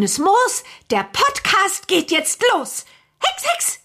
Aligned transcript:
Grünes 0.00 0.18
Moos, 0.18 0.64
der 0.90 1.04
Podcast 1.12 1.86
geht 1.86 2.10
jetzt 2.10 2.42
los. 2.54 2.86
Hex, 3.22 3.44
Hex! 3.52 3.80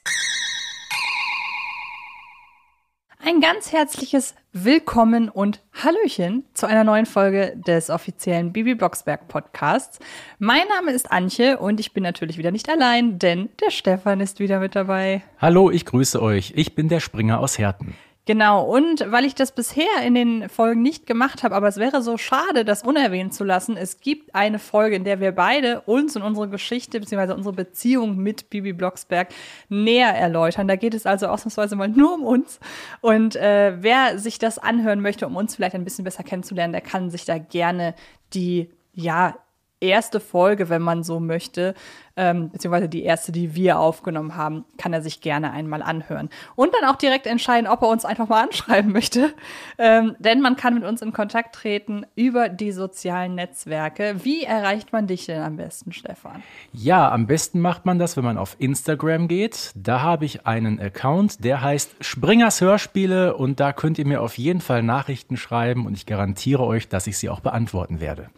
Ein 3.20 3.42
ganz 3.42 3.74
herzliches 3.74 4.34
Willkommen 4.54 5.28
und 5.28 5.62
Hallöchen 5.74 6.46
zu 6.54 6.68
einer 6.68 6.86
neuen 6.86 7.06
Folge 7.06 7.58
des 7.68 7.90
offiziellen 7.90 8.54
Bibi 8.54 8.76
Blocksberg 8.76 9.28
Podcasts. 9.28 10.00
Mein 10.40 10.66
Name 10.70 10.92
ist 10.92 11.12
Antje 11.12 11.58
und 11.58 11.82
ich 11.82 11.92
bin 11.92 12.04
natürlich 12.04 12.38
wieder 12.38 12.52
nicht 12.52 12.70
allein, 12.70 13.20
denn 13.20 13.50
der 13.62 13.72
Stefan 13.72 14.22
ist 14.22 14.40
wieder 14.40 14.62
mit 14.62 14.74
dabei. 14.74 15.22
Hallo, 15.40 15.70
ich 15.70 15.84
grüße 15.84 16.22
euch. 16.22 16.54
Ich 16.56 16.76
bin 16.76 16.88
der 16.88 17.02
Springer 17.02 17.42
aus 17.42 17.58
Herten. 17.58 17.94
Genau, 18.28 18.64
und 18.66 19.12
weil 19.12 19.24
ich 19.24 19.36
das 19.36 19.52
bisher 19.52 20.02
in 20.04 20.16
den 20.16 20.50
Folgen 20.50 20.82
nicht 20.82 21.06
gemacht 21.06 21.44
habe, 21.44 21.54
aber 21.54 21.68
es 21.68 21.78
wäre 21.78 22.02
so 22.02 22.18
schade, 22.18 22.66
das 22.66 22.82
unerwähnt 22.82 23.36
zu 23.36 23.44
lassen, 23.44 23.78
es 23.78 24.00
gibt 24.00 24.34
eine 24.34 24.58
Folge, 24.58 24.96
in 24.96 25.04
der 25.04 25.20
wir 25.20 25.32
beide 25.32 25.82
uns 25.82 26.16
und 26.16 26.24
unsere 26.24 26.50
Geschichte 26.50 27.00
bzw. 27.00 27.34
unsere 27.34 27.54
Beziehung 27.54 28.18
mit 28.18 28.50
Bibi 28.50 28.74
Blocksberg 28.74 29.28
näher 29.70 30.10
erläutern. 30.10 30.68
Da 30.68 30.76
geht 30.76 30.96
es 30.96 31.06
also 31.06 31.28
ausnahmsweise 31.28 31.76
mal 31.76 31.88
nur 31.88 32.16
um 32.16 32.24
uns. 32.24 32.60
Und 33.00 33.36
äh, 33.36 33.78
wer 33.82 34.18
sich 34.18 34.40
das 34.40 34.58
anhören 34.58 35.02
möchte, 35.02 35.28
um 35.28 35.36
uns 35.36 35.56
vielleicht 35.56 35.76
ein 35.76 35.84
bisschen 35.84 36.04
besser 36.04 36.24
kennenzulernen, 36.24 36.74
der 36.74 36.82
kann 36.82 37.12
sich 37.12 37.26
da 37.26 37.38
gerne 37.38 37.94
die 38.34 38.72
ja 38.94 39.36
erste 39.80 40.20
Folge, 40.20 40.70
wenn 40.70 40.82
man 40.82 41.04
so 41.04 41.20
möchte, 41.20 41.74
ähm, 42.18 42.50
beziehungsweise 42.50 42.88
die 42.88 43.04
erste, 43.04 43.32
die 43.32 43.56
wir 43.56 43.80
aufgenommen 43.80 44.36
haben, 44.36 44.64
kann 44.78 44.94
er 44.94 45.02
sich 45.02 45.20
gerne 45.20 45.52
einmal 45.52 45.82
anhören. 45.82 46.30
Und 46.56 46.74
dann 46.74 46.90
auch 46.90 46.96
direkt 46.96 47.28
entscheiden, 47.28 47.68
ob 47.68 47.82
er 47.82 47.90
uns 47.90 48.06
einfach 48.06 48.30
mal 48.30 48.44
anschreiben 48.44 48.92
möchte. 48.92 49.34
Ähm, 49.78 50.16
denn 50.20 50.42
man 50.42 50.56
kann 50.56 50.76
mit 50.76 50.84
uns 50.84 51.02
in 51.02 51.12
Kontakt 51.12 51.56
treten 51.56 52.06
über 52.16 52.48
die 52.48 52.72
sozialen 52.72 53.36
Netzwerke. 53.36 54.16
Wie 54.24 54.44
erreicht 54.44 54.94
man 54.94 55.08
dich 55.08 55.26
denn 55.26 55.42
am 55.42 55.58
besten, 55.58 55.92
Stefan? 55.92 56.42
Ja, 56.72 57.12
am 57.12 57.28
besten 57.28 57.60
macht 57.60 57.86
man 57.86 58.00
das, 58.00 58.16
wenn 58.16 58.24
man 58.24 58.38
auf 58.38 58.56
Instagram 58.60 59.28
geht. 59.28 59.72
Da 59.76 60.02
habe 60.02 60.26
ich 60.26 60.46
einen 60.48 60.80
Account, 60.80 61.44
der 61.44 61.62
heißt 61.62 61.98
Springers 62.00 62.62
Hörspiele 62.62 63.36
und 63.36 63.60
da 63.60 63.74
könnt 63.74 64.00
ihr 64.00 64.06
mir 64.06 64.22
auf 64.22 64.38
jeden 64.38 64.62
Fall 64.62 64.84
Nachrichten 64.84 65.36
schreiben 65.36 65.86
und 65.86 65.96
ich 65.96 66.06
garantiere 66.06 66.64
euch, 66.64 66.88
dass 66.88 67.08
ich 67.08 67.18
sie 67.18 67.30
auch 67.30 67.42
beantworten 67.42 68.00
werde. 68.00 68.30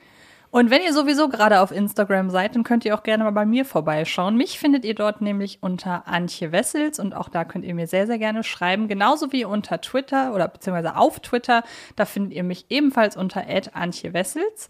Und 0.58 0.72
wenn 0.72 0.82
ihr 0.82 0.92
sowieso 0.92 1.30
gerade 1.30 1.62
auf 1.62 1.70
Instagram 1.70 2.32
seid, 2.32 2.56
dann 2.56 2.64
könnt 2.64 2.84
ihr 2.84 2.96
auch 2.96 3.04
gerne 3.04 3.24
mal 3.24 3.30
bei 3.30 3.46
mir 3.46 3.64
vorbeischauen. 3.64 4.36
Mich 4.36 4.58
findet 4.58 4.86
ihr 4.86 4.96
dort 4.96 5.22
nämlich 5.22 5.60
unter 5.62 6.08
Antje 6.08 6.52
Wessels 6.52 6.98
und 6.98 7.14
auch 7.14 7.30
da 7.30 7.46
könnt 7.46 7.64
ihr 7.64 7.76
mir 7.76 7.86
sehr, 7.86 8.08
sehr 8.08 8.18
gerne 8.18 8.44
schreiben. 8.44 8.88
Genauso 8.88 9.32
wie 9.32 9.46
unter 9.46 9.80
Twitter 9.82 10.34
oder 10.34 10.48
beziehungsweise 10.48 10.96
auf 10.96 11.20
Twitter. 11.20 11.62
Da 11.96 12.06
findet 12.06 12.34
ihr 12.34 12.44
mich 12.44 12.66
ebenfalls 12.70 13.16
unter 13.16 13.46
Antje 13.74 14.14
Wessels. 14.14 14.68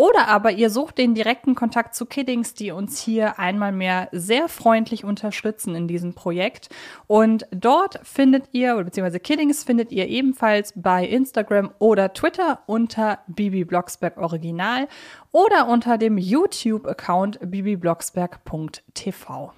Oder 0.00 0.28
aber 0.28 0.52
ihr 0.52 0.70
sucht 0.70 0.96
den 0.96 1.16
direkten 1.16 1.56
Kontakt 1.56 1.96
zu 1.96 2.06
Kiddings, 2.06 2.54
die 2.54 2.70
uns 2.70 3.00
hier 3.00 3.40
einmal 3.40 3.72
mehr 3.72 4.08
sehr 4.12 4.48
freundlich 4.48 5.02
unterstützen 5.02 5.74
in 5.74 5.88
diesem 5.88 6.14
Projekt. 6.14 6.68
Und 7.08 7.48
dort 7.50 7.98
findet 8.04 8.44
ihr, 8.52 8.76
beziehungsweise 8.76 9.18
Kiddings 9.18 9.64
findet 9.64 9.90
ihr 9.90 10.06
ebenfalls 10.06 10.72
bei 10.76 11.04
Instagram 11.04 11.72
oder 11.80 12.12
Twitter 12.12 12.60
unter 12.66 13.18
Bibi 13.26 13.64
Blocksberg 13.64 14.18
Original 14.18 14.86
oder 15.32 15.66
unter 15.66 15.98
dem 15.98 16.16
YouTube-Account 16.16 17.50
bibiblocksberg.tv. 17.50 19.52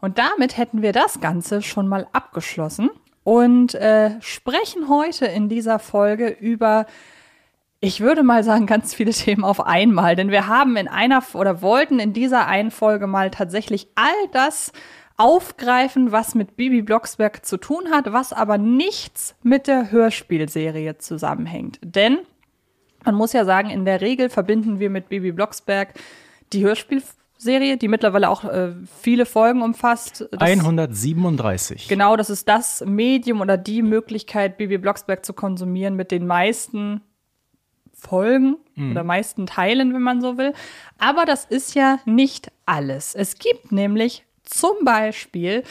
Und 0.00 0.16
damit 0.16 0.56
hätten 0.56 0.80
wir 0.80 0.92
das 0.92 1.20
Ganze 1.20 1.60
schon 1.60 1.86
mal 1.86 2.08
abgeschlossen 2.14 2.88
und 3.24 3.74
äh, 3.74 4.12
sprechen 4.22 4.88
heute 4.88 5.26
in 5.26 5.50
dieser 5.50 5.78
Folge 5.78 6.28
über 6.28 6.86
ich 7.80 8.00
würde 8.00 8.22
mal 8.22 8.42
sagen, 8.44 8.66
ganz 8.66 8.94
viele 8.94 9.10
Themen 9.12 9.44
auf 9.44 9.64
einmal, 9.64 10.16
denn 10.16 10.30
wir 10.30 10.46
haben 10.46 10.76
in 10.76 10.88
einer 10.88 11.22
oder 11.34 11.62
wollten 11.62 11.98
in 11.98 12.12
dieser 12.12 12.46
einen 12.46 12.70
Folge 12.70 13.06
mal 13.06 13.30
tatsächlich 13.30 13.88
all 13.94 14.28
das 14.32 14.72
aufgreifen, 15.16 16.12
was 16.12 16.34
mit 16.34 16.56
Bibi 16.56 16.82
Blocksberg 16.82 17.44
zu 17.46 17.56
tun 17.56 17.90
hat, 17.90 18.12
was 18.12 18.32
aber 18.32 18.58
nichts 18.58 19.34
mit 19.42 19.66
der 19.66 19.90
Hörspielserie 19.90 20.98
zusammenhängt. 20.98 21.78
Denn 21.82 22.18
man 23.04 23.14
muss 23.14 23.32
ja 23.32 23.44
sagen, 23.44 23.70
in 23.70 23.84
der 23.84 24.00
Regel 24.00 24.28
verbinden 24.28 24.78
wir 24.78 24.90
mit 24.90 25.08
Bibi 25.08 25.32
Blocksberg 25.32 25.94
die 26.52 26.64
Hörspielserie, 26.64 27.78
die 27.78 27.88
mittlerweile 27.88 28.28
auch 28.28 28.44
äh, 28.44 28.72
viele 29.00 29.24
Folgen 29.24 29.62
umfasst. 29.62 30.28
Das, 30.32 30.40
137. 30.40 31.88
Genau, 31.88 32.16
das 32.16 32.28
ist 32.28 32.46
das 32.48 32.84
Medium 32.84 33.40
oder 33.40 33.56
die 33.56 33.80
Möglichkeit, 33.82 34.58
Bibi 34.58 34.76
Blocksberg 34.76 35.24
zu 35.24 35.32
konsumieren 35.32 35.96
mit 35.96 36.10
den 36.10 36.26
meisten 36.26 37.00
Folgen 38.06 38.56
mhm. 38.74 38.92
oder 38.92 39.04
meisten 39.04 39.46
Teilen, 39.46 39.92
wenn 39.92 40.02
man 40.02 40.20
so 40.20 40.38
will. 40.38 40.52
Aber 40.98 41.24
das 41.24 41.44
ist 41.44 41.74
ja 41.74 41.98
nicht 42.04 42.52
alles. 42.64 43.14
Es 43.14 43.38
gibt 43.38 43.72
nämlich 43.72 44.24
zum 44.42 44.84
Beispiel 44.84 45.62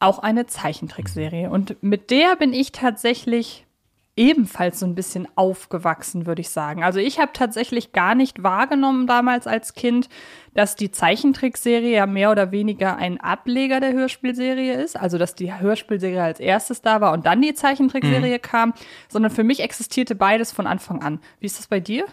auch 0.00 0.18
eine 0.18 0.46
Zeichentrickserie. 0.46 1.50
Und 1.50 1.82
mit 1.82 2.10
der 2.10 2.36
bin 2.36 2.52
ich 2.52 2.72
tatsächlich 2.72 3.66
ebenfalls 4.18 4.80
so 4.80 4.86
ein 4.86 4.96
bisschen 4.96 5.28
aufgewachsen, 5.36 6.26
würde 6.26 6.40
ich 6.40 6.50
sagen. 6.50 6.82
Also 6.82 6.98
ich 6.98 7.20
habe 7.20 7.30
tatsächlich 7.32 7.92
gar 7.92 8.14
nicht 8.14 8.42
wahrgenommen 8.42 9.06
damals 9.06 9.46
als 9.46 9.74
Kind, 9.74 10.08
dass 10.54 10.74
die 10.74 10.90
Zeichentrickserie 10.90 11.94
ja 11.94 12.06
mehr 12.06 12.32
oder 12.32 12.50
weniger 12.50 12.96
ein 12.96 13.20
Ableger 13.20 13.78
der 13.78 13.92
Hörspielserie 13.92 14.74
ist. 14.74 14.98
Also 14.98 15.16
dass 15.18 15.36
die 15.36 15.54
Hörspielserie 15.54 16.22
als 16.22 16.40
erstes 16.40 16.82
da 16.82 17.00
war 17.00 17.12
und 17.12 17.24
dann 17.24 17.40
die 17.40 17.54
Zeichentrickserie 17.54 18.38
mhm. 18.38 18.42
kam, 18.42 18.74
sondern 19.08 19.30
für 19.30 19.44
mich 19.44 19.60
existierte 19.60 20.16
beides 20.16 20.52
von 20.52 20.66
Anfang 20.66 21.00
an. 21.00 21.20
Wie 21.38 21.46
ist 21.46 21.58
das 21.58 21.68
bei 21.68 21.78
dir? 21.78 22.04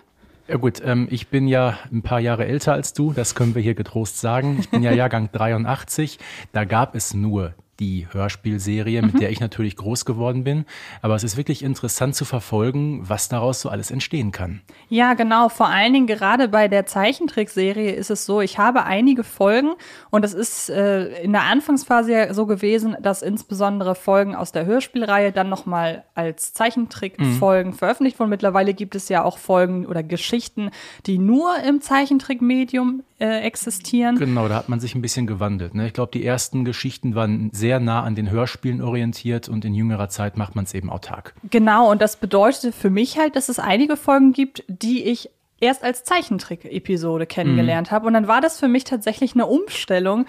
Ja 0.48 0.58
gut, 0.58 0.80
ähm, 0.86 1.08
ich 1.10 1.30
bin 1.30 1.48
ja 1.48 1.80
ein 1.92 2.04
paar 2.04 2.20
Jahre 2.20 2.46
älter 2.46 2.74
als 2.74 2.94
du, 2.94 3.14
das 3.14 3.34
können 3.34 3.56
wir 3.56 3.64
hier 3.64 3.74
getrost 3.74 4.20
sagen. 4.20 4.58
Ich 4.60 4.70
bin 4.70 4.84
ja 4.84 4.92
Jahrgang 4.94 5.32
83. 5.32 6.20
Da 6.52 6.66
gab 6.66 6.94
es 6.94 7.16
nur 7.16 7.56
die 7.80 8.08
Hörspielserie, 8.12 9.02
mit 9.02 9.16
mhm. 9.16 9.20
der 9.20 9.32
ich 9.32 9.40
natürlich 9.40 9.76
groß 9.76 10.06
geworden 10.06 10.44
bin. 10.44 10.66
Aber 11.02 11.16
es 11.16 11.24
ist 11.24 11.38
wirklich 11.38 11.64
interessant 11.64 12.16
zu 12.16 12.26
verfolgen, 12.26 13.02
was 13.08 13.30
daraus 13.30 13.62
so 13.62 13.70
alles 13.70 13.92
entstehen 13.92 14.32
kann. 14.32 14.62
Ja, 14.90 15.14
genau. 15.14 15.50
Vor 15.50 15.68
allen 15.68 15.94
Dingen 15.94 16.08
gerade 16.08 16.48
bei 16.48 16.68
der 16.68 16.86
Zeichentrickserie 16.86 17.92
ist 17.92 18.10
es 18.12 18.26
so, 18.26 18.42
ich 18.42 18.58
habe 18.58 18.84
einige 18.84 19.24
Folgen 19.24 19.74
und 20.10 20.24
es 20.24 20.34
ist 20.34 20.70
äh, 20.70 21.22
in 21.22 21.34
der 21.34 21.44
Anfangsphase 21.44 22.12
ja 22.12 22.34
so 22.34 22.46
gewesen, 22.46 22.96
dass 23.02 23.22
insbesondere 23.22 23.96
Folgen 23.96 24.36
aus 24.36 24.52
der 24.52 24.66
Hörspielreihe 24.66 25.32
dann 25.32 25.50
nochmal 25.50 26.04
als 26.16 26.54
Zeichentrickfolgen 26.54 27.72
mhm. 27.72 27.78
veröffentlicht 27.78 28.20
wurden. 28.20 28.30
Mittlerweile 28.30 28.74
gibt 28.74 28.96
es 28.96 29.10
ja 29.10 29.24
auch 29.24 29.38
Folgen 29.38 29.86
oder 29.86 30.04
Geschichten, 30.04 30.72
die 31.06 31.18
nur 31.18 31.58
im 31.60 31.82
Zeichentrickmedium 31.82 33.04
äh, 33.20 33.42
existieren. 33.42 34.18
Genau, 34.18 34.48
da 34.48 34.56
hat 34.56 34.70
man 34.70 34.80
sich 34.80 34.96
ein 34.96 35.02
bisschen 35.02 35.28
gewandelt. 35.28 35.74
Ne? 35.74 35.88
Ich 35.88 35.94
glaube, 35.94 36.12
die 36.12 36.26
ersten 36.26 36.66
Geschichten 36.66 37.16
waren 37.16 37.50
sehr 37.54 37.80
nah 37.80 38.04
an 38.04 38.16
den 38.16 38.30
Hörspielen 38.30 38.82
orientiert 38.82 39.48
und 39.48 39.64
in 39.64 39.74
jüngerer 39.74 40.10
Zeit 40.10 40.38
macht 40.38 40.56
man 40.56 40.66
es 40.66 40.74
eben 40.74 40.90
autark. 40.90 41.34
Genau, 41.50 41.90
und 41.92 42.02
das 42.02 42.18
bedeutete 42.18 42.72
für 42.72 42.90
mich 42.90 43.18
halt, 43.18 43.36
dass 43.36 43.50
es 43.50 43.60
einige 43.60 43.96
Folgen 43.96 44.34
gibt, 44.34 44.64
die 44.68 45.04
ich 45.04 45.30
erst 45.60 45.84
als 45.84 46.04
Zeichentrick-Episode 46.04 47.26
kennengelernt 47.26 47.90
mhm. 47.90 47.96
habe. 47.96 48.08
Und 48.08 48.14
dann 48.14 48.28
war 48.28 48.42
das 48.42 48.60
für 48.60 48.68
mich 48.68 48.84
tatsächlich 48.84 49.34
eine 49.34 49.46
Umstellung, 49.46 50.26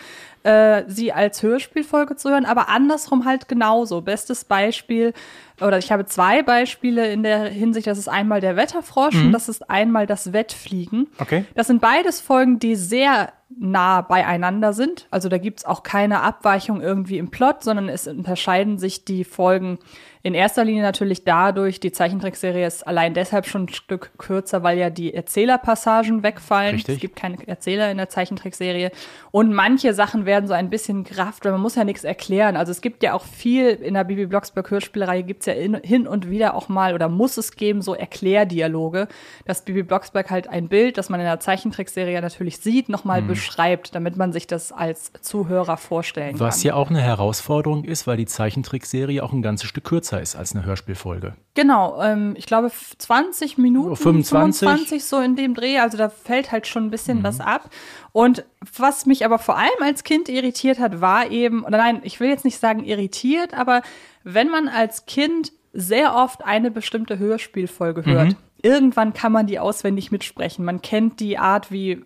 äh, 0.46 0.84
sie 0.86 1.12
als 1.12 1.42
Hörspielfolge 1.42 2.14
zu 2.14 2.30
hören, 2.30 2.44
aber 2.44 2.68
andersrum 2.68 3.24
halt 3.24 3.48
genauso. 3.48 4.00
Bestes 4.00 4.44
Beispiel, 4.44 5.12
oder 5.60 5.78
ich 5.78 5.90
habe 5.90 6.06
zwei 6.06 6.42
Beispiele 6.42 7.10
in 7.10 7.24
der 7.24 7.46
Hinsicht, 7.46 7.88
das 7.88 7.98
ist 7.98 8.08
einmal 8.08 8.40
der 8.40 8.56
Wetterfrosch 8.56 9.14
mhm. 9.14 9.26
und 9.26 9.32
das 9.32 9.48
ist 9.48 9.68
einmal 9.68 10.06
das 10.06 10.32
Wettfliegen. 10.32 11.08
Okay. 11.18 11.44
Das 11.54 11.66
sind 11.66 11.80
beides 11.80 12.20
Folgen, 12.20 12.60
die 12.60 12.76
sehr 12.76 13.32
nah 13.48 14.02
beieinander 14.02 14.72
sind. 14.72 15.06
Also 15.10 15.28
da 15.28 15.38
gibt's 15.38 15.64
auch 15.64 15.82
keine 15.82 16.20
Abweichung 16.20 16.80
irgendwie 16.80 17.18
im 17.18 17.30
Plot, 17.30 17.62
sondern 17.62 17.88
es 17.88 18.06
unterscheiden 18.06 18.78
sich 18.78 19.04
die 19.04 19.24
Folgen 19.24 19.78
in 20.26 20.34
erster 20.34 20.64
Linie 20.64 20.82
natürlich 20.82 21.22
dadurch, 21.22 21.78
die 21.78 21.92
Zeichentrickserie 21.92 22.66
ist 22.66 22.84
allein 22.84 23.14
deshalb 23.14 23.46
schon 23.46 23.66
ein 23.66 23.68
Stück 23.68 24.10
kürzer, 24.18 24.64
weil 24.64 24.76
ja 24.76 24.90
die 24.90 25.14
Erzählerpassagen 25.14 26.24
wegfallen. 26.24 26.74
Richtig. 26.74 26.96
Es 26.96 27.00
gibt 27.00 27.14
keine 27.14 27.46
Erzähler 27.46 27.92
in 27.92 27.96
der 27.96 28.08
Zeichentrickserie. 28.08 28.90
Und 29.30 29.52
manche 29.52 29.94
Sachen 29.94 30.26
werden 30.26 30.35
so 30.44 30.54
ein 30.54 30.70
bisschen 30.70 31.04
gerafft, 31.04 31.44
weil 31.44 31.52
man 31.52 31.60
muss 31.60 31.76
ja 31.76 31.84
nichts 31.84 32.04
erklären. 32.04 32.56
Also 32.56 32.72
es 32.72 32.80
gibt 32.80 33.02
ja 33.02 33.12
auch 33.12 33.24
viel, 33.24 33.68
in 33.68 33.94
der 33.94 34.04
Bibi 34.04 34.26
Blocksberg 34.26 34.70
Hörspielreihe 34.70 35.22
gibt's 35.22 35.46
ja 35.46 35.52
in, 35.52 35.74
hin 35.76 36.06
und 36.08 36.30
wieder 36.30 36.54
auch 36.54 36.68
mal 36.68 36.94
oder 36.94 37.08
muss 37.08 37.36
es 37.36 37.52
geben, 37.52 37.82
so 37.82 37.94
Erklärdialoge, 37.94 39.08
dass 39.44 39.64
Bibi 39.64 39.82
Blocksberg 39.84 40.30
halt 40.30 40.48
ein 40.48 40.68
Bild, 40.68 40.98
das 40.98 41.08
man 41.08 41.20
in 41.20 41.26
der 41.26 41.40
Zeichentrickserie 41.40 42.20
natürlich 42.20 42.58
sieht, 42.58 42.88
nochmal 42.88 43.22
mhm. 43.22 43.28
beschreibt, 43.28 43.94
damit 43.94 44.16
man 44.16 44.32
sich 44.32 44.46
das 44.46 44.72
als 44.72 45.12
Zuhörer 45.20 45.76
vorstellen 45.76 46.34
Was 46.34 46.38
kann. 46.38 46.48
Was 46.48 46.62
ja 46.62 46.74
auch 46.74 46.90
eine 46.90 47.00
Herausforderung 47.00 47.84
ist, 47.84 48.06
weil 48.06 48.16
die 48.16 48.26
Zeichentrickserie 48.26 49.22
auch 49.22 49.32
ein 49.32 49.42
ganzes 49.42 49.68
Stück 49.68 49.84
kürzer 49.84 50.16
kürzer 50.16 50.20
ist 50.20 50.36
als 50.36 50.54
eine 50.54 50.64
Hörspielfolge. 50.64 51.34
Genau, 51.54 52.02
ähm, 52.02 52.34
ich 52.36 52.46
glaube 52.46 52.70
20 52.70 53.56
Minuten, 53.58 53.96
25. 53.96 54.68
25 54.68 55.04
so 55.04 55.20
in 55.20 55.36
dem 55.36 55.54
Dreh, 55.54 55.78
also 55.78 55.96
da 55.96 56.08
fällt 56.08 56.52
halt 56.52 56.66
schon 56.66 56.84
ein 56.84 56.90
bisschen 56.90 57.18
mhm. 57.18 57.22
was 57.24 57.40
ab. 57.40 57.70
Und 58.16 58.46
was 58.78 59.04
mich 59.04 59.26
aber 59.26 59.38
vor 59.38 59.58
allem 59.58 59.82
als 59.82 60.02
Kind 60.02 60.30
irritiert 60.30 60.78
hat, 60.78 61.02
war 61.02 61.30
eben, 61.30 61.64
oder 61.64 61.76
nein, 61.76 62.00
ich 62.02 62.18
will 62.18 62.30
jetzt 62.30 62.46
nicht 62.46 62.58
sagen 62.58 62.82
irritiert, 62.82 63.52
aber 63.52 63.82
wenn 64.24 64.48
man 64.48 64.68
als 64.68 65.04
Kind 65.04 65.52
sehr 65.74 66.14
oft 66.14 66.42
eine 66.42 66.70
bestimmte 66.70 67.18
Hörspielfolge 67.18 68.06
hört, 68.06 68.28
mhm. 68.28 68.36
irgendwann 68.62 69.12
kann 69.12 69.32
man 69.32 69.46
die 69.46 69.58
auswendig 69.58 70.12
mitsprechen. 70.12 70.64
Man 70.64 70.80
kennt 70.80 71.20
die 71.20 71.36
Art, 71.36 71.70
wie 71.70 72.02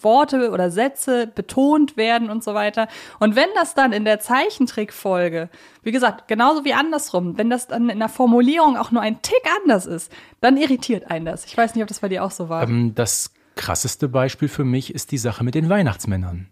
Worte 0.00 0.50
oder 0.50 0.70
Sätze 0.70 1.26
betont 1.26 1.98
werden 1.98 2.30
und 2.30 2.42
so 2.42 2.54
weiter. 2.54 2.88
Und 3.18 3.36
wenn 3.36 3.50
das 3.54 3.74
dann 3.74 3.92
in 3.92 4.06
der 4.06 4.18
Zeichentrickfolge, 4.18 5.50
wie 5.82 5.92
gesagt, 5.92 6.26
genauso 6.26 6.64
wie 6.64 6.72
andersrum, 6.72 7.36
wenn 7.36 7.50
das 7.50 7.68
dann 7.68 7.90
in 7.90 7.98
der 7.98 8.08
Formulierung 8.08 8.78
auch 8.78 8.92
nur 8.92 9.02
ein 9.02 9.20
Tick 9.20 9.42
anders 9.60 9.84
ist, 9.84 10.10
dann 10.40 10.56
irritiert 10.56 11.10
einen 11.10 11.26
das. 11.26 11.44
Ich 11.44 11.54
weiß 11.54 11.74
nicht, 11.74 11.82
ob 11.82 11.88
das 11.88 12.00
bei 12.00 12.08
dir 12.08 12.24
auch 12.24 12.30
so 12.30 12.48
war. 12.48 12.62
Ähm, 12.62 12.94
das 12.94 13.30
krasseste 13.60 14.08
Beispiel 14.08 14.48
für 14.48 14.64
mich 14.64 14.94
ist 14.94 15.12
die 15.12 15.18
Sache 15.18 15.44
mit 15.44 15.54
den 15.54 15.68
Weihnachtsmännern. 15.68 16.48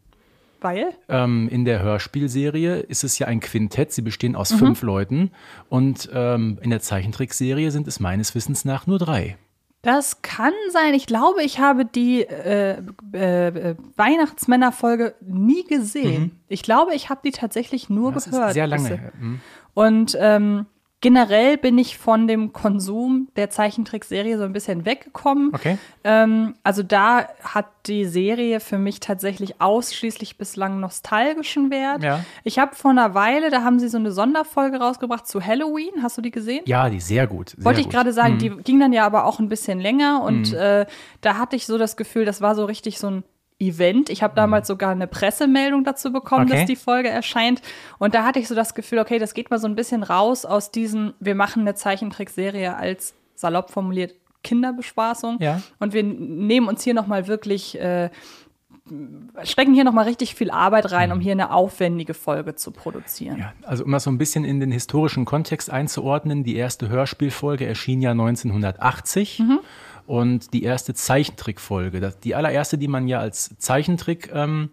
Weil? 0.60 0.88
Ähm, 1.08 1.48
in 1.48 1.64
der 1.64 1.80
Hörspielserie 1.82 2.76
ist 2.80 3.02
es 3.04 3.18
ja 3.18 3.26
ein 3.28 3.40
Quintett, 3.40 3.92
sie 3.92 4.02
bestehen 4.02 4.34
aus 4.36 4.52
Mhm. 4.52 4.58
fünf 4.58 4.82
Leuten 4.82 5.30
und 5.68 6.08
ähm, 6.12 6.58
in 6.60 6.70
der 6.70 6.80
Zeichentrickserie 6.80 7.70
sind 7.70 7.86
es 7.88 8.00
meines 8.00 8.34
Wissens 8.34 8.64
nach 8.64 8.86
nur 8.86 8.98
drei. 8.98 9.36
Das 9.82 10.22
kann 10.22 10.52
sein. 10.72 10.92
Ich 10.94 11.06
glaube, 11.06 11.42
ich 11.44 11.60
habe 11.60 11.84
die 11.84 12.22
äh, 12.22 12.82
äh, 13.12 13.76
Weihnachtsmännerfolge 13.96 15.14
nie 15.20 15.64
gesehen. 15.64 16.32
Ich 16.48 16.62
glaube, 16.62 16.94
ich 16.94 17.08
habe 17.10 17.20
die 17.24 17.30
tatsächlich 17.30 17.88
nur 17.88 18.12
Das 18.12 18.24
gehört. 18.28 18.48
ist 18.48 18.54
sehr 18.54 18.66
lange 18.66 18.82
bisher. 18.82 18.98
her. 18.98 19.12
Hm. 19.18 19.40
Und 19.74 20.16
ähm, 20.20 20.66
generell 21.00 21.56
bin 21.56 21.78
ich 21.78 21.96
von 21.96 22.26
dem 22.26 22.52
Konsum 22.52 23.28
der 23.36 23.50
Zeichentrickserie 23.50 24.36
so 24.36 24.44
ein 24.44 24.52
bisschen 24.52 24.84
weggekommen. 24.84 25.50
Okay. 25.54 25.78
Ähm, 26.04 26.54
also 26.64 26.82
da 26.82 27.28
hat 27.42 27.66
die 27.86 28.04
Serie 28.04 28.58
für 28.60 28.78
mich 28.78 28.98
tatsächlich 29.00 29.60
ausschließlich 29.60 30.38
bislang 30.38 30.80
nostalgischen 30.80 31.70
Wert. 31.70 32.02
Ja. 32.02 32.24
Ich 32.42 32.58
habe 32.58 32.74
vor 32.74 32.90
einer 32.90 33.14
Weile, 33.14 33.50
da 33.50 33.62
haben 33.62 33.78
sie 33.78 33.88
so 33.88 33.98
eine 33.98 34.10
Sonderfolge 34.12 34.78
rausgebracht 34.78 35.26
zu 35.26 35.44
Halloween. 35.44 36.02
Hast 36.02 36.18
du 36.18 36.22
die 36.22 36.30
gesehen? 36.32 36.62
Ja, 36.66 36.90
die 36.90 37.00
sehr 37.00 37.26
gut. 37.26 37.50
Sehr 37.50 37.64
Wollte 37.64 37.80
ich 37.80 37.88
gerade 37.88 38.12
sagen, 38.12 38.34
Mhm. 38.34 38.38
die 38.38 38.50
ging 38.64 38.80
dann 38.80 38.92
ja 38.92 39.06
aber 39.06 39.24
auch 39.24 39.38
ein 39.38 39.48
bisschen 39.48 39.78
länger 39.80 40.22
und 40.24 40.52
äh, 40.52 40.86
da 41.20 41.38
hatte 41.38 41.54
ich 41.56 41.66
so 41.66 41.78
das 41.78 41.96
Gefühl, 41.96 42.24
das 42.24 42.40
war 42.40 42.54
so 42.54 42.64
richtig 42.64 42.98
so 42.98 43.08
ein 43.08 43.24
Event. 43.60 44.08
Ich 44.10 44.22
habe 44.22 44.34
damals 44.36 44.68
sogar 44.68 44.90
eine 44.90 45.06
Pressemeldung 45.06 45.82
dazu 45.84 46.12
bekommen, 46.12 46.44
Mhm. 46.46 46.50
Okay. 46.52 46.60
dass 46.60 46.66
die 46.68 46.76
Folge 46.76 47.08
erscheint. 47.08 47.60
Und 47.98 48.14
da 48.14 48.24
hatte 48.24 48.38
ich 48.38 48.46
so 48.48 48.54
das 48.54 48.74
Gefühl, 48.74 48.98
okay, 49.00 49.18
das 49.18 49.34
geht 49.34 49.50
mal 49.50 49.58
so 49.58 49.66
ein 49.66 49.74
bisschen 49.74 50.02
raus 50.02 50.44
aus 50.44 50.70
diesem, 50.70 51.14
wir 51.20 51.34
machen 51.34 51.62
eine 51.62 51.74
Zeichentrickserie 51.74 52.76
als 52.76 53.14
salopp 53.34 53.70
formuliert 53.70 54.14
Kinderbespaßung. 54.44 55.38
Ja. 55.40 55.60
Und 55.80 55.92
wir 55.92 56.02
nehmen 56.04 56.68
uns 56.68 56.82
hier 56.84 56.94
nochmal 56.94 57.26
wirklich, 57.26 57.78
äh, 57.80 58.10
stecken 59.42 59.74
hier 59.74 59.84
nochmal 59.84 60.04
richtig 60.06 60.34
viel 60.34 60.50
Arbeit 60.50 60.92
rein, 60.92 61.12
um 61.12 61.20
hier 61.20 61.32
eine 61.32 61.52
aufwendige 61.52 62.14
Folge 62.14 62.54
zu 62.54 62.70
produzieren. 62.70 63.34
Mhm. 63.36 63.40
Ja, 63.42 63.52
also 63.66 63.84
um 63.84 63.90
das 63.92 64.04
so 64.04 64.10
ein 64.10 64.18
bisschen 64.18 64.44
in 64.44 64.60
den 64.60 64.70
historischen 64.70 65.24
Kontext 65.24 65.70
einzuordnen, 65.70 66.42
die 66.44 66.56
erste 66.56 66.88
Hörspielfolge 66.88 67.66
erschien 67.66 68.00
ja 68.00 68.12
1980 68.12 69.40
Mhm. 69.40 69.58
Und 70.08 70.52
die 70.54 70.62
erste 70.64 70.94
Zeichentrickfolge, 70.94 72.12
die 72.24 72.34
allererste, 72.34 72.78
die 72.78 72.88
man 72.88 73.06
ja 73.06 73.20
als 73.20 73.54
Zeichentrick 73.58 74.30
ähm, 74.32 74.70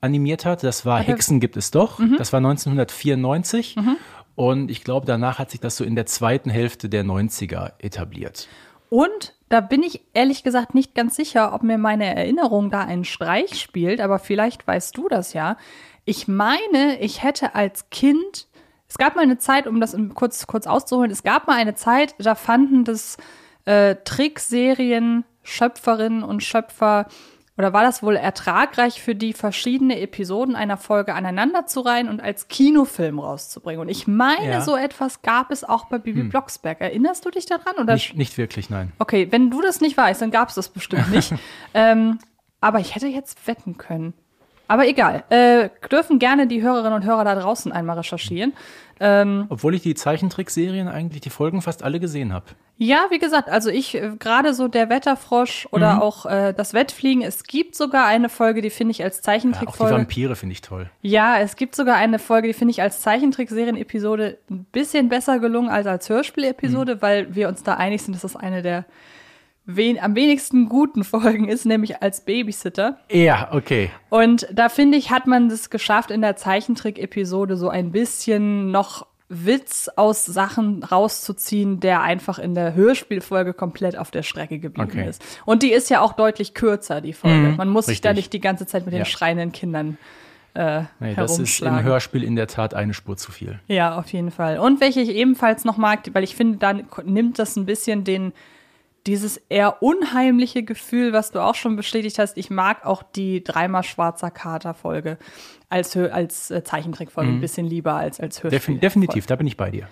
animiert 0.00 0.44
hat, 0.44 0.62
das 0.62 0.84
war 0.84 1.00
Hexen 1.00 1.40
gibt 1.40 1.56
es 1.56 1.70
doch, 1.70 1.98
Mhm. 1.98 2.16
das 2.18 2.32
war 2.32 2.38
1994 2.38 3.76
und 4.34 4.70
ich 4.70 4.84
glaube, 4.84 5.06
danach 5.06 5.38
hat 5.38 5.50
sich 5.50 5.60
das 5.60 5.76
so 5.76 5.84
in 5.84 5.94
der 5.96 6.06
zweiten 6.06 6.50
Hälfte 6.50 6.88
der 6.88 7.04
90er 7.04 7.72
etabliert. 7.78 8.48
Und 8.88 9.34
da 9.48 9.60
bin 9.60 9.82
ich 9.82 10.02
ehrlich 10.12 10.44
gesagt 10.44 10.74
nicht 10.74 10.94
ganz 10.94 11.16
sicher, 11.16 11.54
ob 11.54 11.62
mir 11.62 11.78
meine 11.78 12.14
Erinnerung 12.14 12.70
da 12.70 12.80
einen 12.80 13.04
Streich 13.04 13.58
spielt, 13.60 14.00
aber 14.00 14.18
vielleicht 14.18 14.66
weißt 14.66 14.96
du 14.96 15.08
das 15.08 15.32
ja. 15.32 15.56
Ich 16.04 16.28
meine, 16.28 17.00
ich 17.00 17.22
hätte 17.22 17.54
als 17.56 17.90
Kind, 17.90 18.46
es 18.88 18.96
gab 18.98 19.16
mal 19.16 19.22
eine 19.22 19.38
Zeit, 19.38 19.66
um 19.66 19.80
das 19.80 19.96
kurz, 20.14 20.46
kurz 20.46 20.66
auszuholen, 20.68 21.10
es 21.10 21.24
gab 21.24 21.48
mal 21.48 21.56
eine 21.56 21.74
Zeit, 21.74 22.14
da 22.18 22.34
fanden 22.36 22.84
das 22.84 23.16
äh, 23.66 23.96
Trickserien 24.04 25.24
Schöpferinnen 25.42 26.22
und 26.24 26.42
Schöpfer 26.42 27.06
oder 27.58 27.72
war 27.72 27.82
das 27.82 28.02
wohl 28.02 28.16
ertragreich 28.16 29.00
für 29.00 29.14
die, 29.14 29.32
verschiedene 29.32 29.98
Episoden 30.00 30.54
einer 30.54 30.76
Folge 30.76 31.14
aneinander 31.14 31.64
zu 31.66 31.80
reihen 31.80 32.08
und 32.08 32.20
als 32.20 32.48
Kinofilm 32.48 33.18
rauszubringen? 33.18 33.80
Und 33.80 33.88
ich 33.88 34.06
meine, 34.06 34.46
Ja. 34.46 34.60
so 34.60 34.76
etwas 34.76 35.22
gab 35.22 35.50
es 35.50 35.64
auch 35.64 35.86
bei 35.86 35.98
Bibi 35.98 36.24
Blocksberg. 36.24 36.80
Erinnerst 36.82 37.24
du 37.24 37.30
dich 37.30 37.46
daran? 37.46 37.76
Oder 37.80 37.94
Nicht, 37.94 38.14
nicht 38.14 38.36
wirklich, 38.36 38.68
nein. 38.68 38.92
Okay, 38.98 39.28
wenn 39.30 39.50
du 39.50 39.62
das 39.62 39.80
nicht 39.80 39.96
weißt, 39.96 40.20
dann 40.20 40.30
gab 40.30 40.50
es 40.50 40.54
das 40.54 40.68
bestimmt 40.68 41.10
nicht. 41.10 41.32
ähm, 41.74 42.18
aber 42.60 42.80
ich 42.80 42.94
hätte 42.94 43.06
jetzt 43.06 43.46
wetten 43.46 43.78
können. 43.78 44.12
Aber 44.68 44.86
egal. 44.86 45.24
Äh, 45.30 45.70
dürfen 45.90 46.18
gerne 46.18 46.46
die 46.46 46.62
Hörerinnen 46.62 46.94
und 46.94 47.04
Hörer 47.04 47.24
da 47.24 47.34
draußen 47.34 47.72
einmal 47.72 47.96
recherchieren. 47.98 48.52
Obwohl 48.98 49.74
ich 49.74 49.82
die 49.82 49.94
Zeichentrickserien 49.94 50.88
eigentlich 50.88 51.20
die 51.20 51.28
Folgen 51.28 51.60
fast 51.60 51.82
alle 51.82 52.00
gesehen 52.00 52.32
habe. 52.32 52.46
Ja, 52.78 53.06
wie 53.10 53.18
gesagt, 53.18 53.48
also 53.48 53.70
ich 53.70 53.94
äh, 53.94 54.12
gerade 54.18 54.52
so 54.52 54.68
der 54.68 54.90
Wetterfrosch 54.90 55.66
oder 55.70 56.02
auch 56.02 56.26
äh, 56.26 56.52
das 56.52 56.74
Wettfliegen. 56.74 57.22
Es 57.22 57.44
gibt 57.44 57.74
sogar 57.74 58.06
eine 58.06 58.28
Folge, 58.28 58.60
die 58.60 58.68
finde 58.68 58.92
ich 58.92 59.02
als 59.02 59.16
Ja, 59.16 59.18
auch 59.18 59.20
die 59.20 59.24
Zeichentrickfolge. 59.24 59.94
Vampire 59.94 60.36
finde 60.36 60.52
ich 60.52 60.60
toll. 60.60 60.90
Ja, 61.00 61.38
es 61.38 61.56
gibt 61.56 61.74
sogar 61.74 61.96
eine 61.96 62.18
Folge, 62.18 62.48
die 62.48 62.54
finde 62.54 62.72
ich 62.72 62.82
als 62.82 63.00
Zeichentrickserien-Episode 63.00 64.38
ein 64.50 64.64
bisschen 64.72 65.08
besser 65.08 65.38
gelungen 65.38 65.70
als 65.70 65.86
als 65.86 66.08
Hörspiel-Episode, 66.08 67.00
weil 67.00 67.34
wir 67.34 67.48
uns 67.48 67.62
da 67.62 67.74
einig 67.74 68.02
sind, 68.02 68.14
dass 68.14 68.22
das 68.22 68.36
eine 68.36 68.62
der 68.62 68.84
wen 69.66 69.98
am 70.00 70.14
wenigsten 70.14 70.68
guten 70.68 71.02
Folgen 71.04 71.48
ist, 71.48 71.66
nämlich 71.66 72.02
als 72.02 72.20
Babysitter. 72.24 72.98
Ja, 73.10 73.48
okay. 73.52 73.90
Und 74.10 74.46
da 74.52 74.68
finde 74.68 74.96
ich, 74.96 75.10
hat 75.10 75.26
man 75.26 75.48
es 75.48 75.70
geschafft, 75.70 76.10
in 76.10 76.20
der 76.22 76.36
Zeichentrick-Episode 76.36 77.56
so 77.56 77.68
ein 77.68 77.90
bisschen 77.92 78.70
noch 78.70 79.06
Witz 79.28 79.90
aus 79.96 80.24
Sachen 80.24 80.84
rauszuziehen, 80.84 81.80
der 81.80 82.00
einfach 82.02 82.38
in 82.38 82.54
der 82.54 82.74
Hörspielfolge 82.74 83.54
komplett 83.54 83.98
auf 83.98 84.12
der 84.12 84.22
Strecke 84.22 84.60
geblieben 84.60 84.88
Okay. 84.88 85.08
ist. 85.08 85.20
Und 85.44 85.64
die 85.64 85.72
ist 85.72 85.90
ja 85.90 86.00
auch 86.00 86.12
deutlich 86.12 86.54
kürzer, 86.54 87.00
die 87.00 87.12
Folge. 87.12 87.54
Man 87.56 87.68
muss 87.68 87.86
sich 87.86 88.00
da 88.00 88.10
richtig. 88.10 88.24
nicht 88.26 88.32
die 88.34 88.40
ganze 88.40 88.66
Zeit 88.66 88.84
mit 88.84 88.92
den 88.92 89.00
Ja. 89.00 89.04
schreienden 89.04 89.50
Kindern 89.50 89.98
äh, 90.54 90.82
Nee, 91.00 91.14
das 91.16 91.38
ist 91.40 91.60
im. 91.60 91.82
Hörspiel 91.82 92.22
in 92.22 92.34
der 92.36 92.46
Tat 92.46 92.72
eine 92.72 92.94
Spur 92.94 93.16
zu 93.16 93.30
viel. 93.32 93.58
Ja, 93.66 93.98
auf 93.98 94.10
jeden 94.12 94.30
Fall. 94.30 94.58
Und 94.58 94.80
welche 94.80 95.00
ich 95.00 95.10
ebenfalls 95.10 95.64
noch 95.66 95.76
mag, 95.76 96.00
weil 96.14 96.22
ich 96.24 96.34
finde, 96.36 96.56
dann 96.58 96.84
nimmt 97.04 97.38
das 97.40 97.56
ein 97.56 97.66
bisschen 97.66 98.04
den, 98.04 98.32
dieses 99.06 99.36
eher 99.48 99.82
unheimliche 99.82 100.62
Gefühl, 100.62 101.12
was 101.12 101.30
du 101.30 101.40
auch 101.40 101.54
schon 101.54 101.76
bestätigt 101.76 102.18
hast. 102.18 102.36
Ich 102.36 102.50
mag 102.50 102.84
auch 102.84 103.02
die 103.02 103.42
dreimal 103.44 103.82
schwarzer 103.82 104.30
Kater-Folge 104.30 105.18
als, 105.68 105.94
Hö- 105.96 106.08
als 106.10 106.50
äh, 106.50 106.62
Zeichentrickfolge 106.64 107.30
ein 107.30 107.40
bisschen 107.40 107.66
lieber 107.66 107.94
als 107.94 108.20
als 108.20 108.42
Hörspiel. 108.42 108.58
Defin 108.58 108.80
definitiv, 108.80 109.26
da 109.26 109.36
bin 109.36 109.46
ich 109.46 109.56
bei 109.56 109.70
dir. 109.70 109.88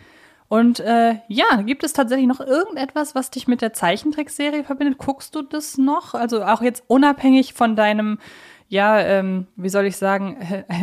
Und 0.49 0.79
äh, 0.81 1.15
ja, 1.27 1.63
gibt 1.63 1.85
es 1.85 1.95
tatsächlich 1.95 2.29
noch 2.29 2.41
irgendetwas, 2.41 3.15
was 3.15 3.31
dich 3.31 3.49
mit 3.49 3.63
der 3.63 3.73
Zeichentrickserie 3.73 4.63
verbindet? 4.63 4.99
Guckst 4.99 5.35
du 5.35 5.43
das 5.43 5.79
noch? 5.79 6.15
Also 6.15 6.45
auch 6.45 6.61
jetzt 6.61 6.85
unabhängig 6.87 7.55
von 7.55 7.77
deinem, 7.77 8.19
ja, 8.75 8.99
ähm, 8.99 9.47
wie 9.55 9.69
soll 9.69 9.87
ich 9.87 9.97
sagen, 9.97 10.37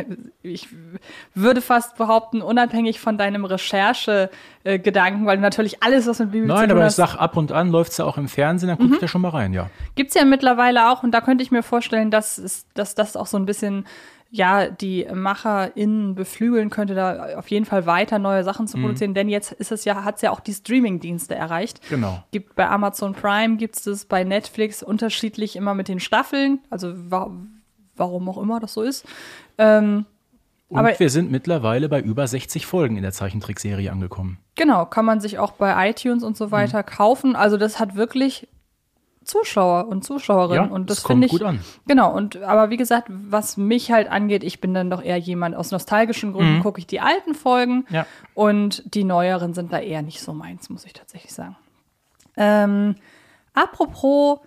ich 0.41 0.69
würde 1.35 1.59
fast 1.61 1.97
behaupten, 1.97 2.41
unabhängig 2.41 3.01
von 3.01 3.17
deinem 3.17 3.43
Recherche-Gedanken, 3.45 5.25
weil 5.25 5.37
du 5.37 5.41
natürlich 5.43 5.83
alles, 5.83 6.07
was 6.07 6.19
mit 6.19 6.31
Bibel 6.31 6.47
zu 6.47 6.53
Nein, 6.53 6.63
tun 6.69 6.71
aber 6.71 6.79
ich 6.81 6.85
hast, 6.85 6.95
sag, 6.95 7.15
ab 7.15 7.35
und 7.37 7.51
an 7.51 7.69
läuft 7.69 7.91
es 7.91 7.97
ja 7.97 8.05
auch 8.05 8.17
im 8.17 8.27
Fernsehen, 8.27 8.69
dann 8.69 8.77
gucke 8.77 8.89
Mhm. 8.89 8.93
ich 8.95 8.99
da 9.01 9.07
schon 9.07 9.21
mal 9.21 9.29
rein, 9.29 9.53
ja. 9.53 9.69
Gibt's 9.95 10.13
ja 10.15 10.23
mittlerweile 10.25 10.89
auch, 10.89 11.03
und 11.03 11.11
da 11.11 11.21
könnte 11.21 11.43
ich 11.43 11.51
mir 11.51 11.63
vorstellen, 11.63 12.11
dass, 12.11 12.37
es, 12.37 12.65
dass 12.73 12.95
das 12.95 13.15
auch 13.17 13.27
so 13.27 13.37
ein 13.37 13.45
bisschen, 13.45 13.85
ja, 14.29 14.67
die 14.69 15.05
MacherInnen 15.13 16.15
beflügeln 16.15 16.69
könnte, 16.69 16.95
da 16.95 17.37
auf 17.37 17.49
jeden 17.51 17.65
Fall 17.65 17.85
weiter 17.85 18.17
neue 18.17 18.45
Sachen 18.45 18.63
Mhm. 18.63 18.67
zu 18.67 18.77
produzieren, 18.77 19.13
denn 19.13 19.27
jetzt 19.27 19.51
ist 19.51 19.73
es 19.73 19.83
ja, 19.83 20.05
hat's 20.05 20.21
ja 20.21 20.31
auch 20.31 20.39
die 20.39 20.53
Streaming-Dienste 20.53 21.35
erreicht. 21.35 21.81
Genau. 21.89 22.23
Gibt 22.31 22.55
bei 22.55 22.69
Amazon 22.69 23.13
Prime, 23.13 23.57
gibt's 23.57 23.83
das 23.83 24.05
bei 24.05 24.23
Netflix 24.23 24.81
unterschiedlich 24.81 25.57
immer 25.57 25.73
mit 25.73 25.89
den 25.89 25.99
Staffeln, 25.99 26.59
also 26.69 26.93
wa 27.11 27.29
warum 27.95 28.27
auch 28.29 28.37
immer 28.37 28.59
das 28.59 28.73
so 28.73 28.81
ist. 28.81 29.05
Ähm, 29.57 30.05
Und 30.69 30.79
Aber- 30.79 30.97
wir 30.97 31.09
sind 31.09 31.29
mittlerweile 31.29 31.89
bei 31.89 31.99
über 31.99 32.25
60 32.27 32.65
Folgen 32.65 32.95
in 32.95 33.01
der 33.03 33.11
Zeichentrickserie 33.11 33.91
angekommen. 33.91 34.37
Genau, 34.55 34.85
kann 34.85 35.03
man 35.03 35.19
sich 35.19 35.37
auch 35.37 35.51
bei 35.51 35.89
iTunes 35.89 36.23
und 36.23 36.37
so 36.37 36.47
Mhm. 36.47 36.51
weiter 36.51 36.81
kaufen. 36.81 37.35
Also 37.35 37.57
das 37.57 37.77
hat 37.77 37.95
wirklich 37.95 38.47
Zuschauer 39.25 39.87
und 39.89 40.03
Zuschauerinnen 40.05 40.69
Ja, 40.69 40.71
und 40.73 40.89
das 40.89 41.03
kommt 41.03 41.15
finde 41.15 41.25
ich 41.27 41.31
gut 41.33 41.43
an. 41.43 41.59
Genau 41.87 42.15
und 42.15 42.37
aber 42.41 42.69
wie 42.69 42.77
gesagt, 42.77 43.07
was 43.09 43.57
mich 43.57 43.91
halt 43.91 44.09
angeht, 44.09 44.43
ich 44.45 44.61
bin 44.61 44.73
dann 44.73 44.89
doch 44.89 45.03
eher 45.03 45.17
jemand 45.17 45.55
aus 45.55 45.71
nostalgischen 45.71 46.31
Gründen 46.33 46.61
gucke 46.63 46.79
ich 46.79 46.87
die 46.87 47.01
alten 47.01 47.35
Folgen 47.35 47.79
Mhm. 47.89 47.95
Ja. 47.95 48.05
und 48.33 48.81
die 48.95 49.03
neueren 49.03 49.53
sind 49.53 49.73
da 49.73 49.79
eher 49.79 50.01
nicht 50.01 50.21
so 50.21 50.33
meins, 50.33 50.69
muss 50.69 50.85
ich 50.85 50.93
tatsächlich 50.93 51.33
sagen. 51.33 51.57
Ähm, 52.37 52.95
apropos 53.53 54.39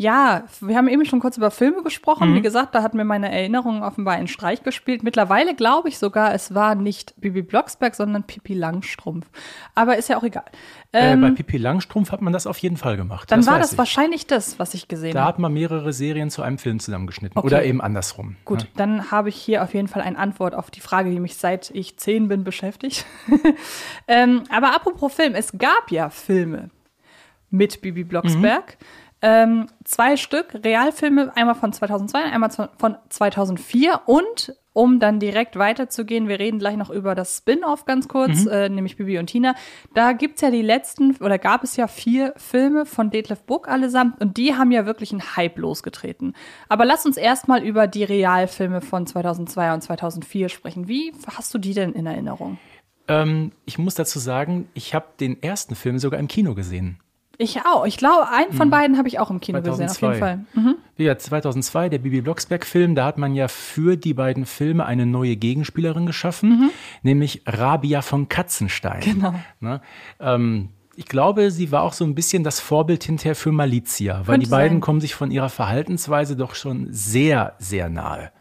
ja, 0.00 0.44
wir 0.60 0.76
haben 0.76 0.86
eben 0.86 1.04
schon 1.04 1.18
kurz 1.18 1.36
über 1.36 1.50
Filme 1.50 1.82
gesprochen. 1.82 2.30
Mhm. 2.30 2.36
Wie 2.36 2.40
gesagt, 2.40 2.72
da 2.72 2.84
hat 2.84 2.94
mir 2.94 3.04
meine 3.04 3.32
Erinnerung 3.32 3.82
offenbar 3.82 4.14
einen 4.14 4.28
Streich 4.28 4.62
gespielt. 4.62 5.02
Mittlerweile 5.02 5.56
glaube 5.56 5.88
ich 5.88 5.98
sogar, 5.98 6.32
es 6.34 6.54
war 6.54 6.76
nicht 6.76 7.20
Bibi 7.20 7.42
Blocksberg, 7.42 7.96
sondern 7.96 8.22
Pippi 8.22 8.54
Langstrumpf. 8.54 9.26
Aber 9.74 9.98
ist 9.98 10.08
ja 10.08 10.16
auch 10.16 10.22
egal. 10.22 10.44
Ähm, 10.92 11.24
äh, 11.24 11.30
bei 11.30 11.34
Pippi 11.34 11.56
Langstrumpf 11.56 12.12
hat 12.12 12.22
man 12.22 12.32
das 12.32 12.46
auf 12.46 12.58
jeden 12.58 12.76
Fall 12.76 12.96
gemacht. 12.96 13.32
dann 13.32 13.44
war 13.44 13.54
weiß 13.54 13.62
das 13.62 13.72
ich. 13.72 13.78
wahrscheinlich 13.78 14.28
das, 14.28 14.60
was 14.60 14.72
ich 14.72 14.86
gesehen 14.86 15.14
Da 15.14 15.22
habe. 15.22 15.28
hat 15.30 15.38
man 15.40 15.52
mehrere 15.52 15.92
Serien 15.92 16.30
zu 16.30 16.42
einem 16.42 16.58
Film 16.58 16.78
zusammengeschnitten. 16.78 17.36
Okay. 17.36 17.46
Oder 17.48 17.64
eben 17.64 17.80
andersrum. 17.80 18.36
Gut, 18.44 18.68
dann 18.76 19.10
habe 19.10 19.30
ich 19.30 19.36
hier 19.36 19.64
auf 19.64 19.74
jeden 19.74 19.88
Fall 19.88 20.02
eine 20.02 20.16
Antwort 20.16 20.54
auf 20.54 20.70
die 20.70 20.80
Frage, 20.80 21.10
die 21.10 21.18
mich 21.18 21.34
seit 21.34 21.70
ich 21.70 21.96
zehn 21.96 22.28
bin 22.28 22.44
beschäftigt. 22.44 23.04
ähm, 24.06 24.44
aber 24.48 24.76
apropos 24.76 25.12
Film, 25.12 25.34
es 25.34 25.50
gab 25.58 25.90
ja 25.90 26.08
Filme 26.08 26.70
mit 27.50 27.80
Bibi 27.80 28.04
Blocksberg. 28.04 28.76
Ähm, 29.20 29.66
zwei 29.84 30.16
Stück 30.16 30.54
Realfilme, 30.64 31.32
einmal 31.36 31.56
von 31.56 31.72
2002, 31.72 32.22
einmal 32.22 32.50
von 32.50 32.96
2004 33.08 34.02
und 34.06 34.54
um 34.78 35.00
dann 35.00 35.18
direkt 35.18 35.58
weiterzugehen, 35.58 36.28
wir 36.28 36.38
reden 36.38 36.60
gleich 36.60 36.76
noch 36.76 36.90
über 36.90 37.16
das 37.16 37.38
Spin-off 37.38 37.84
ganz 37.84 38.06
kurz, 38.06 38.46
äh, 38.46 38.68
nämlich 38.68 38.96
Bibi 38.96 39.18
und 39.18 39.26
Tina. 39.26 39.56
Da 39.92 40.12
gibt's 40.12 40.40
ja 40.40 40.52
die 40.52 40.62
letzten, 40.62 41.16
oder 41.16 41.36
gab 41.36 41.64
es 41.64 41.74
ja 41.74 41.88
vier 41.88 42.32
Filme 42.36 42.86
von 42.86 43.10
Detlef 43.10 43.42
Buck 43.42 43.66
allesamt 43.66 44.20
und 44.20 44.36
die 44.36 44.54
haben 44.54 44.70
ja 44.70 44.86
wirklich 44.86 45.10
einen 45.10 45.34
Hype 45.34 45.58
losgetreten. 45.58 46.34
Aber 46.68 46.84
lass 46.84 47.04
uns 47.06 47.16
erstmal 47.16 47.64
über 47.64 47.88
die 47.88 48.04
Realfilme 48.04 48.80
von 48.80 49.04
2002 49.04 49.74
und 49.74 49.80
2004 49.80 50.48
sprechen. 50.48 50.86
Wie 50.86 51.12
hast 51.26 51.52
du 51.52 51.58
die 51.58 51.74
denn 51.74 51.92
in 51.92 52.06
Erinnerung? 52.06 52.58
Ähm, 53.08 53.50
ich 53.64 53.78
muss 53.78 53.96
dazu 53.96 54.20
sagen, 54.20 54.68
ich 54.74 54.94
habe 54.94 55.06
den 55.18 55.42
ersten 55.42 55.74
Film 55.74 55.98
sogar 55.98 56.20
im 56.20 56.28
Kino 56.28 56.54
gesehen. 56.54 57.00
Ich 57.40 57.60
auch. 57.64 57.86
Ich 57.86 57.96
glaube, 57.96 58.28
einen 58.28 58.52
von 58.52 58.68
beiden 58.68 58.98
habe 58.98 59.06
ich 59.06 59.20
auch 59.20 59.30
im 59.30 59.38
Kino 59.38 59.60
gesehen, 59.60 59.88
auf 59.88 60.00
jeden 60.00 60.18
2002. 60.18 60.18
Fall. 60.18 60.44
Mhm. 60.54 60.74
Ja, 60.96 61.16
2002, 61.16 61.88
der 61.88 61.98
Bibi 61.98 62.20
Blocksberg-Film, 62.20 62.96
da 62.96 63.06
hat 63.06 63.16
man 63.16 63.34
ja 63.34 63.46
für 63.46 63.96
die 63.96 64.12
beiden 64.12 64.44
Filme 64.44 64.84
eine 64.84 65.06
neue 65.06 65.36
Gegenspielerin 65.36 66.04
geschaffen, 66.06 66.70
nämlich 67.02 67.42
Rabia 67.46 68.02
von 68.02 68.28
Katzenstein. 68.28 69.00
Genau. 69.00 69.34
Ne? 69.60 69.80
Ähm, 70.18 70.70
ich 70.96 71.06
glaube, 71.06 71.52
sie 71.52 71.70
war 71.70 71.82
auch 71.82 71.92
so 71.92 72.04
ein 72.04 72.16
bisschen 72.16 72.42
das 72.42 72.58
Vorbild 72.58 73.04
hinterher 73.04 73.36
für 73.36 73.52
Malizia, 73.52 74.22
weil 74.26 74.34
Könnte 74.34 74.46
die 74.46 74.50
beiden 74.50 74.76
sein. 74.76 74.80
kommen 74.80 75.00
sich 75.00 75.14
von 75.14 75.30
ihrer 75.30 75.48
Verhaltensweise 75.48 76.34
doch 76.34 76.56
schon 76.56 76.88
sehr, 76.90 77.54
sehr 77.60 77.88
nahe. 77.88 78.32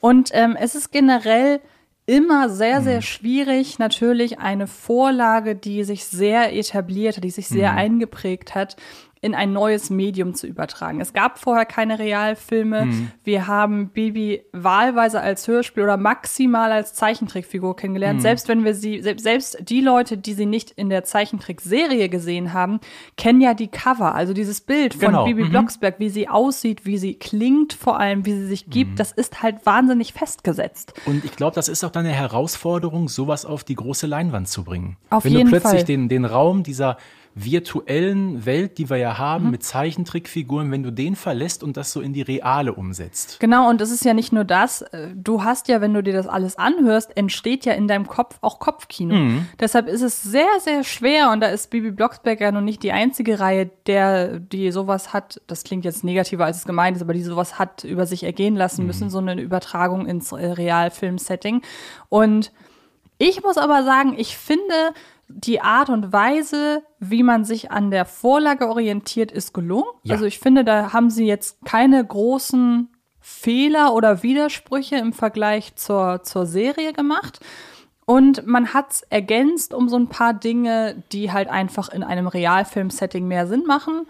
Und 0.00 0.30
ähm, 0.32 0.56
es 0.58 0.74
ist 0.74 0.90
generell 0.90 1.60
immer 2.06 2.48
sehr, 2.48 2.82
sehr 2.82 3.02
schwierig, 3.02 3.78
natürlich 3.78 4.38
eine 4.38 4.68
Vorlage, 4.68 5.56
die 5.56 5.82
sich 5.84 6.04
sehr 6.04 6.54
etabliert 6.54 7.16
hat, 7.16 7.24
die 7.24 7.30
sich 7.30 7.48
sehr 7.48 7.74
eingeprägt 7.74 8.54
hat, 8.54 8.76
in 9.20 9.34
ein 9.34 9.52
neues 9.52 9.90
Medium 9.90 10.34
zu 10.34 10.46
übertragen. 10.46 11.00
Es 11.00 11.12
gab 11.12 11.38
vorher 11.38 11.64
keine 11.64 11.98
Realfilme. 11.98 12.88
Wir 13.24 13.46
haben 13.46 13.88
Bibi 13.88 14.42
wahlweise 14.52 15.20
als 15.20 15.48
Hörspiel 15.48 15.84
oder 15.84 15.96
maximal 15.96 16.70
als 16.70 16.94
Zeichentrickfigur 16.94 17.76
kennengelernt. 17.76 18.22
Selbst 18.22 18.48
wenn 18.48 18.64
wir 18.64 18.74
sie, 18.74 19.00
selbst, 19.00 19.22
selbst 19.22 19.58
die 19.68 19.80
Leute, 19.80 20.18
die 20.18 20.34
sie 20.34 20.46
nicht 20.46 20.70
in 20.72 20.90
der 20.90 21.04
Zeichentrickserie 21.04 22.08
gesehen 22.08 22.52
haben, 22.52 22.80
kennen 23.16 23.40
ja 23.40 23.54
die 23.54 23.68
Cover, 23.68 24.14
also 24.14 24.32
dieses 24.32 24.60
Bild 24.60 24.94
von 24.94 25.06
Genau, 25.06 25.24
Bibi 25.24 25.44
mhm. 25.44 25.50
Blocksberg, 25.50 25.98
wie 25.98 26.10
sie 26.10 26.28
aussieht, 26.28 26.84
wie 26.84 26.98
sie 26.98 27.14
klingt, 27.14 27.72
vor 27.72 27.98
allem, 27.98 28.26
wie 28.26 28.32
sie 28.32 28.46
sich 28.46 28.68
gibt, 28.68 29.00
das 29.00 29.12
ist 29.12 29.42
halt 29.42 29.64
wahnsinnig 29.64 30.12
festgesetzt. 30.12 30.92
Und 31.06 31.24
ich 31.24 31.36
glaube, 31.36 31.54
das 31.54 31.68
ist 31.68 31.84
auch 31.84 31.90
dann 31.90 32.04
eine 32.04 32.14
Herausforderung, 32.14 33.08
sowas 33.08 33.44
auf 33.44 33.64
die 33.64 33.74
große 33.74 34.06
Leinwand 34.06 34.48
zu 34.48 34.62
bringen. 34.64 34.96
Auf 35.10 35.24
Wenn 35.24 35.32
jeden 35.32 35.44
du 35.46 35.50
plötzlich 35.50 35.80
Fall. 35.80 35.84
Den, 35.84 36.08
den 36.08 36.24
Raum 36.24 36.62
dieser 36.62 36.96
virtuellen 37.38 38.46
Welt, 38.46 38.78
die 38.78 38.88
wir 38.88 38.96
ja 38.96 39.12
Mhm. 39.12 39.18
haben, 39.18 39.50
mit 39.50 39.62
Zeichentrickfiguren, 39.62 40.70
wenn 40.72 40.82
du 40.82 40.90
den 40.90 41.16
verlässt 41.16 41.62
und 41.62 41.76
das 41.76 41.92
so 41.92 42.00
in 42.00 42.14
die 42.14 42.22
reale 42.22 42.72
umsetzt. 42.72 43.38
Genau, 43.40 43.68
und 43.68 43.80
es 43.82 43.90
ist 43.90 44.04
ja 44.06 44.14
nicht 44.14 44.32
nur 44.32 44.44
das. 44.44 44.80
äh, 44.82 45.08
Du 45.14 45.44
hast 45.44 45.68
ja, 45.68 45.80
wenn 45.82 45.92
du 45.92 46.02
dir 46.02 46.14
das 46.14 46.26
alles 46.26 46.56
anhörst, 46.56 47.14
entsteht 47.16 47.66
ja 47.66 47.74
in 47.74 47.88
deinem 47.88 48.06
Kopf 48.06 48.38
auch 48.40 48.58
Kopfkino. 48.58 49.14
Deshalb 49.60 49.86
ist 49.86 50.00
es 50.02 50.22
sehr, 50.22 50.48
sehr 50.60 50.82
schwer, 50.82 51.30
und 51.30 51.40
da 51.40 51.48
ist 51.48 51.68
Bibi 51.70 51.90
Blocksberg 51.90 52.40
ja 52.40 52.50
noch 52.52 52.62
nicht 52.62 52.82
die 52.82 52.92
einzige 52.92 53.38
Reihe, 53.38 53.70
der, 53.86 54.38
die 54.40 54.70
sowas 54.70 55.12
hat, 55.12 55.40
das 55.46 55.62
klingt 55.62 55.84
jetzt 55.84 56.04
negativer, 56.04 56.46
als 56.46 56.56
es 56.58 56.64
gemeint 56.64 56.96
ist, 56.96 57.02
aber 57.02 57.12
die 57.12 57.22
sowas 57.22 57.58
hat 57.58 57.84
über 57.84 58.06
sich 58.06 58.24
ergehen 58.24 58.56
lassen 58.56 58.86
müssen, 58.86 59.10
so 59.10 59.18
eine 59.18 59.38
Übertragung 59.40 60.06
ins 60.06 60.32
äh, 60.32 60.36
Realfilm-Setting. 60.46 61.60
Und 62.08 62.50
ich 63.18 63.42
muss 63.42 63.56
aber 63.58 63.84
sagen, 63.84 64.14
ich 64.16 64.36
finde, 64.36 64.62
die 65.28 65.60
Art 65.60 65.88
und 65.88 66.12
Weise, 66.12 66.82
wie 67.00 67.22
man 67.22 67.44
sich 67.44 67.70
an 67.70 67.90
der 67.90 68.04
Vorlage 68.04 68.68
orientiert, 68.68 69.32
ist 69.32 69.52
gelungen. 69.52 69.90
Ja. 70.02 70.14
Also 70.14 70.24
ich 70.24 70.38
finde, 70.38 70.64
da 70.64 70.92
haben 70.92 71.10
sie 71.10 71.26
jetzt 71.26 71.64
keine 71.64 72.04
großen 72.04 72.88
Fehler 73.20 73.92
oder 73.92 74.22
Widersprüche 74.22 74.96
im 74.96 75.12
Vergleich 75.12 75.74
zur, 75.74 76.22
zur 76.22 76.46
Serie 76.46 76.92
gemacht. 76.92 77.40
Und 78.04 78.46
man 78.46 78.72
hat's 78.72 79.02
ergänzt 79.10 79.74
um 79.74 79.88
so 79.88 79.96
ein 79.96 80.08
paar 80.08 80.32
Dinge, 80.32 81.02
die 81.10 81.32
halt 81.32 81.48
einfach 81.48 81.88
in 81.88 82.04
einem 82.04 82.28
Realfilm-Setting 82.28 83.26
mehr 83.26 83.48
Sinn 83.48 83.64
machen. 83.66 84.06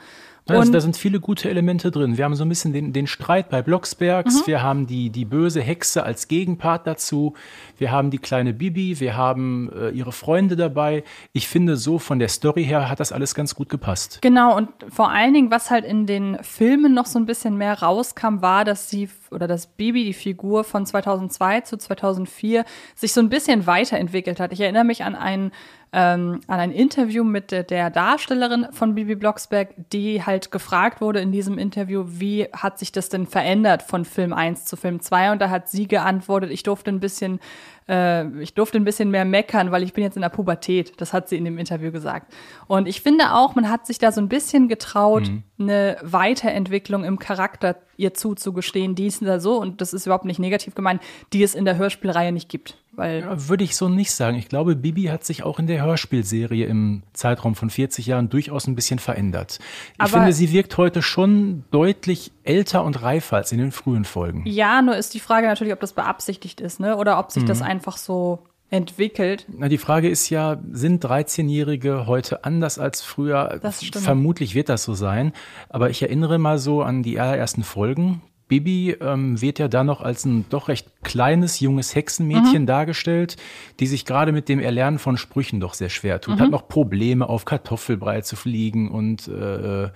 Also, 0.48 0.62
Und 0.62 0.72
da 0.72 0.80
sind 0.80 0.96
viele 0.96 1.18
gute 1.18 1.50
Elemente 1.50 1.90
drin. 1.90 2.16
Wir 2.16 2.24
haben 2.24 2.36
so 2.36 2.44
ein 2.44 2.48
bisschen 2.48 2.72
den, 2.72 2.92
den 2.92 3.08
Streit 3.08 3.48
bei 3.50 3.62
Blocksbergs, 3.62 4.42
Mhm. 4.42 4.46
wir 4.46 4.62
haben 4.62 4.86
die, 4.86 5.10
die 5.10 5.24
böse 5.24 5.60
Hexe 5.60 6.04
als 6.04 6.28
Gegenpart 6.28 6.86
dazu, 6.86 7.34
wir 7.78 7.90
haben 7.90 8.10
die 8.12 8.18
kleine 8.18 8.52
Bibi, 8.52 9.00
wir 9.00 9.16
haben 9.16 9.70
äh, 9.76 9.90
ihre 9.90 10.12
Freunde 10.12 10.54
dabei. 10.54 11.02
Ich 11.32 11.48
finde, 11.48 11.76
so 11.76 11.98
von 11.98 12.20
der 12.20 12.28
Story 12.28 12.64
her 12.64 12.88
hat 12.88 13.00
das 13.00 13.10
alles 13.10 13.34
ganz 13.34 13.56
gut 13.56 13.68
gepasst. 13.68 14.20
Genau, 14.22 14.56
und 14.56 14.68
vor 14.88 15.10
allen 15.10 15.34
Dingen, 15.34 15.50
was 15.50 15.70
halt 15.70 15.84
in 15.84 16.06
den 16.06 16.38
Filmen 16.42 16.94
noch 16.94 17.06
so 17.06 17.18
ein 17.18 17.26
bisschen 17.26 17.56
mehr 17.56 17.82
rauskam, 17.82 18.40
war, 18.40 18.64
dass 18.64 18.88
sie 18.88 19.08
oder 19.32 19.48
dass 19.48 19.66
Bibi, 19.66 20.04
die 20.04 20.14
Figur 20.14 20.62
von 20.62 20.86
2002 20.86 21.62
zu 21.62 21.76
2004, 21.76 22.64
sich 22.94 23.12
so 23.12 23.20
ein 23.20 23.28
bisschen 23.28 23.66
weiterentwickelt 23.66 24.38
hat. 24.38 24.52
Ich 24.52 24.60
erinnere 24.60 24.84
mich 24.84 25.02
an 25.02 25.16
ein, 25.16 25.50
ähm, 25.92 26.40
an 26.46 26.60
ein 26.60 26.72
Interview 26.72 27.24
mit 27.24 27.50
der, 27.50 27.62
der 27.62 27.90
Darstellerin 27.90 28.66
von 28.72 28.94
Bibi 28.94 29.14
Blocksberg, 29.14 29.70
die 29.92 30.22
halt 30.22 30.50
gefragt 30.50 31.00
wurde 31.00 31.20
in 31.20 31.32
diesem 31.32 31.58
Interview, 31.58 32.04
wie 32.06 32.44
hat 32.52 32.78
sich 32.78 32.92
das 32.92 33.08
denn 33.08 33.26
verändert 33.26 33.82
von 33.82 34.04
Film 34.04 34.32
1 34.32 34.64
zu 34.64 34.76
Film 34.76 35.00
2? 35.00 35.32
Und 35.32 35.40
da 35.40 35.50
hat 35.50 35.68
sie 35.68 35.88
geantwortet, 35.88 36.50
ich 36.50 36.62
durfte 36.62 36.90
ein 36.90 37.00
bisschen 37.00 37.40
äh, 37.88 38.26
ich 38.40 38.54
durfte 38.54 38.78
ein 38.78 38.84
bisschen 38.84 39.10
mehr 39.10 39.24
meckern, 39.24 39.70
weil 39.70 39.82
ich 39.82 39.92
bin 39.92 40.04
jetzt 40.04 40.16
in 40.16 40.22
der 40.22 40.28
Pubertät. 40.28 41.00
Das 41.00 41.12
hat 41.12 41.28
sie 41.28 41.36
in 41.36 41.44
dem 41.44 41.58
Interview 41.58 41.92
gesagt. 41.92 42.32
Und 42.66 42.88
ich 42.88 43.00
finde 43.00 43.32
auch, 43.32 43.54
man 43.54 43.70
hat 43.70 43.86
sich 43.86 43.98
da 43.98 44.12
so 44.12 44.20
ein 44.20 44.28
bisschen 44.28 44.68
getraut, 44.68 45.30
eine 45.58 45.96
Weiterentwicklung 46.02 47.04
im 47.04 47.18
Charakter 47.18 47.76
ihr 47.96 48.14
zuzugestehen, 48.14 48.94
die 48.94 49.06
ist 49.06 49.22
da 49.22 49.40
so, 49.40 49.60
und 49.60 49.80
das 49.80 49.92
ist 49.92 50.06
überhaupt 50.06 50.24
nicht 50.24 50.38
negativ 50.38 50.74
gemeint, 50.74 51.02
die 51.32 51.42
es 51.42 51.54
in 51.54 51.64
der 51.64 51.76
Hörspielreihe 51.76 52.32
nicht 52.32 52.48
gibt. 52.48 52.76
Weil 52.92 53.20
Ja, 53.20 53.48
Würde 53.48 53.62
ich 53.62 53.76
so 53.76 53.90
nicht 53.90 54.10
sagen. 54.10 54.38
Ich 54.38 54.48
glaube, 54.48 54.74
Bibi 54.74 55.04
hat 55.04 55.22
sich 55.22 55.42
auch 55.42 55.58
in 55.58 55.66
der 55.66 55.84
Hörspielserie 55.84 56.64
im 56.64 57.02
Zeitraum 57.12 57.54
von 57.54 57.68
40 57.68 58.06
Jahren 58.06 58.30
durchaus 58.30 58.66
ein 58.66 58.74
bisschen 58.74 58.98
verändert. 58.98 59.58
Ich 60.02 60.10
finde, 60.10 60.32
sie 60.32 60.50
wirkt 60.50 60.78
heute 60.78 61.02
schon 61.02 61.64
deutlich 61.70 62.32
älter 62.42 62.84
und 62.84 63.02
reifer 63.02 63.36
als 63.36 63.52
in 63.52 63.58
den 63.58 63.72
frühen 63.72 64.06
Folgen. 64.06 64.44
ja, 64.46 64.80
nur 64.80 64.96
ist 64.96 65.12
die 65.12 65.20
Frage 65.20 65.46
natürlich, 65.46 65.74
ob 65.74 65.80
das 65.80 65.92
beabsichtigt 65.92 66.60
ist, 66.62 66.80
ne? 66.80 66.96
Oder 66.96 67.18
ob 67.18 67.32
sich 67.32 67.44
das 67.44 67.60
einfach 67.76 67.96
so 67.98 68.40
entwickelt. 68.70 69.46
Na, 69.48 69.68
die 69.68 69.78
Frage 69.78 70.08
ist 70.08 70.28
ja, 70.30 70.58
sind 70.72 71.04
13-Jährige 71.04 72.06
heute 72.06 72.44
anders 72.44 72.78
als 72.78 73.02
früher? 73.02 73.58
Das 73.62 73.84
stimmt. 73.84 74.04
Vermutlich 74.04 74.54
wird 74.54 74.68
das 74.68 74.82
so 74.82 74.94
sein. 74.94 75.32
Aber 75.68 75.88
ich 75.90 76.02
erinnere 76.02 76.38
mal 76.38 76.58
so 76.58 76.82
an 76.82 77.02
die 77.02 77.20
allerersten 77.20 77.62
Folgen. 77.62 78.22
Bibi 78.48 78.96
ähm, 79.00 79.40
wird 79.40 79.58
ja 79.58 79.66
da 79.68 79.82
noch 79.84 80.00
als 80.02 80.24
ein 80.24 80.46
doch 80.50 80.68
recht 80.68 80.88
kleines, 81.02 81.58
junges 81.60 81.94
Hexenmädchen 81.94 82.62
Mhm. 82.62 82.66
dargestellt, 82.66 83.36
die 83.80 83.86
sich 83.86 84.04
gerade 84.04 84.30
mit 84.32 84.48
dem 84.48 84.58
Erlernen 84.60 84.98
von 85.00 85.16
Sprüchen 85.16 85.58
doch 85.60 85.74
sehr 85.74 85.88
schwer 85.88 86.20
tut. 86.20 86.36
Mhm. 86.36 86.40
Hat 86.40 86.50
noch 86.50 86.68
Probleme, 86.68 87.28
auf 87.28 87.44
Kartoffelbrei 87.44 88.20
zu 88.22 88.36
fliegen 88.36 88.88
und 88.90 89.26
äh, 89.28 89.90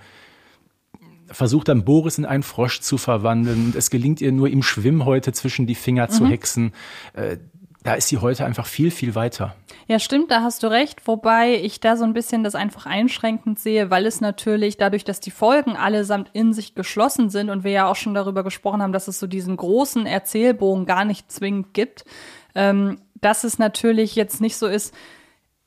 versucht 1.27 1.69
dann 1.69 1.85
Boris 1.85 2.17
in 2.17 2.25
einen 2.25 2.43
Frosch 2.43 2.81
zu 2.81 2.97
verwandeln. 2.97 3.67
Und 3.67 3.75
es 3.75 3.89
gelingt 3.89 4.19
ihr 4.21 4.31
nur 4.33 4.49
im 4.49 4.63
Schwimmhäute 4.63 5.31
zwischen 5.31 5.65
die 5.65 5.75
Finger 5.75 6.09
zu 6.09 6.23
Mhm. 6.25 6.29
hexen. 6.29 6.73
Äh, 7.13 7.37
da 7.83 7.95
ist 7.95 8.09
sie 8.09 8.19
heute 8.19 8.45
einfach 8.45 8.67
viel, 8.67 8.91
viel 8.91 9.15
weiter. 9.15 9.55
Ja, 9.87 9.99
stimmt, 9.99 10.29
da 10.29 10.41
hast 10.41 10.61
du 10.63 10.67
recht. 10.67 11.07
Wobei 11.07 11.55
ich 11.55 11.79
da 11.79 11.97
so 11.97 12.03
ein 12.03 12.13
bisschen 12.13 12.43
das 12.43 12.53
einfach 12.53 12.85
einschränkend 12.85 13.59
sehe, 13.59 13.89
weil 13.89 14.05
es 14.05 14.21
natürlich 14.21 14.77
dadurch, 14.77 15.03
dass 15.03 15.19
die 15.19 15.31
Folgen 15.31 15.75
allesamt 15.75 16.29
in 16.33 16.53
sich 16.53 16.75
geschlossen 16.75 17.29
sind 17.29 17.49
und 17.49 17.63
wir 17.63 17.71
ja 17.71 17.87
auch 17.87 17.95
schon 17.95 18.13
darüber 18.13 18.43
gesprochen 18.43 18.81
haben, 18.81 18.93
dass 18.93 19.07
es 19.07 19.19
so 19.19 19.27
diesen 19.27 19.57
großen 19.57 20.05
Erzählbogen 20.05 20.85
gar 20.85 21.05
nicht 21.05 21.31
zwingend 21.31 21.73
gibt, 21.73 22.05
ähm, 22.53 22.99
dass 23.15 23.43
es 23.43 23.57
natürlich 23.57 24.15
jetzt 24.15 24.41
nicht 24.41 24.57
so 24.57 24.67
ist, 24.67 24.93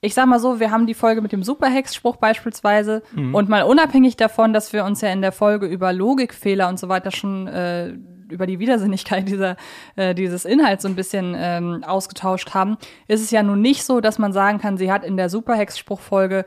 ich 0.00 0.12
sag 0.12 0.26
mal 0.26 0.38
so, 0.38 0.60
wir 0.60 0.70
haben 0.70 0.86
die 0.86 0.94
Folge 0.94 1.22
mit 1.22 1.32
dem 1.32 1.42
Superhex-Spruch 1.42 2.16
beispielsweise 2.16 3.02
und 3.32 3.48
mal 3.48 3.62
unabhängig 3.62 4.16
davon, 4.16 4.52
dass 4.52 4.74
wir 4.74 4.84
uns 4.84 5.00
ja 5.00 5.08
in 5.08 5.22
der 5.22 5.32
Folge 5.32 5.64
über 5.66 5.94
Logikfehler 5.94 6.68
und 6.68 6.78
so 6.78 6.90
weiter 6.90 7.10
schon 7.10 7.46
äh, 7.46 7.94
über 8.34 8.46
die 8.46 8.58
Widersinnigkeit 8.58 9.28
dieser, 9.28 9.56
äh, 9.96 10.14
dieses 10.14 10.44
Inhalts 10.44 10.82
so 10.82 10.88
ein 10.88 10.96
bisschen 10.96 11.34
ähm, 11.38 11.84
ausgetauscht 11.84 12.52
haben, 12.52 12.76
ist 13.08 13.22
es 13.22 13.30
ja 13.30 13.42
nun 13.42 13.60
nicht 13.60 13.84
so, 13.84 14.00
dass 14.00 14.18
man 14.18 14.32
sagen 14.32 14.58
kann, 14.58 14.76
sie 14.76 14.92
hat 14.92 15.04
in 15.04 15.16
der 15.16 15.30
Superhex-Spruchfolge 15.30 16.44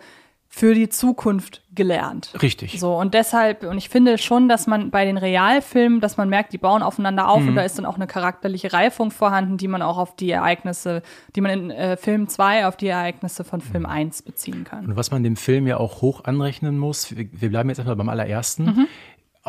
für 0.50 0.74
die 0.74 0.90
Zukunft 0.90 1.62
gelernt. 1.76 2.34
Richtig. 2.42 2.80
So, 2.80 2.98
und 2.98 3.14
deshalb, 3.14 3.64
und 3.64 3.78
ich 3.78 3.90
finde 3.90 4.18
schon, 4.18 4.50
dass 4.50 4.66
man 4.66 4.90
bei 4.90 5.06
den 5.06 5.18
Realfilmen, 5.18 6.00
dass 6.00 6.18
man 6.18 6.30
merkt, 6.30 6.54
die 6.54 6.58
bauen 6.58 6.82
aufeinander 6.82 7.30
auf 7.30 7.42
und 7.42 7.56
da 7.56 7.62
ist 7.62 7.78
dann 7.78 7.86
auch 7.86 7.96
eine 7.96 8.08
charakterliche 8.08 8.74
Reifung 8.74 9.12
vorhanden, 9.12 9.58
die 9.58 9.68
man 9.68 9.82
auch 9.82 9.98
auf 9.98 10.16
die 10.16 10.32
Ereignisse, 10.32 11.04
die 11.36 11.42
man 11.42 11.52
in 11.52 11.72
äh, 11.72 11.98
Film 11.98 12.28
2 12.28 12.66
auf 12.66 12.78
die 12.78 12.88
Ereignisse 12.88 13.44
von 13.44 13.62
Film 13.62 13.86
1 13.86 14.24
beziehen 14.24 14.64
kann. 14.64 14.86
Und 14.86 14.96
was 14.96 15.12
man 15.12 15.22
dem 15.22 15.36
Film 15.36 15.68
ja 15.68 15.78
auch 15.78 16.02
hoch 16.02 16.24
anrechnen 16.24 16.80
muss, 16.80 17.16
wir, 17.16 17.28
wir 17.32 17.50
bleiben 17.50 17.70
jetzt 17.70 17.78
erstmal 17.78 17.98
beim 17.98 18.10
allerersten, 18.10 18.88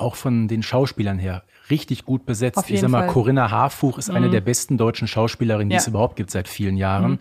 auch 0.01 0.15
von 0.17 0.49
den 0.49 0.63
Schauspielern 0.63 1.19
her 1.19 1.43
richtig 1.71 2.07
gut 2.07 2.25
besetzt. 2.25 2.71
Ich 2.71 2.81
sag 2.81 2.89
mal, 2.89 3.01
Fall. 3.05 3.09
Corinna 3.13 3.51
Harfuch 3.51 3.99
ist 3.99 4.09
eine 4.09 4.31
der 4.31 4.41
besten 4.41 4.79
deutschen 4.79 5.07
Schauspielerinnen, 5.07 5.69
die 5.69 5.75
Ja. 5.75 5.81
es 5.81 5.87
überhaupt 5.87 6.17
gibt 6.17 6.31
seit 6.31 6.49
vielen 6.49 6.79
Jahren. 6.79 7.19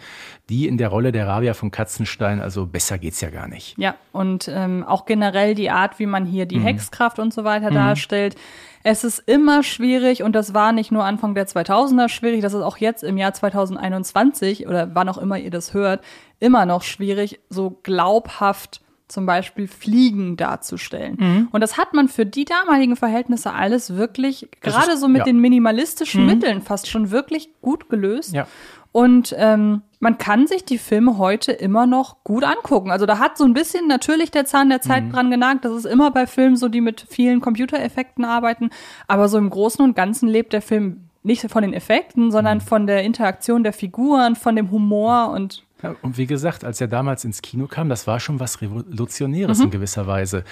Die 0.50 0.68
in 0.70 0.78
der 0.78 0.88
Rolle 0.88 1.12
der 1.12 1.28
Rabia 1.28 1.54
von 1.54 1.70
Katzenstein, 1.70 2.40
also 2.40 2.66
besser 2.66 2.98
geht's 2.98 3.20
ja 3.20 3.30
gar 3.30 3.50
nicht. 3.50 3.78
Ja, 3.78 3.96
und 4.14 4.50
ähm, 4.54 4.86
auch 4.88 5.06
generell 5.06 5.54
die 5.54 5.70
Art, 5.70 6.00
wie 6.00 6.06
man 6.06 6.26
hier 6.26 6.46
Mhm. 6.46 6.50
die 6.50 6.60
Hexkraft 6.62 7.20
und 7.20 7.34
so 7.34 7.44
weiter 7.44 7.72
darstellt. 7.72 8.36
Es 8.84 9.04
ist 9.04 9.20
immer 9.28 9.64
schwierig 9.64 10.24
und 10.24 10.34
das 10.34 10.54
war 10.54 10.72
nicht 10.72 10.94
nur 10.94 11.04
Anfang 11.04 11.36
der 11.36 11.46
2000er 11.46 12.08
schwierig, 12.08 12.42
das 12.42 12.54
ist 12.54 12.62
auch 12.62 12.78
jetzt 12.78 13.04
im 13.04 13.18
Jahr 13.18 13.34
2021 13.34 14.66
oder 14.66 14.96
wann 14.96 15.10
auch 15.10 15.18
immer 15.18 15.38
ihr 15.38 15.52
das 15.52 15.74
hört, 15.74 16.02
immer 16.40 16.66
noch 16.66 16.84
schwierig, 16.84 17.42
so 17.50 17.78
glaubhaft 17.84 18.80
zum 19.08 19.26
Beispiel 19.26 19.68
Fliegen 19.68 20.36
darzustellen. 20.38 21.16
Mhm. 21.20 21.48
Und 21.52 21.62
das 21.62 21.78
hat 21.78 21.94
man 21.94 22.10
für 22.10 22.26
die 22.26 22.46
damaligen 22.46 22.96
Verhältnisse 22.96 23.54
alles 23.54 23.96
wirklich, 23.96 24.48
Das 24.62 24.74
gerade 24.76 24.94
ist- 24.94 25.00
so 25.00 25.08
mit 25.08 25.20
ja. 25.20 25.24
den 25.24 25.40
minimalistischen 25.40 26.26
Mitteln 26.26 26.62
fast 26.62 26.88
schon 26.90 27.10
wirklich 27.12 27.50
gut 27.62 27.90
gelöst. 27.90 28.34
Ja. 28.34 28.48
Und 28.92 29.36
ähm, 29.38 29.82
man 30.00 30.18
kann 30.18 30.48
sich 30.48 30.66
die 30.66 30.78
Filme 30.78 31.18
heute 31.18 31.52
immer 31.52 31.86
noch 31.86 32.24
gut 32.24 32.44
angucken. 32.44 32.90
Also 32.92 33.06
da 33.06 33.20
hat 33.20 33.38
so 33.38 33.44
ein 33.46 33.54
bisschen 33.54 33.88
natürlich 33.88 34.32
der 34.32 34.46
Zahn 34.46 34.70
der 34.70 34.80
Mhm. 34.80 34.82
Zeit 34.90 35.04
dran 35.14 35.30
genagt. 35.32 35.66
Das 35.66 35.74
ist 35.74 35.86
immer 35.86 36.10
bei 36.12 36.26
Filmen 36.26 36.56
so, 36.56 36.68
die 36.68 36.82
mit 36.82 37.06
vielen 37.08 37.40
Computereffekten 37.40 38.26
arbeiten. 38.26 38.72
Aber 39.08 39.30
so 39.30 39.38
im 39.38 39.50
Großen 39.50 39.84
und 39.84 39.96
Ganzen 39.96 40.28
lebt 40.28 40.52
der 40.54 40.62
Film 40.62 41.02
nicht 41.24 41.50
von 41.52 41.62
den 41.62 41.74
Effekten, 41.74 42.26
Mhm. 42.26 42.32
sondern 42.32 42.62
von 42.62 42.88
der 42.88 43.04
Interaktion 43.04 43.64
der 43.64 43.74
Figuren, 43.74 44.36
von 44.36 44.56
dem 44.56 44.72
Humor 44.72 45.30
und 45.30 45.64
Ja, 45.84 45.96
und 46.02 46.18
wie 46.18 46.26
gesagt, 46.26 46.64
als 46.66 46.82
er 46.82 46.88
damals 46.88 47.24
ins 47.24 47.42
Kino 47.42 47.68
kam, 47.68 47.90
das 47.90 48.08
war 48.08 48.20
schon 48.20 48.40
was 48.40 48.60
Mhm. 48.62 48.68
Revolutionäres 48.68 49.60
in 49.60 49.70
gewisser 49.70 50.08
Weise. 50.08 50.44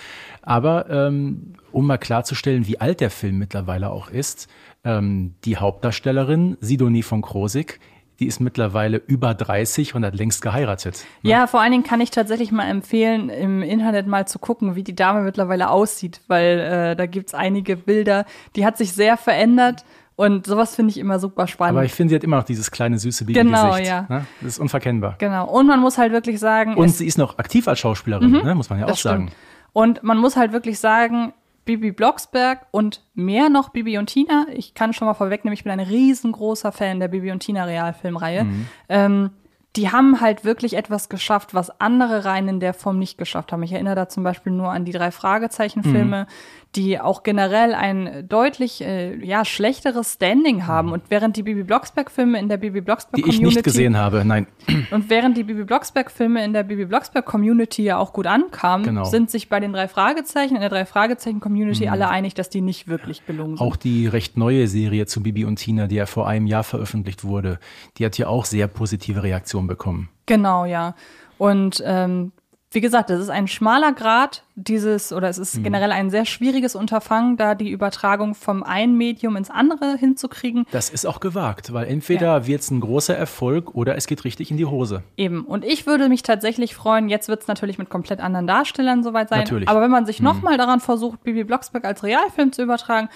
Aber 0.41 0.89
ähm, 0.89 1.53
um 1.71 1.87
mal 1.87 1.97
klarzustellen, 1.97 2.67
wie 2.67 2.79
alt 2.79 2.99
der 3.01 3.09
Film 3.09 3.37
mittlerweile 3.39 3.89
auch 3.89 4.09
ist, 4.09 4.47
ähm, 4.83 5.33
die 5.43 5.57
Hauptdarstellerin 5.57 6.57
Sidonie 6.61 7.03
von 7.03 7.21
Krosig, 7.21 7.79
die 8.19 8.27
ist 8.27 8.39
mittlerweile 8.39 8.97
über 8.97 9.33
30 9.33 9.93
und 9.95 10.05
hat 10.05 10.15
längst 10.15 10.41
geheiratet. 10.41 11.05
Ja, 11.21 11.47
vor 11.47 11.59
allen 11.59 11.71
Dingen 11.71 11.83
kann 11.83 11.99
ich 11.99 12.11
tatsächlich 12.11 12.51
mal 12.51 12.69
empfehlen, 12.69 13.29
im 13.29 13.61
Internet 13.61 14.07
mal 14.07 14.25
zu 14.25 14.39
gucken, 14.39 14.75
wie 14.75 14.83
die 14.83 14.95
Dame 14.95 15.21
mittlerweile 15.21 15.69
aussieht, 15.69 16.21
weil 16.27 16.59
äh, 16.59 16.95
da 16.95 17.07
gibt's 17.07 17.33
einige 17.33 17.75
Bilder, 17.75 18.25
die 18.55 18.65
hat 18.65 18.77
sich 18.77 18.93
sehr 18.93 19.17
verändert 19.17 19.83
und 20.15 20.47
sowas 20.47 20.75
finde 20.75 20.91
ich 20.91 20.97
immer 20.97 21.19
super 21.19 21.47
spannend. 21.47 21.77
Aber 21.77 21.85
ich 21.85 21.93
finde, 21.93 22.09
sie 22.11 22.15
hat 22.15 22.23
immer 22.23 22.37
noch 22.37 22.43
dieses 22.43 22.71
kleine 22.71 22.97
süße 22.97 23.25
Babygesicht. 23.25 23.53
Genau, 23.53 23.75
ja. 23.77 24.05
Ne? 24.09 24.25
Das 24.41 24.53
ist 24.53 24.59
unverkennbar. 24.59 25.15
genau. 25.17 25.47
Und 25.49 25.67
man 25.67 25.79
muss 25.81 25.97
halt 25.97 26.11
wirklich 26.13 26.39
sagen, 26.39 26.75
Und 26.75 26.89
sie 26.89 27.05
ist 27.07 27.17
noch 27.17 27.37
aktiv 27.37 27.67
als 27.67 27.79
Schauspielerin, 27.79 28.31
ne? 28.31 28.55
muss 28.55 28.69
man 28.69 28.79
ja 28.79 28.85
auch 28.85 28.95
sagen. 28.95 29.27
stimmt. 29.27 29.35
Und 29.73 30.03
man 30.03 30.17
muss 30.17 30.35
halt 30.37 30.53
wirklich 30.53 30.79
sagen, 30.79 31.33
Bibi 31.65 31.91
Blocksberg 31.91 32.67
und 32.71 33.01
mehr 33.15 33.49
noch 33.49 33.69
Bibi 33.69 33.97
und 33.97 34.05
Tina, 34.05 34.45
ich 34.53 34.73
kann 34.75 34.93
schon 34.93 35.07
mal 35.07 35.15
vorwegnehmen, 35.15 35.53
ich 35.55 35.63
bin 35.63 35.71
ein 35.73 35.79
riesengroßer 35.79 36.71
Fan 36.71 36.99
der 36.99 37.07
Bibi 37.07 37.31
und 37.31 37.39
Tina 37.39 37.63
Realfilmreihe. 37.65 38.43
Mhm. 38.45 38.67
Ähm, 38.87 39.29
die 39.75 39.91
haben 39.91 40.21
halt 40.21 40.45
wirklich 40.45 40.75
etwas 40.77 41.09
geschafft, 41.09 41.53
was 41.53 41.81
andere 41.81 42.23
Reihen 42.23 42.47
in 42.47 42.59
der 42.61 42.73
Form 42.73 42.97
nicht 42.99 43.17
geschafft 43.17 43.51
haben. 43.51 43.61
Ich 43.63 43.73
erinnere 43.73 43.95
da 43.95 44.07
zum 44.07 44.23
Beispiel 44.23 44.53
nur 44.53 44.69
an 44.69 44.85
die 44.85 44.93
drei 44.93 45.11
Fragezeichen-Filme, 45.11 46.21
Mhm. 46.23 46.27
Die 46.75 46.99
auch 46.99 47.23
generell 47.23 47.73
ein 47.73 48.27
deutlich 48.27 48.81
äh, 48.81 49.15
ja, 49.25 49.45
schlechteres 49.45 50.13
Standing 50.13 50.67
haben. 50.67 50.91
Und 50.91 51.03
während 51.09 51.37
die 51.37 51.43
Bibi 51.43 51.63
Blocksberg-Filme 51.63 52.39
in 52.39 52.49
der 52.49 52.57
Bibi 52.57 52.75
Mhm. 52.75 52.83
Die 52.83 52.85
Blocksberg-Community 52.85 53.47
ich 53.47 53.55
nicht 53.55 53.63
gesehen 53.63 53.97
habe, 53.97 54.23
nein. 54.25 54.47
und 54.91 55.09
während 55.09 55.37
die 55.37 55.43
Bibi 55.43 55.63
Blocksberg-Filme 55.63 56.43
in 56.43 56.53
der 56.53 56.63
Bibi 56.63 56.85
Blocksberg-Community 56.85 57.83
ja 57.83 57.97
auch 57.97 58.13
gut 58.13 58.27
ankamen, 58.27 58.85
Genau. 58.85 59.05
sind 59.05 59.29
sich 59.31 59.49
bei 59.49 59.59
den 59.59 59.73
drei 59.73 59.87
Fragezeichen 59.87 60.55
in 60.55 60.61
der 60.61 60.69
drei 60.69 60.85
Fragezeichen-Community 60.85 61.87
alle 61.87 62.09
einig, 62.09 62.33
dass 62.33 62.49
die 62.49 62.61
nicht 62.61 62.87
wirklich 62.87 63.25
gelungen 63.25 63.57
sind. 63.57 63.65
Auch 63.65 63.75
die 63.75 64.07
recht 64.07 64.37
neue 64.37 64.67
Serie 64.67 65.05
zu 65.05 65.23
Bibi 65.23 65.45
und 65.45 65.55
Tina, 65.57 65.87
die 65.87 65.95
ja 65.95 66.05
vor 66.05 66.27
einem 66.27 66.47
Jahr 66.47 66.63
veröffentlicht 66.63 67.23
wurde, 67.23 67.59
die 67.97 68.05
hat 68.05 68.17
ja 68.17 68.27
auch 68.27 68.45
sehr 68.45 68.67
positive 68.67 69.23
Reaktionen 69.23 69.67
bekommen. 69.67 70.09
Genau, 70.25 70.65
ja. 70.65 70.95
Und 71.37 71.83
ähm, 71.85 72.31
wie 72.75 72.81
gesagt, 72.81 73.09
es 73.09 73.19
ist 73.19 73.29
ein 73.29 73.47
schmaler 73.47 73.93
Grad 73.93 74.43
dieses, 74.55 75.11
oder 75.11 75.29
es 75.29 75.37
Mhm. 75.37 75.43
ist 75.43 75.63
generell 75.63 75.91
ein 75.91 76.09
sehr 76.09 76.25
schwieriges 76.25 76.75
Unterfangen, 76.75 77.37
da 77.37 77.55
die 77.55 77.69
Übertragung 77.71 78.35
vom 78.35 78.61
einen 78.63 78.97
Medium 78.97 79.35
ins 79.35 79.49
andere 79.49 79.97
hinzukriegen. 79.97 80.65
Das 80.71 80.89
ist 80.89 81.05
auch 81.05 81.19
gewagt, 81.19 81.73
weil 81.73 81.87
entweder 81.87 82.45
wird 82.47 82.61
es 82.61 82.71
ein 82.71 82.81
großer 82.81 83.15
Erfolg 83.15 83.73
oder 83.75 83.95
es 83.95 84.05
geht 84.07 84.23
richtig 84.25 84.51
in 84.51 84.57
die 84.57 84.65
Hose. 84.65 85.03
Eben. 85.17 85.45
Und 85.45 85.65
ich 85.65 85.87
würde 85.87 86.07
mich 86.09 86.21
tatsächlich 86.21 86.75
freuen, 86.75 87.09
jetzt 87.09 87.27
wird 87.27 87.41
es 87.41 87.47
natürlich 87.47 87.77
mit 87.77 87.89
komplett 87.89 88.19
anderen 88.19 88.45
Darstellern 88.47 89.03
soweit 89.03 89.29
sein. 89.29 89.39
Natürlich. 89.39 89.67
Aber 89.69 89.81
wenn 89.81 89.91
man 89.91 90.05
sich 90.05 90.21
nochmal 90.21 90.57
daran 90.57 90.79
versucht, 90.81 91.23
Bibi 91.23 91.43
Blocksberg 91.43 91.85
als 91.85 92.03
Realfilm 92.03 92.51
zu 92.51 92.61
übertragen, 92.61 93.09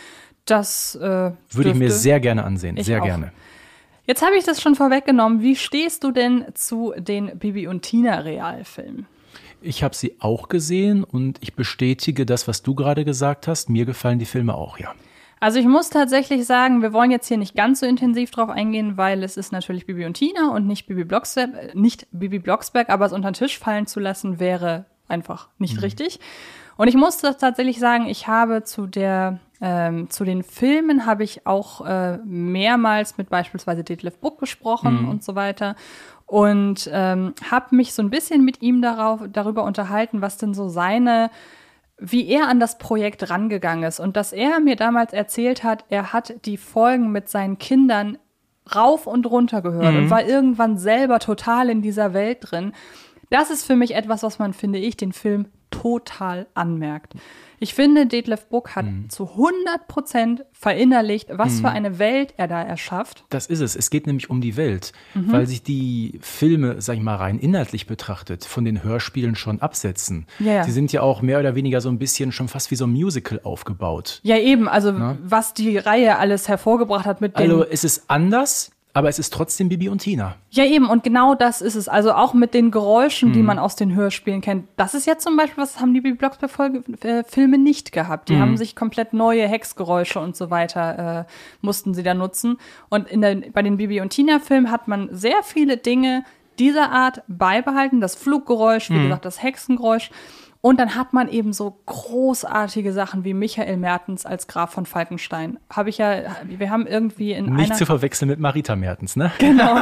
das 0.45 0.95
äh, 0.95 1.31
Würde 1.51 1.69
ich 1.69 1.75
mir 1.75 1.91
sehr 1.91 2.19
gerne 2.19 2.43
ansehen. 2.43 2.81
Sehr 2.81 3.01
auch. 3.01 3.05
gerne. 3.05 3.31
Jetzt 4.05 4.23
habe 4.25 4.35
ich 4.37 4.43
das 4.43 4.59
schon 4.61 4.73
vorweggenommen. 4.73 5.41
Wie 5.43 5.55
stehst 5.55 6.03
du 6.03 6.11
denn 6.11 6.45
zu 6.55 6.93
den 6.97 7.37
Bibi 7.37 7.67
und 7.67 7.83
Tina 7.83 8.19
Realfilmen? 8.21 9.05
Ich 9.61 9.83
habe 9.83 9.95
sie 9.95 10.15
auch 10.19 10.47
gesehen 10.47 11.03
und 11.03 11.37
ich 11.41 11.55
bestätige 11.55 12.25
das, 12.25 12.47
was 12.47 12.63
du 12.63 12.75
gerade 12.75 13.05
gesagt 13.05 13.47
hast. 13.47 13.69
Mir 13.69 13.85
gefallen 13.85 14.19
die 14.19 14.25
Filme 14.25 14.55
auch, 14.55 14.79
ja. 14.79 14.93
Also 15.41 15.57
ich 15.59 15.65
muss 15.65 15.89
tatsächlich 15.89 16.45
sagen, 16.45 16.81
wir 16.81 16.91
wollen 16.91 17.11
jetzt 17.11 17.27
hier 17.27 17.37
nicht 17.37 17.55
ganz 17.55 17.79
so 17.79 17.85
intensiv 17.85 18.29
drauf 18.31 18.49
eingehen, 18.49 18.97
weil 18.97 19.23
es 19.23 19.37
ist 19.37 19.53
natürlich 19.53 19.85
Bibi 19.85 20.05
und 20.05 20.15
Tina 20.15 20.49
und 20.53 20.67
nicht 20.67 20.87
Bibi 20.87 21.05
Blocksberg, 21.05 21.53
äh, 21.53 21.71
nicht 21.73 22.07
Bibi 22.11 22.39
Blocksberg, 22.39 22.89
aber 22.89 23.05
es 23.05 23.13
unter 23.13 23.31
den 23.31 23.35
Tisch 23.35 23.57
fallen 23.57 23.87
zu 23.87 23.99
lassen 23.99 24.39
wäre 24.39 24.85
einfach 25.07 25.47
nicht 25.57 25.81
richtig. 25.81 26.19
Und 26.75 26.87
ich 26.87 26.95
muss 26.95 27.17
tatsächlich 27.17 27.79
sagen, 27.79 28.07
ich 28.07 28.27
habe 28.27 28.63
zu 28.63 28.85
der 28.85 29.39
ähm, 29.61 30.09
zu 30.09 30.23
den 30.23 30.43
Filmen 30.43 31.05
habe 31.05 31.25
ich 31.25 31.45
auch 31.45 31.85
äh, 31.85 32.17
mehrmals 32.23 33.17
mit 33.17 33.29
beispielsweise 33.29 33.83
Detlef 33.83 34.17
Buck 34.19 34.39
gesprochen 34.39 35.05
und 35.05 35.21
so 35.21 35.35
weiter 35.35 35.75
und 36.29 36.89
ähm, 36.93 37.33
habe 37.49 37.75
mich 37.75 37.93
so 37.93 38.03
ein 38.03 38.11
bisschen 38.11 38.45
mit 38.45 38.61
ihm 38.61 38.81
darauf, 38.81 39.21
darüber 39.31 39.63
unterhalten, 39.63 40.21
was 40.21 40.37
denn 40.37 40.53
so 40.53 40.69
seine 40.69 41.31
wie 42.01 42.29
er 42.29 42.47
an 42.47 42.61
das 42.61 42.77
Projekt 42.77 43.29
rangegangen 43.29 43.83
ist 43.83 43.99
und 43.99 44.15
dass 44.15 44.31
er 44.31 44.61
mir 44.61 44.77
damals 44.77 45.11
erzählt 45.11 45.63
hat, 45.63 45.83
er 45.89 46.13
hat 46.13 46.45
die 46.45 46.55
Folgen 46.55 47.11
mit 47.11 47.27
seinen 47.27 47.57
Kindern 47.57 48.17
rauf 48.73 49.05
und 49.05 49.25
runter 49.25 49.61
gehört 49.61 49.95
und 49.95 50.09
war 50.09 50.23
irgendwann 50.23 50.77
selber 50.77 51.19
total 51.19 51.69
in 51.69 51.81
dieser 51.81 52.13
Welt 52.13 52.37
drin. 52.41 52.73
Das 53.29 53.49
ist 53.49 53.65
für 53.65 53.75
mich 53.75 53.95
etwas, 53.95 54.23
was 54.23 54.39
man, 54.39 54.53
finde 54.53 54.79
ich, 54.79 54.95
den 54.95 55.11
Film 55.11 55.47
total 55.71 56.47
anmerkt. 56.53 57.15
Ich 57.59 57.73
finde, 57.73 58.05
Detlef 58.05 58.45
Buck 58.47 58.75
hat 58.75 58.85
zu 59.09 59.29
100 59.31 59.87
Prozent 59.87 60.45
verinnerlicht, 60.51 61.29
was 61.31 61.59
für 61.61 61.69
eine 61.69 61.99
Welt 61.99 62.33
er 62.37 62.47
da 62.47 62.61
erschafft. 62.61 63.23
Das 63.29 63.47
ist 63.47 63.59
es. 63.59 63.75
Es 63.75 63.89
geht 63.89 64.07
nämlich 64.07 64.29
um 64.29 64.41
die 64.41 64.55
Welt, 64.57 64.93
Mhm. 65.13 65.31
weil 65.31 65.47
sich 65.47 65.63
die 65.63 66.19
Filme, 66.21 66.81
sag 66.81 66.95
ich 66.97 67.01
mal, 67.03 67.15
rein 67.15 67.39
inhaltlich 67.39 67.87
betrachtet, 67.87 68.45
von 68.45 68.65
den 68.65 68.83
Hörspielen 68.83 69.35
schon 69.35 69.61
absetzen. 69.61 70.25
Ja, 70.39 70.53
ja. 70.53 70.63
Sie 70.63 70.71
sind 70.71 70.91
ja 70.93 71.01
auch 71.01 71.21
mehr 71.21 71.39
oder 71.39 71.55
weniger 71.55 71.81
so 71.81 71.89
ein 71.89 71.99
bisschen 71.99 72.31
schon 72.31 72.47
fast 72.47 72.71
wie 72.71 72.75
so 72.75 72.85
ein 72.85 72.91
Musical 72.91 73.39
aufgebaut. 73.43 74.19
Ja, 74.23 74.37
eben, 74.37 74.67
also 74.67 74.93
was 75.23 75.53
die 75.53 75.77
Reihe 75.77 76.17
alles 76.17 76.47
hervorgebracht 76.47 77.05
hat 77.05 77.21
mit 77.21 77.37
den 77.37 77.41
Also 77.51 77.65
es 77.65 77.83
ist 77.83 78.03
anders, 78.09 78.71
aber 78.99 79.09
es 79.09 79.17
ist 79.17 79.33
trotzdem 79.33 79.69
Bibi 79.69 79.89
und 79.89 79.99
Tina. 79.99 80.35
Ja, 80.51 80.63
eben, 80.65 80.87
und 80.89 81.03
genau 81.03 81.33
das 81.33 81.61
ist 81.61 81.75
es. 81.75 81.87
Also 81.87 82.11
auch 82.13 82.33
mit 82.33 82.53
den 82.53 82.69
Geräuschen, 82.69 83.29
Mhm. 83.29 83.33
die 83.33 83.41
man 83.43 83.57
aus 83.57 83.75
den 83.75 83.95
Hörspielen 83.95 84.41
kennt. 84.41 84.67
Das 84.77 84.93
ist 84.93 85.07
jetzt 85.07 85.23
zum 85.23 85.35
Beispiel, 85.37 85.61
was 85.63 85.79
haben 85.79 85.93
die 85.93 86.01
Bibi 86.01 86.17
Blocksberg-Filme 86.17 87.57
nicht 87.57 87.91
gehabt. 87.91 88.29
Die 88.29 88.33
Mhm. 88.35 88.41
haben 88.41 88.57
sich 88.57 88.75
komplett 88.75 89.13
neue 89.13 89.47
Hexgeräusche 89.47 90.19
und 90.19 90.35
so 90.35 90.49
weiter, 90.51 91.25
äh, 91.27 91.31
mussten 91.61 91.93
sie 91.93 92.03
da 92.03 92.13
nutzen. 92.13 92.57
Und 92.89 93.09
in 93.09 93.21
der, 93.21 93.35
bei 93.53 93.61
den 93.61 93.77
Bibi 93.77 94.01
und 94.01 94.09
Tina-Filmen 94.09 94.69
hat 94.71 94.87
man 94.87 95.09
sehr 95.11 95.41
viele 95.43 95.77
Dinge 95.77 96.23
dieser 96.59 96.91
Art 96.91 97.23
beibehalten. 97.27 98.01
Das 98.01 98.15
Fluggeräusch, 98.15 98.89
wie 98.89 98.95
Mhm. 98.95 99.03
gesagt, 99.03 99.25
das 99.25 99.41
Hexengeräusch. 99.41 100.11
Und 100.61 100.77
dann 100.79 100.95
hat 100.95 101.13
man 101.13 101.29
eben 101.29 101.53
so 101.53 101.79
großartige 101.85 102.91
Sachen 102.91 103.23
wie 103.23 103.33
Michael 103.33 103.77
Mertens 103.77 104.25
als 104.25 104.47
Graf 104.47 104.71
von 104.71 104.85
Falkenstein. 104.85 105.57
Habe 105.69 105.89
ich 105.89 105.99
ja, 105.99 106.35
wir 106.43 106.69
haben 106.69 106.85
irgendwie 106.85 107.31
in 107.31 107.53
Nicht 107.55 107.75
zu 107.77 107.85
verwechseln 107.85 108.27
mit 108.27 108.39
Marita 108.39 108.75
Mertens, 108.75 109.15
ne? 109.15 109.31
Genau. 109.39 109.79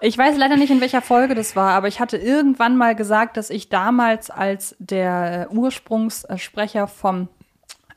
Ich 0.00 0.16
weiß 0.16 0.36
leider 0.38 0.56
nicht, 0.56 0.70
in 0.70 0.80
welcher 0.80 1.02
Folge 1.02 1.34
das 1.34 1.56
war, 1.56 1.72
aber 1.72 1.88
ich 1.88 2.00
hatte 2.00 2.16
irgendwann 2.16 2.76
mal 2.76 2.94
gesagt, 2.94 3.36
dass 3.36 3.50
ich 3.50 3.68
damals 3.68 4.30
als 4.30 4.76
der 4.78 5.48
äh, 5.50 5.54
Ursprungssprecher 5.54 6.86
vom 6.86 7.28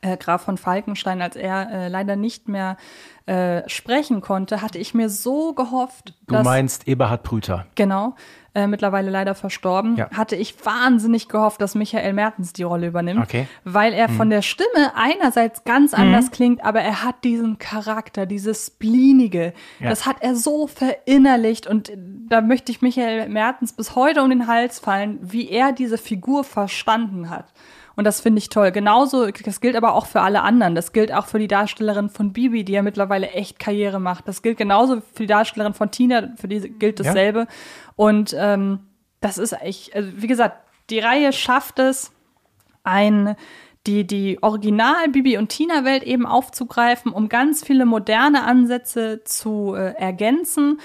äh, 0.02 0.17
Graf 0.17 0.41
von 0.41 0.58
Falkenstein, 0.58 1.22
als 1.22 1.36
er 1.36 1.72
äh, 1.72 1.88
leider 1.88 2.15
nicht 2.15 2.50
mehr 2.50 2.78
äh, 3.26 3.62
sprechen 3.69 4.19
konnte, 4.19 4.62
hatte 4.62 4.80
ich 4.80 4.93
mir 4.93 5.08
so 5.08 5.54
gehofft, 5.54 6.13
Du 6.28 6.36
meinst 6.41 6.88
Eberhard 6.88 7.24
Prüter. 7.24 7.67
genau 7.76 8.15
äh, 8.56 8.68
mittlerweile 8.68 9.10
leider 9.10 9.34
verstorben, 9.36 9.96
Ja. 9.96 10.10
hatte 10.12 10.36
ich 10.36 10.56
wahnsinnig 10.66 11.28
gehofft, 11.28 11.60
dass 11.62 11.74
Michael 11.76 12.13
Mertens 12.13 12.54
die 12.54 12.63
Rolle 12.63 12.88
übernimmt, 12.88 13.22
Okay. 13.24 13.48
weil 13.63 13.94
er 13.94 14.10
von 14.10 14.30
der 14.30 14.42
Stimme 14.44 14.94
einerseits 14.96 15.63
ganz 15.63 15.94
anders 15.96 16.30
klingt, 16.32 16.63
aber 16.63 16.82
er 16.82 17.04
hat 17.04 17.24
diesen 17.24 17.58
Charakter, 17.58 18.26
dieses 18.28 18.68
Splinige, 18.68 19.54
Ja. 19.80 19.89
das 19.89 20.06
hat 20.06 20.18
er 20.22 20.36
so 20.36 20.68
verinnerlicht 20.68 21.68
und 21.68 21.92
da 22.30 22.42
möchte 22.42 22.72
ich 22.72 22.82
Michael 22.82 23.28
Mertens 23.30 23.74
bis 23.74 23.96
heute 23.96 24.22
um 24.22 24.30
den 24.30 24.48
Hals 24.48 24.80
fallen, 24.80 25.20
wie 25.22 25.50
er 25.50 25.72
diese 25.72 25.98
Figur 25.98 26.44
verstanden 26.44 27.30
hat. 27.30 27.46
Und 27.96 28.06
das 28.06 28.22
finde 28.22 28.39
ich 28.39 28.50
toll. 28.50 28.72
Genauso, 28.72 29.28
das 29.30 29.62
gilt 29.62 29.76
aber 29.76 29.94
auch 29.94 30.08
für 30.08 30.22
alle 30.22 30.42
anderen. 30.42 30.74
Das 30.74 30.94
gilt 30.94 31.13
auch 31.13 31.28
für 31.28 31.38
die 31.38 31.48
Darstellerin 31.48 32.10
von 32.10 32.34
Bibi, 32.34 32.63
die 32.63 32.72
ja 32.72 32.82
mittlerweile 32.82 33.30
echt 33.30 33.60
Karriere 33.60 34.00
macht. 34.00 34.28
Das 34.28 34.42
gilt 34.42 34.58
genauso 34.58 35.02
für 35.13 35.22
die 35.24 35.28
Darstellerin 35.28 35.76
von 35.76 35.92
Tina, 35.92 36.30
für 36.38 36.48
die 36.48 36.60
gilt 36.72 37.00
dasselbe. 37.00 37.42
Ja. 37.42 37.46
Und 37.95 38.36
ähm, 38.38 38.79
das 39.21 39.38
ist 39.38 39.53
echt, 39.53 39.95
also 39.95 40.10
wie 40.15 40.27
gesagt, 40.27 40.58
die 40.89 40.99
Reihe 40.99 41.32
schafft 41.34 41.79
es, 41.79 42.12
ein 42.84 43.36
die, 43.86 44.06
die 44.08 44.41
Original 44.41 45.10
Bibi 45.10 45.38
und 45.38 45.49
Tina 45.49 45.84
Welt 45.84 46.03
eben 46.03 46.25
aufzugreifen, 46.25 47.12
um 47.12 47.27
ganz 47.27 47.65
viele 47.65 47.86
moderne 47.86 48.43
Ansätze 48.43 49.23
zu 49.25 49.75
äh, 49.75 49.93
ergänzen 49.95 50.79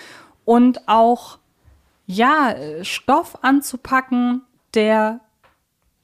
und 0.44 0.88
auch, 0.88 1.38
ja, 2.06 2.54
Stoff 2.82 3.38
anzupacken, 3.42 4.42
der 4.74 5.20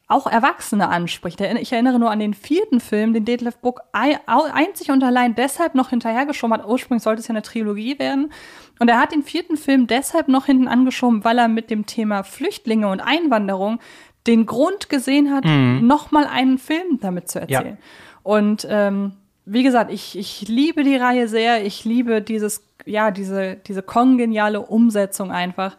auch 0.07 0.27
Erwachsene 0.27 0.89
anspricht. 0.89 1.41
Ich 1.41 1.73
erinnere 1.73 1.99
nur 1.99 2.11
an 2.11 2.19
den 2.19 2.35
vierten 2.35 2.81
Film, 2.81 3.15
den 3.15 3.25
Detlef 3.25 3.57
Book 3.57 3.81
einzig 3.93 4.91
und 4.91 5.03
allein 5.03 5.35
deshalb 5.35 5.75
noch 5.75 5.91
hinterhergeschoben 5.91 6.59
hat. 6.59 6.67
Ursprünglich 6.67 7.03
sollte 7.03 7.21
es 7.21 7.29
ja 7.29 7.33
eine 7.33 7.43
Trilogie 7.43 7.99
werden. 7.99 8.31
Und 8.79 8.89
er 8.89 9.01
hat 9.01 9.13
den 9.13 9.23
vierten 9.23 9.57
Film 9.57 9.87
deshalb 9.87 10.29
noch 10.29 10.47
hinten 10.47 10.69
angeschoben, 10.69 11.25
weil 11.25 11.39
er 11.39 11.49
mit 11.49 11.71
dem 11.71 11.87
Thema 11.87 12.23
Flüchtlinge 12.23 12.89
und 12.89 13.01
Einwanderung 13.01 13.81
den 14.27 14.47
Grund 14.47 14.89
gesehen 14.89 15.33
hat, 15.33 15.45
mhm. 15.45 15.87
nochmal 15.87 16.27
einen 16.27 16.59
Film 16.59 16.99
damit 17.01 17.31
zu 17.31 17.41
erzählen. 17.41 17.79
Ja. 17.79 18.21
Und 18.23 18.67
ähm, 18.69 19.13
wie 19.47 19.63
gesagt, 19.63 19.93
ich, 19.93 20.19
ich 20.19 20.49
liebe 20.49 20.83
die 20.85 20.97
Reihe 20.97 21.29
sehr. 21.29 21.65
Ich 21.65 21.85
liebe 21.85 22.23
dieses, 22.23 22.63
ja, 22.85 23.11
diese, 23.11 23.57
diese 23.67 23.83
kongeniale 23.83 24.61
Umsetzung 24.61 25.31
einfach. 25.31 25.77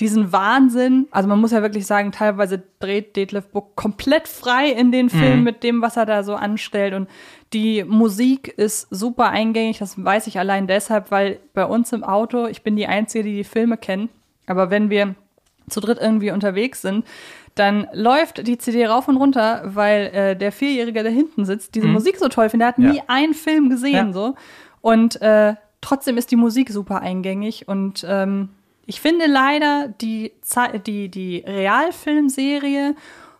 Diesen 0.00 0.32
Wahnsinn. 0.32 1.06
Also 1.10 1.28
man 1.28 1.40
muss 1.40 1.52
ja 1.52 1.62
wirklich 1.62 1.86
sagen, 1.86 2.10
teilweise 2.10 2.62
dreht 2.78 3.16
Detlef 3.16 3.46
Book 3.48 3.76
komplett 3.76 4.28
frei 4.28 4.70
in 4.70 4.90
den 4.92 5.10
Film 5.10 5.38
mhm. 5.38 5.44
mit 5.44 5.62
dem, 5.62 5.82
was 5.82 5.96
er 5.96 6.06
da 6.06 6.22
so 6.22 6.34
anstellt. 6.34 6.94
Und 6.94 7.08
die 7.52 7.84
Musik 7.84 8.48
ist 8.48 8.88
super 8.90 9.28
eingängig. 9.28 9.78
Das 9.78 10.02
weiß 10.02 10.26
ich 10.26 10.38
allein 10.38 10.66
deshalb, 10.66 11.10
weil 11.10 11.38
bei 11.52 11.66
uns 11.66 11.92
im 11.92 12.02
Auto, 12.02 12.46
ich 12.46 12.62
bin 12.62 12.76
die 12.76 12.86
Einzige, 12.86 13.24
die 13.24 13.36
die 13.36 13.44
Filme 13.44 13.76
kennt. 13.76 14.10
Aber 14.46 14.70
wenn 14.70 14.90
wir 14.90 15.14
zu 15.68 15.80
dritt 15.80 15.98
irgendwie 16.00 16.30
unterwegs 16.30 16.82
sind, 16.82 17.04
dann 17.54 17.86
läuft 17.92 18.46
die 18.46 18.58
CD 18.58 18.86
rauf 18.86 19.08
und 19.08 19.16
runter, 19.16 19.62
weil 19.64 20.06
äh, 20.06 20.36
der 20.36 20.52
Vierjährige, 20.52 21.02
der 21.02 21.12
hinten 21.12 21.44
sitzt, 21.44 21.74
diese 21.74 21.86
mhm. 21.86 21.94
Musik 21.94 22.16
so 22.16 22.28
toll 22.28 22.48
findet. 22.48 22.66
Er 22.66 22.68
hat 22.68 22.78
ja. 22.78 22.92
nie 22.92 23.02
einen 23.06 23.34
Film 23.34 23.68
gesehen 23.68 24.08
ja. 24.08 24.12
so. 24.12 24.34
Und 24.80 25.20
äh, 25.20 25.54
trotzdem 25.80 26.16
ist 26.16 26.30
die 26.30 26.36
Musik 26.36 26.70
super 26.70 27.00
eingängig. 27.00 27.68
Und 27.68 28.04
ähm, 28.08 28.50
ich 28.90 29.00
finde 29.00 29.26
leider 29.26 29.86
die, 29.86 30.32
die, 30.84 31.08
die 31.08 31.44
Realfilmserie, 31.46 32.96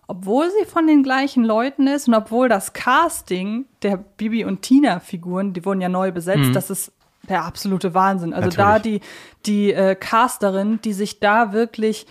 obwohl 0.06 0.48
sie 0.48 0.64
von 0.64 0.86
den 0.86 1.02
gleichen 1.02 1.42
Leuten 1.42 1.88
ist 1.88 2.06
und 2.06 2.14
obwohl 2.14 2.48
das 2.48 2.72
Casting 2.72 3.66
der 3.82 3.96
Bibi 3.96 4.44
und 4.44 4.62
Tina-Figuren, 4.62 5.52
die 5.52 5.64
wurden 5.64 5.80
ja 5.80 5.88
neu 5.88 6.12
besetzt, 6.12 6.50
mhm. 6.50 6.52
das 6.52 6.70
ist 6.70 6.92
der 7.28 7.42
absolute 7.42 7.94
Wahnsinn. 7.94 8.32
Also 8.32 8.46
Natürlich. 8.46 8.66
da 8.66 8.78
die, 8.78 9.00
die 9.44 9.72
äh, 9.72 9.96
Casterin, 9.96 10.78
die 10.82 10.92
sich 10.92 11.18
da 11.18 11.52
wirklich 11.52 12.06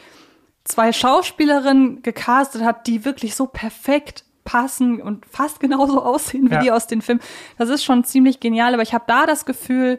zwei 0.65 0.91
Schauspielerinnen 0.91 2.01
gecastet 2.01 2.65
hat, 2.65 2.87
die 2.87 3.05
wirklich 3.05 3.35
so 3.35 3.45
perfekt 3.47 4.25
passen 4.43 5.01
und 5.01 5.25
fast 5.25 5.61
genauso 5.61 6.01
aussehen 6.03 6.49
wie 6.49 6.55
ja. 6.55 6.61
die 6.61 6.71
aus 6.71 6.87
den 6.87 7.01
Filmen. 7.01 7.21
Das 7.57 7.69
ist 7.69 7.85
schon 7.85 8.03
ziemlich 8.03 8.41
genial, 8.41 8.73
aber 8.73 8.83
ich 8.83 8.93
habe 8.93 9.05
da 9.07 9.25
das 9.25 9.45
Gefühl, 9.45 9.97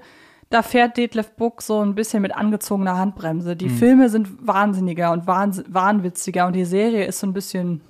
da 0.50 0.62
fährt 0.62 0.96
Detlef 0.96 1.30
Book 1.36 1.62
so 1.62 1.80
ein 1.80 1.94
bisschen 1.94 2.22
mit 2.22 2.34
angezogener 2.34 2.98
Handbremse. 2.98 3.56
Die 3.56 3.68
mhm. 3.68 3.78
Filme 3.78 4.08
sind 4.08 4.46
wahnsinniger 4.46 5.12
und 5.12 5.26
wahnwitziger 5.26 6.46
und 6.46 6.54
die 6.54 6.64
Serie 6.64 7.04
ist 7.06 7.20
so 7.20 7.26
ein 7.28 7.32
bisschen, 7.32 7.80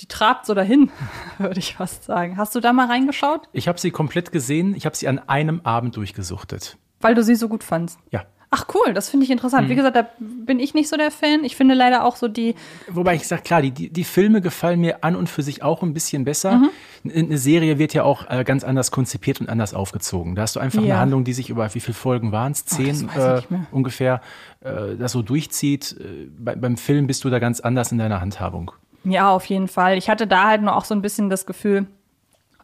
die 0.00 0.06
trabt 0.06 0.46
so 0.46 0.54
dahin, 0.54 0.90
würde 1.38 1.58
ich 1.58 1.74
fast 1.74 2.04
sagen. 2.04 2.36
Hast 2.36 2.54
du 2.54 2.60
da 2.60 2.72
mal 2.72 2.86
reingeschaut? 2.86 3.48
Ich 3.52 3.66
habe 3.66 3.80
sie 3.80 3.90
komplett 3.90 4.30
gesehen. 4.30 4.74
Ich 4.76 4.86
habe 4.86 4.96
sie 4.96 5.08
an 5.08 5.18
einem 5.18 5.60
Abend 5.64 5.96
durchgesuchtet. 5.96 6.78
Weil 7.00 7.16
du 7.16 7.22
sie 7.22 7.34
so 7.34 7.48
gut 7.48 7.64
fandst? 7.64 7.98
Ja. 8.10 8.24
Ach 8.58 8.64
cool, 8.74 8.94
das 8.94 9.10
finde 9.10 9.24
ich 9.24 9.30
interessant. 9.30 9.66
Mhm. 9.66 9.70
Wie 9.70 9.74
gesagt, 9.74 9.96
da 9.96 10.08
bin 10.18 10.58
ich 10.60 10.72
nicht 10.72 10.88
so 10.88 10.96
der 10.96 11.10
Fan. 11.10 11.44
Ich 11.44 11.56
finde 11.56 11.74
leider 11.74 12.04
auch 12.04 12.16
so 12.16 12.26
die. 12.26 12.54
Wobei 12.88 13.14
ich 13.14 13.28
sage, 13.28 13.42
klar, 13.42 13.60
die, 13.60 13.70
die, 13.70 13.90
die, 13.90 14.04
Filme 14.04 14.40
gefallen 14.40 14.80
mir 14.80 15.04
an 15.04 15.14
und 15.14 15.28
für 15.28 15.42
sich 15.42 15.62
auch 15.62 15.82
ein 15.82 15.92
bisschen 15.92 16.24
besser. 16.24 16.56
Mhm. 16.56 16.70
Eine 17.14 17.38
Serie 17.38 17.78
wird 17.78 17.92
ja 17.92 18.02
auch 18.04 18.30
äh, 18.30 18.44
ganz 18.44 18.64
anders 18.64 18.90
konzipiert 18.90 19.42
und 19.42 19.50
anders 19.50 19.74
aufgezogen. 19.74 20.34
Da 20.34 20.42
hast 20.42 20.56
du 20.56 20.60
einfach 20.60 20.80
ja. 20.80 20.94
eine 20.94 21.00
Handlung, 21.00 21.24
die 21.24 21.34
sich 21.34 21.50
über 21.50 21.74
wie 21.74 21.80
viele 21.80 21.94
Folgen 21.94 22.32
waren 22.32 22.52
es? 22.52 22.64
Zehn 22.64 23.10
oh, 23.14 23.20
äh, 23.20 23.42
ungefähr, 23.72 24.22
äh, 24.60 24.96
das 24.98 25.12
so 25.12 25.20
durchzieht. 25.20 25.94
Äh, 26.00 26.30
bei, 26.38 26.56
beim 26.56 26.78
Film 26.78 27.06
bist 27.06 27.24
du 27.24 27.30
da 27.30 27.38
ganz 27.38 27.60
anders 27.60 27.92
in 27.92 27.98
deiner 27.98 28.22
Handhabung. 28.22 28.72
Ja, 29.04 29.30
auf 29.30 29.44
jeden 29.44 29.68
Fall. 29.68 29.98
Ich 29.98 30.08
hatte 30.08 30.26
da 30.26 30.48
halt 30.48 30.62
nur 30.62 30.74
auch 30.74 30.86
so 30.86 30.94
ein 30.94 31.02
bisschen 31.02 31.28
das 31.28 31.44
Gefühl, 31.44 31.86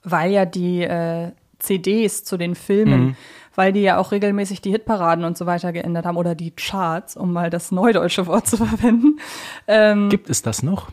weil 0.04 0.32
ja 0.32 0.46
die 0.46 0.82
äh, 0.84 1.32
CDs 1.58 2.24
zu 2.24 2.38
den 2.38 2.54
Filmen 2.54 3.04
mhm 3.04 3.16
weil 3.54 3.72
die 3.72 3.82
ja 3.82 3.98
auch 3.98 4.12
regelmäßig 4.12 4.60
die 4.60 4.70
Hitparaden 4.70 5.24
und 5.24 5.36
so 5.36 5.46
weiter 5.46 5.72
geändert 5.72 6.06
haben 6.06 6.16
oder 6.16 6.34
die 6.34 6.52
Charts, 6.52 7.16
um 7.16 7.32
mal 7.32 7.50
das 7.50 7.70
neudeutsche 7.70 8.26
Wort 8.26 8.46
zu 8.46 8.56
verwenden. 8.64 9.18
Ähm, 9.66 10.08
Gibt 10.08 10.30
es 10.30 10.42
das 10.42 10.62
noch? 10.62 10.88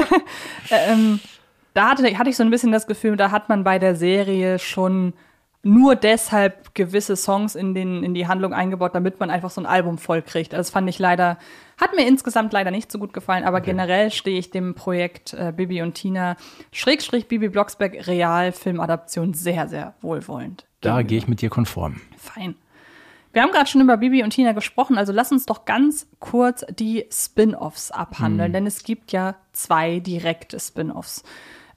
ähm, 0.70 1.20
da 1.74 1.90
hatte, 1.90 2.18
hatte 2.18 2.30
ich 2.30 2.36
so 2.36 2.42
ein 2.42 2.50
bisschen 2.50 2.72
das 2.72 2.86
Gefühl, 2.86 3.16
da 3.16 3.30
hat 3.30 3.48
man 3.48 3.64
bei 3.64 3.78
der 3.78 3.96
Serie 3.96 4.58
schon 4.58 5.12
nur 5.66 5.96
deshalb 5.96 6.74
gewisse 6.74 7.16
Songs 7.16 7.56
in, 7.56 7.74
den, 7.74 8.04
in 8.04 8.14
die 8.14 8.28
Handlung 8.28 8.54
eingebaut, 8.54 8.94
damit 8.94 9.18
man 9.18 9.30
einfach 9.30 9.50
so 9.50 9.60
ein 9.60 9.66
Album 9.66 9.98
voll 9.98 10.22
kriegt. 10.22 10.54
Also 10.54 10.60
das 10.60 10.70
fand 10.70 10.88
ich 10.88 11.00
leider, 11.00 11.38
hat 11.76 11.94
mir 11.96 12.06
insgesamt 12.06 12.52
leider 12.52 12.70
nicht 12.70 12.92
so 12.92 13.00
gut 13.00 13.12
gefallen, 13.12 13.42
aber 13.42 13.58
okay. 13.58 13.72
generell 13.72 14.12
stehe 14.12 14.38
ich 14.38 14.52
dem 14.52 14.74
Projekt 14.74 15.34
äh, 15.34 15.52
Bibi 15.54 15.82
und 15.82 15.94
Tina, 15.94 16.36
Schrägstrich 16.70 17.26
Bibi 17.26 17.48
Blocksberg 17.48 18.06
Realfilmadaption 18.06 19.34
sehr, 19.34 19.68
sehr 19.68 19.94
wohlwollend. 20.02 20.66
Da 20.86 21.02
gehe 21.02 21.18
ich 21.18 21.28
mit 21.28 21.40
dir 21.40 21.50
konform. 21.50 22.00
Fein. 22.16 22.54
Wir 23.32 23.42
haben 23.42 23.52
gerade 23.52 23.68
schon 23.68 23.82
über 23.82 23.98
Bibi 23.98 24.22
und 24.22 24.30
Tina 24.30 24.52
gesprochen, 24.52 24.96
also 24.96 25.12
lass 25.12 25.30
uns 25.30 25.44
doch 25.44 25.66
ganz 25.66 26.06
kurz 26.20 26.64
die 26.70 27.04
Spin-offs 27.12 27.90
abhandeln, 27.90 28.48
hm. 28.48 28.52
denn 28.54 28.66
es 28.66 28.82
gibt 28.82 29.12
ja 29.12 29.34
zwei 29.52 30.00
direkte 30.00 30.58
Spin-offs. 30.58 31.22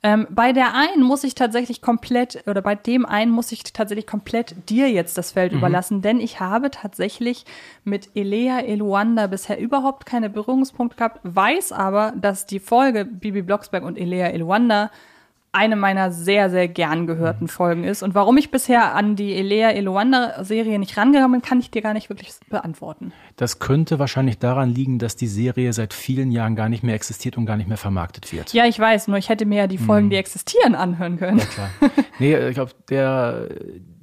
Ähm, 0.02 0.28
bei 0.30 0.54
der 0.54 0.74
einen 0.74 1.04
muss 1.04 1.26
ich 1.26 1.36
tatsächlich 1.36 1.82
komplett, 1.82 2.48
oder 2.48 2.62
bei 2.62 2.76
dem 2.76 3.06
einen 3.06 3.32
muss 3.32 3.52
ich 3.52 3.64
tatsächlich 3.64 4.08
komplett 4.08 4.70
dir 4.70 4.90
jetzt 4.90 5.18
das 5.18 5.34
Feld 5.34 5.52
mhm. 5.52 5.58
überlassen, 5.58 6.02
denn 6.02 6.22
ich 6.22 6.40
habe 6.40 6.72
tatsächlich 6.72 7.44
mit 7.84 8.16
Elea 8.16 8.60
Eluanda 8.60 9.28
bisher 9.28 9.60
überhaupt 9.60 10.06
keine 10.06 10.30
Berührungspunkte 10.30 10.96
gehabt, 10.96 11.20
weiß 11.24 11.74
aber, 11.74 12.14
dass 12.16 12.46
die 12.46 12.62
Folge 12.62 13.04
Bibi 13.04 13.42
Blocksberg 13.42 13.84
und 13.84 13.98
Elea 13.98 14.28
Eluanda 14.28 14.90
eine 15.52 15.76
meiner 15.76 16.12
sehr, 16.12 16.50
sehr 16.50 16.68
gern 16.68 17.08
gehörten 17.08 17.46
mhm. 17.46 17.50
Folgen 17.50 17.84
ist. 17.84 18.04
Und 18.04 18.14
warum 18.14 18.38
ich 18.38 18.52
bisher 18.52 18.94
an 18.96 19.16
die 19.16 19.34
Elea 19.34 19.72
Eloanda-Serie 19.72 20.78
nicht 20.78 20.96
rangekommen 20.98 21.40
bin, 21.40 21.42
kann 21.42 21.60
ich 21.60 21.72
dir 21.72 21.82
gar 21.82 21.94
nicht 21.94 22.10
wirklich 22.10 22.32
beantworten. 22.50 23.12
Das 23.36 23.60
könnte 23.60 23.98
wahrscheinlich 23.98 24.38
daran 24.38 24.70
liegen, 24.70 25.00
dass 25.00 25.16
die 25.16 25.28
Serie 25.28 25.74
seit 25.74 25.94
vielen 25.94 26.32
Jahren 26.32 26.56
gar 26.56 26.70
nicht 26.70 26.84
mehr 26.84 26.96
existiert 26.96 27.38
und 27.38 27.46
gar 27.46 27.58
nicht 27.58 27.68
mehr 27.68 27.78
vermarktet 27.78 28.32
wird. 28.32 28.54
Ja, 28.54 28.66
ich 28.66 28.78
weiß, 28.78 29.08
nur 29.08 29.18
ich 29.18 29.30
hätte 29.30 29.46
mir 29.46 29.60
ja 29.60 29.68
die 29.68 29.78
Folgen, 29.80 30.08
mhm. 30.08 30.12
die 30.12 30.18
existieren, 30.18 30.76
anhören 30.76 31.18
können. 31.18 31.40
Ja, 31.40 31.46
klar. 31.46 31.70
nee, 32.20 32.38
ich 32.50 32.54
glaube, 32.54 32.72
der 32.90 33.50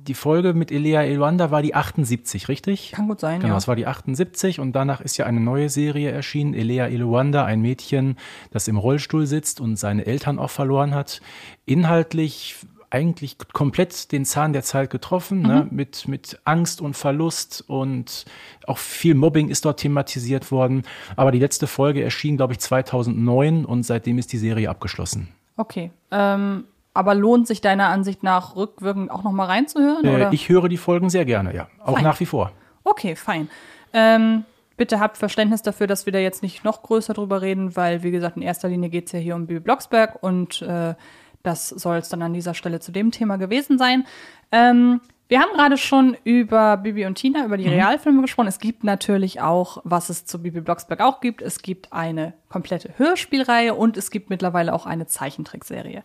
die 0.07 0.15
Folge 0.15 0.55
mit 0.55 0.71
Elia 0.71 1.03
Elwanda 1.03 1.51
war 1.51 1.63
die 1.63 1.75
78, 1.75 2.49
richtig? 2.49 2.93
Kann 2.93 3.09
gut 3.09 3.21
sein, 3.21 3.41
genau, 3.41 3.55
ja. 3.55 3.59
es 3.59 3.69
war 3.69 3.77
die 3.77 3.87
78 3.87 4.61
und 4.61 4.73
danach 4.73 5.01
ist 5.01 5.17
ja 5.17 5.27
eine 5.27 5.41
neue 5.41 5.69
Serie 5.69 6.11
erschienen, 6.11 6.55
Elia 6.55 6.87
Elwanda, 6.87 7.45
ein 7.45 7.61
Mädchen, 7.61 8.17
das 8.51 8.69
im 8.69 8.77
Rollstuhl 8.77 9.27
sitzt 9.27 9.61
und 9.61 9.77
seine 9.77 10.07
Eltern 10.07 10.39
auch 10.39 10.51
verloren 10.51 10.95
hat. 10.95 11.21
Inhaltlich 11.65 12.57
eigentlich 12.91 13.37
komplett 13.53 14.13
den 14.13 14.25
Zahn 14.25 14.53
der 14.53 14.63
Zeit 14.63 14.91
getroffen, 14.91 15.43
ne? 15.43 15.49
mhm. 15.49 15.55
ne? 15.55 15.69
mit, 15.71 16.09
mit 16.09 16.41
Angst 16.45 16.81
und 16.81 16.95
Verlust 16.95 17.65
und 17.67 18.25
auch 18.67 18.79
viel 18.79 19.15
Mobbing 19.15 19.49
ist 19.49 19.65
dort 19.65 19.81
thematisiert 19.81 20.51
worden. 20.51 20.83
Aber 21.17 21.33
die 21.33 21.39
letzte 21.39 21.67
Folge 21.67 22.03
erschien, 22.03 22.37
glaube 22.37 22.55
ich, 22.55 22.61
2009 22.61 23.65
und 23.65 23.83
seitdem 23.83 24.19
ist 24.19 24.33
die 24.33 24.39
Serie 24.39 24.71
abgeschlossen. 24.71 25.29
Okay. 25.57 25.91
Ähm, 26.11 26.65
aber 26.97 27.15
lohnt 27.15 27.47
sich 27.47 27.61
deiner 27.61 27.89
Ansicht 27.89 28.23
nach 28.23 28.57
rückwirkend 28.57 29.11
auch 29.11 29.23
noch 29.23 29.33
mal 29.33 29.45
reinzuhören? 29.45 30.05
Äh, 30.05 30.15
oder? 30.15 30.33
Ich 30.33 30.49
höre 30.49 30.69
die 30.69 30.77
Folgen 30.77 31.11
sehr 31.11 31.25
gerne, 31.25 31.55
ja. 31.55 31.69
Auch 31.85 31.95
fein. 31.95 32.05
nach 32.05 32.19
wie 32.21 32.27
vor. 32.27 32.53
Okay, 32.85 33.17
fein. 33.17 33.49
Ähm, 33.93 34.45
bitte 34.77 35.01
habt 35.01 35.19
Verständnis 35.19 35.63
dafür, 35.63 35.87
dass 35.87 36.07
wir 36.07 36.13
da 36.13 36.19
jetzt 36.19 36.43
nicht 36.43 36.65
noch 36.65 36.83
größer 36.83 37.15
drüber 37.15 37.43
reden, 37.43 37.77
weil, 37.77 38.03
wie 38.03 38.11
gesagt, 38.11 38.37
in 38.37 38.43
erster 38.43 38.69
Linie 38.69 38.91
geht 38.91 39.07
es 39.07 39.13
ja 39.13 39.19
hier 39.19 39.35
um 39.35 39.47
Bibi 39.47 39.61
Blocksberg 39.61 40.23
und 40.23 40.63
äh, 40.63 40.95
das 41.43 41.69
soll 41.69 41.99
es 41.99 42.09
dann 42.09 42.23
an 42.23 42.35
dieser 42.35 42.55
Stelle 42.55 42.81
zu 42.81 42.93
dem 42.93 43.11
Thema 43.11 43.37
gewesen 43.37 43.79
sein. 43.79 44.05
Ähm, 44.51 45.01
wir 45.29 45.41
haben 45.41 45.53
gerade 45.55 45.77
schon 45.77 46.17
über 46.23 46.77
Bibi 46.77 47.05
und 47.05 47.17
Tina, 47.17 47.45
über 47.45 47.57
die 47.57 47.67
mhm. 47.67 47.75
Realfilme 47.75 48.23
gesprochen. 48.23 48.47
Es 48.47 48.61
gibt 48.61 48.85
natürlich 48.85 49.41
auch, 49.41 49.79
was 49.83 50.09
es 50.09 50.25
zu 50.25 50.41
Bibi 50.41 50.61
Blocksberg 50.61 51.01
auch 51.01 51.21
gibt. 51.21 51.43
Es 51.43 51.63
gibt 51.63 51.93
eine 51.93 52.35
komplette 52.49 52.91
Hörspielreihe 52.97 53.75
und 53.75 53.97
es 53.97 54.11
gibt 54.11 54.31
mittlerweile 54.31 54.73
auch 54.73 54.87
eine 54.87 55.07
Zeichentrickserie. 55.07 56.05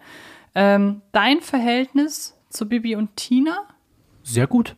Ähm, 0.56 1.02
dein 1.12 1.42
Verhältnis 1.42 2.38
zu 2.50 2.68
Bibi 2.68 2.96
und 2.96 3.16
Tina? 3.16 3.60
Sehr 4.24 4.48
gut. 4.48 4.76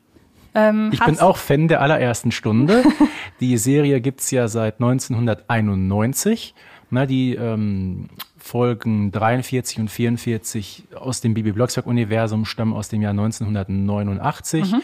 Ähm, 0.56 0.92
ich 0.94 1.04
bin 1.04 1.20
auch 1.20 1.38
Fan 1.38 1.68
der 1.68 1.82
allerersten 1.82 2.32
Stunde. 2.32 2.84
Die 3.40 3.58
Serie 3.58 4.02
gibt 4.02 4.22
es 4.22 4.32
ja 4.32 4.48
seit 4.48 4.76
1991. 4.76 6.54
Na, 6.92 7.08
die 7.08 7.34
ähm, 7.34 8.10
Folgen 8.38 9.12
43 9.12 9.80
und 9.80 9.90
44 9.90 10.84
aus 10.96 11.22
dem 11.22 11.34
Bibi 11.34 11.52
Blocksberg-Universum 11.52 12.46
stammen 12.46 12.74
aus 12.74 12.88
dem 12.90 13.02
Jahr 13.02 13.12
1989. 13.12 14.74
Mhm. 14.74 14.82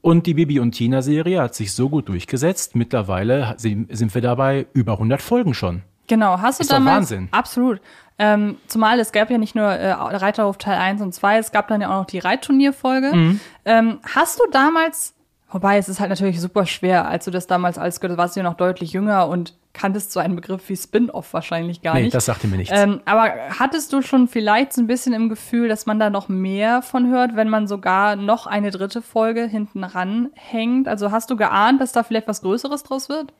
Und 0.00 0.26
die 0.26 0.32
Bibi 0.32 0.58
und 0.60 0.72
Tina-Serie 0.72 1.42
hat 1.42 1.54
sich 1.54 1.74
so 1.74 1.90
gut 1.90 2.08
durchgesetzt. 2.08 2.76
Mittlerweile 2.76 3.56
sind 3.58 4.14
wir 4.14 4.22
dabei 4.22 4.66
über 4.72 4.92
100 4.92 5.20
Folgen 5.20 5.52
schon. 5.52 5.82
Genau, 6.06 6.38
hast 6.40 6.60
du 6.60 6.62
Ist 6.62 6.72
damals? 6.72 6.96
Wahnsinn. 6.96 7.28
Absolut. 7.30 7.80
Ähm, 8.22 8.58
zumal 8.66 9.00
es 9.00 9.12
gab 9.12 9.30
ja 9.30 9.38
nicht 9.38 9.54
nur 9.54 9.64
äh, 9.64 9.92
Reiterhof 9.92 10.58
Teil 10.58 10.78
1 10.78 11.00
und 11.00 11.14
2, 11.14 11.38
es 11.38 11.52
gab 11.52 11.68
dann 11.68 11.80
ja 11.80 11.88
auch 11.88 12.00
noch 12.00 12.06
die 12.06 12.18
Reitturnierfolge. 12.18 13.14
Mhm. 13.14 13.40
Ähm, 13.64 13.98
hast 14.14 14.38
du 14.38 14.44
damals, 14.52 15.14
wobei 15.50 15.78
es 15.78 15.88
ist 15.88 16.00
halt 16.00 16.10
natürlich 16.10 16.38
super 16.38 16.66
schwer, 16.66 17.08
als 17.08 17.24
du 17.24 17.30
das 17.30 17.46
damals 17.46 17.78
als 17.78 17.98
gehört 17.98 18.18
hast, 18.18 18.22
warst 18.22 18.36
du 18.36 18.40
ja 18.40 18.44
noch 18.44 18.58
deutlich 18.58 18.92
jünger 18.92 19.26
und 19.26 19.54
kanntest 19.72 20.12
so 20.12 20.20
einen 20.20 20.36
Begriff 20.36 20.68
wie 20.68 20.76
Spin-off 20.76 21.32
wahrscheinlich 21.32 21.80
gar 21.80 21.94
Nee, 21.94 22.02
nicht. 22.02 22.14
das 22.14 22.26
sagte 22.26 22.46
mir 22.48 22.56
nichts. 22.58 22.74
Ähm, 22.76 23.00
aber 23.06 23.32
hattest 23.58 23.92
du 23.92 24.02
schon 24.02 24.28
vielleicht 24.28 24.72
so 24.72 24.82
ein 24.82 24.86
bisschen 24.86 25.14
im 25.14 25.28
Gefühl, 25.28 25.68
dass 25.68 25.86
man 25.86 25.98
da 25.98 26.10
noch 26.10 26.28
mehr 26.28 26.82
von 26.82 27.08
hört, 27.08 27.36
wenn 27.36 27.48
man 27.48 27.68
sogar 27.68 28.16
noch 28.16 28.46
eine 28.46 28.70
dritte 28.70 29.00
Folge 29.00 29.46
hinten 29.46 29.84
ranhängt? 29.84 30.88
Also 30.88 31.10
hast 31.10 31.30
du 31.30 31.36
geahnt, 31.36 31.80
dass 31.80 31.92
da 31.92 32.02
vielleicht 32.02 32.28
was 32.28 32.42
Größeres 32.42 32.82
draus 32.82 33.08
wird? 33.08 33.32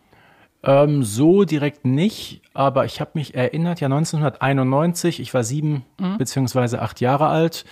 Ähm, 0.63 1.03
so 1.03 1.45
direkt 1.45 1.87
nicht, 1.87 2.43
aber 2.53 2.85
ich 2.85 3.01
habe 3.01 3.13
mich 3.15 3.35
erinnert, 3.35 3.81
ja 3.81 3.87
1991, 3.87 5.21
ich 5.21 5.33
war 5.33 5.43
sieben 5.43 5.85
Mhm. 5.99 6.19
beziehungsweise 6.19 6.83
acht 6.83 7.01
Jahre 7.01 7.29
alt 7.29 7.65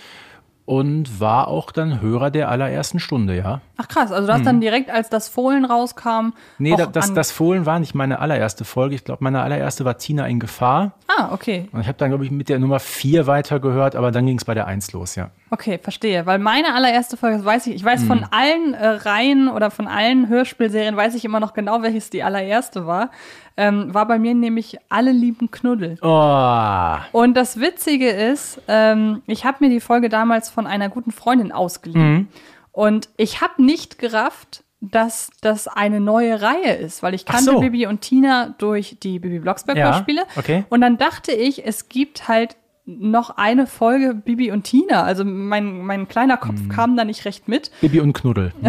und 0.65 1.19
war 1.19 1.47
auch 1.47 1.71
dann 1.71 2.01
Hörer 2.01 2.31
der 2.31 2.49
allerersten 2.49 2.99
Stunde, 2.99 3.35
ja. 3.37 3.61
Ach 3.81 3.87
krass, 3.87 4.11
also 4.11 4.27
du 4.27 4.33
hast 4.33 4.45
dann 4.45 4.59
direkt, 4.59 4.89
als 4.89 5.07
das 5.09 5.29
Fohlen 5.29 5.63
rauskam. 5.63 6.33
Nee, 6.57 6.73
auch 6.73 6.77
da, 6.79 6.85
das, 6.87 7.13
das 7.13 7.31
Fohlen 7.31 7.65
war 7.65 7.79
nicht 7.79 7.95
meine 7.95 8.19
allererste 8.19 8.65
Folge. 8.65 8.93
Ich 8.95 9.05
glaube, 9.05 9.23
meine 9.23 9.41
allererste 9.41 9.85
war 9.85 9.97
Tina 9.97 10.27
in 10.27 10.41
Gefahr. 10.41 10.91
Ah, 11.07 11.29
okay. 11.31 11.69
Und 11.71 11.79
ich 11.79 11.87
habe 11.87 11.97
dann, 11.97 12.09
glaube 12.09 12.25
ich, 12.25 12.31
mit 12.31 12.49
der 12.49 12.59
Nummer 12.59 12.81
vier 12.81 13.25
weitergehört, 13.25 13.95
aber 13.95 14.11
dann 14.11 14.25
ging 14.25 14.37
es 14.37 14.43
bei 14.43 14.53
der 14.53 14.67
Eins 14.67 14.91
los, 14.91 15.15
ja. 15.15 15.29
Okay, 15.49 15.79
verstehe. 15.81 16.25
Weil 16.25 16.39
meine 16.39 16.73
allererste 16.75 17.15
Folge, 17.15 17.37
das 17.37 17.45
weiß 17.45 17.67
ich, 17.67 17.75
ich 17.75 17.83
weiß 17.85 18.01
Mhm. 18.01 18.07
von 18.07 18.25
allen 18.31 18.73
äh, 18.73 18.85
Reihen 18.85 19.47
oder 19.47 19.71
von 19.71 19.87
allen 19.87 20.27
Hörspielserien, 20.27 20.97
weiß 20.97 21.15
ich 21.15 21.23
immer 21.23 21.39
noch 21.39 21.53
genau, 21.53 21.81
welches 21.81 22.09
die 22.09 22.21
allererste 22.21 22.85
war. 22.85 23.11
Ähm, 23.55 23.93
war 23.93 24.05
bei 24.07 24.19
mir 24.19 24.33
nämlich 24.35 24.77
Alle 24.89 25.11
lieben 25.13 25.51
Knuddel. 25.51 25.97
Oh, 26.01 26.95
Und 27.13 27.35
das 27.35 27.59
Witzige 27.61 28.09
ist, 28.09 28.61
ähm, 28.67 29.21
ich 29.25 29.45
habe 29.45 29.57
mir 29.61 29.69
die 29.69 29.79
Folge 29.79 30.09
damals 30.09 30.49
von 30.49 30.67
einer 30.67 30.89
guten 30.89 31.11
Freundin 31.11 31.51
ausgeliehen. 31.53 32.11
Mhm. 32.13 32.27
Und 32.71 33.09
ich 33.17 33.41
habe 33.41 33.61
nicht 33.63 33.99
gerafft, 33.99 34.63
dass 34.81 35.29
das 35.41 35.67
eine 35.67 35.99
neue 35.99 36.41
Reihe 36.41 36.73
ist, 36.75 37.03
weil 37.03 37.13
ich 37.13 37.25
kannte 37.25 37.43
so. 37.51 37.59
Bibi 37.59 37.85
und 37.87 38.01
Tina 38.01 38.55
durch 38.59 38.97
die 39.03 39.19
Bibi 39.19 39.39
Blocksberg 39.39 39.77
Ja, 39.77 39.91
Hörspiele. 39.93 40.23
okay. 40.37 40.63
Und 40.69 40.81
dann 40.81 40.97
dachte 40.97 41.31
ich, 41.33 41.65
es 41.65 41.89
gibt 41.89 42.27
halt 42.29 42.55
noch 42.85 43.31
eine 43.37 43.67
Folge 43.67 44.15
Bibi 44.15 44.51
und 44.51 44.63
Tina. 44.63 45.03
Also 45.03 45.23
mein, 45.25 45.81
mein 45.81 46.07
kleiner 46.07 46.37
Kopf 46.37 46.59
Mhm. 46.61 46.69
kam 46.69 46.95
da 46.97 47.03
nicht 47.03 47.25
recht 47.25 47.47
mit. 47.47 47.69
Bibi 47.81 47.99
und 47.99 48.13
Knuddel. 48.13 48.53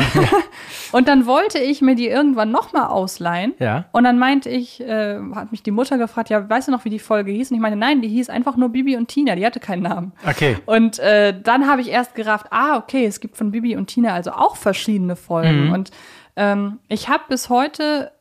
Und 0.93 1.09
dann 1.09 1.27
wollte 1.27 1.59
ich 1.59 1.83
mir 1.83 1.95
die 1.95 2.09
irgendwann 2.09 2.51
nochmal 2.51 2.87
ausleihen. 2.89 3.55
Ja. 3.59 3.85
Und 3.93 4.05
dann 4.05 4.19
meinte 4.19 4.49
ich, 4.49 4.81
äh, 4.81 5.19
hat 5.35 5.51
mich 5.53 5.63
die 5.63 5.71
Mutter 5.71 5.99
gefragt, 5.99 6.31
ja, 6.31 6.49
weißt 6.49 6.69
du 6.69 6.73
noch, 6.73 6.85
wie 6.85 6.91
die 6.91 6.99
Folge 6.99 7.31
hieß? 7.31 7.51
Und 7.51 7.57
ich 7.57 7.63
meine, 7.63 7.77
nein, 7.77 8.03
die 8.03 8.09
hieß 8.09 8.31
einfach 8.31 8.57
nur 8.57 8.71
Bibi 8.71 8.97
und 8.97 9.09
Tina, 9.09 9.37
die 9.37 9.47
hatte 9.47 9.61
keinen 9.61 9.83
Namen. 9.83 10.13
Okay. 10.29 10.57
Und 10.67 10.99
äh, 10.99 11.39
dann 11.41 11.69
habe 11.69 11.81
ich 11.81 11.91
erst 11.91 12.15
gerafft, 12.15 12.47
ah, 12.51 12.77
okay, 12.77 13.07
es 13.07 13.21
gibt 13.21 13.37
von 13.37 13.51
Bibi 13.51 13.77
und 13.77 13.87
Tina 13.87 14.13
also 14.13 14.33
auch 14.33 14.57
verschiedene 14.57 15.17
Folgen. 15.17 15.67
Mhm. 15.67 15.73
Und 15.73 15.91
ähm, 16.37 16.79
ich 16.89 17.09
habe 17.09 17.25
bis 17.29 17.49
heute 17.49 18.13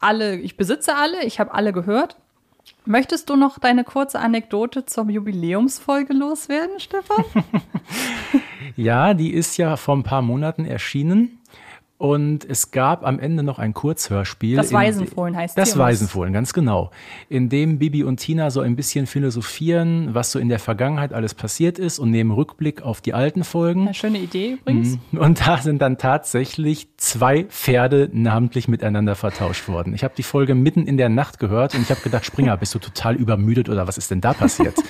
alle, 0.00 0.36
ich 0.36 0.56
besitze 0.56 0.94
alle, 0.96 1.24
ich 1.24 1.40
habe 1.40 1.54
alle 1.54 1.72
gehört. 1.72 2.16
Möchtest 2.84 3.30
du 3.30 3.36
noch 3.36 3.58
deine 3.58 3.82
kurze 3.82 4.18
Anekdote 4.18 4.84
zur 4.84 5.08
Jubiläumsfolge 5.08 6.12
loswerden, 6.12 6.78
Stefan? 6.78 7.24
Ja, 8.76 9.12
die 9.12 9.32
ist 9.32 9.56
ja 9.56 9.76
vor 9.76 9.96
ein 9.96 10.04
paar 10.04 10.22
Monaten 10.22 10.64
erschienen. 10.64 11.40
Und 11.98 12.44
es 12.48 12.70
gab 12.70 13.04
am 13.04 13.18
Ende 13.18 13.42
noch 13.42 13.58
ein 13.58 13.74
Kurzhörspiel. 13.74 14.54
Das 14.56 14.72
Waisenfohlen 14.72 15.36
heißt 15.36 15.58
Das 15.58 15.70
das- 15.70 15.78
Waisenfohlen, 15.78 16.32
ganz 16.32 16.52
genau. 16.52 16.92
In 17.28 17.48
dem 17.48 17.80
Bibi 17.80 18.04
und 18.04 18.18
Tina 18.18 18.50
so 18.50 18.60
ein 18.60 18.76
bisschen 18.76 19.06
philosophieren, 19.08 20.14
was 20.14 20.30
so 20.30 20.38
in 20.38 20.48
der 20.48 20.60
Vergangenheit 20.60 21.12
alles 21.12 21.34
passiert 21.34 21.76
ist 21.80 21.98
und 21.98 22.12
nehmen 22.12 22.30
Rückblick 22.30 22.82
auf 22.82 23.00
die 23.00 23.14
alten 23.14 23.42
Folgen. 23.42 23.82
Eine 23.82 23.94
schöne 23.94 24.18
Idee 24.18 24.52
übrigens. 24.60 24.96
Und 25.10 25.44
da 25.44 25.58
sind 25.58 25.82
dann 25.82 25.98
tatsächlich 25.98 26.86
zwei 26.98 27.42
Pferde 27.44 28.08
namentlich 28.12 28.68
miteinander 28.68 29.16
vertauscht 29.16 29.66
worden. 29.66 29.92
Ich 29.92 30.04
habe 30.04 30.14
die 30.16 30.22
Folge 30.22 30.54
mitten 30.54 30.86
in 30.86 30.98
der 30.98 31.08
Nacht 31.08 31.40
gehört 31.40 31.74
und 31.74 31.82
ich 31.82 31.90
habe 31.90 32.00
gedacht, 32.00 32.24
Springer, 32.24 32.56
bist 32.56 32.76
du 32.76 32.78
total 32.78 33.16
übermüdet 33.16 33.68
oder 33.68 33.88
was 33.88 33.98
ist 33.98 34.12
denn 34.12 34.20
da 34.20 34.34
passiert? 34.34 34.76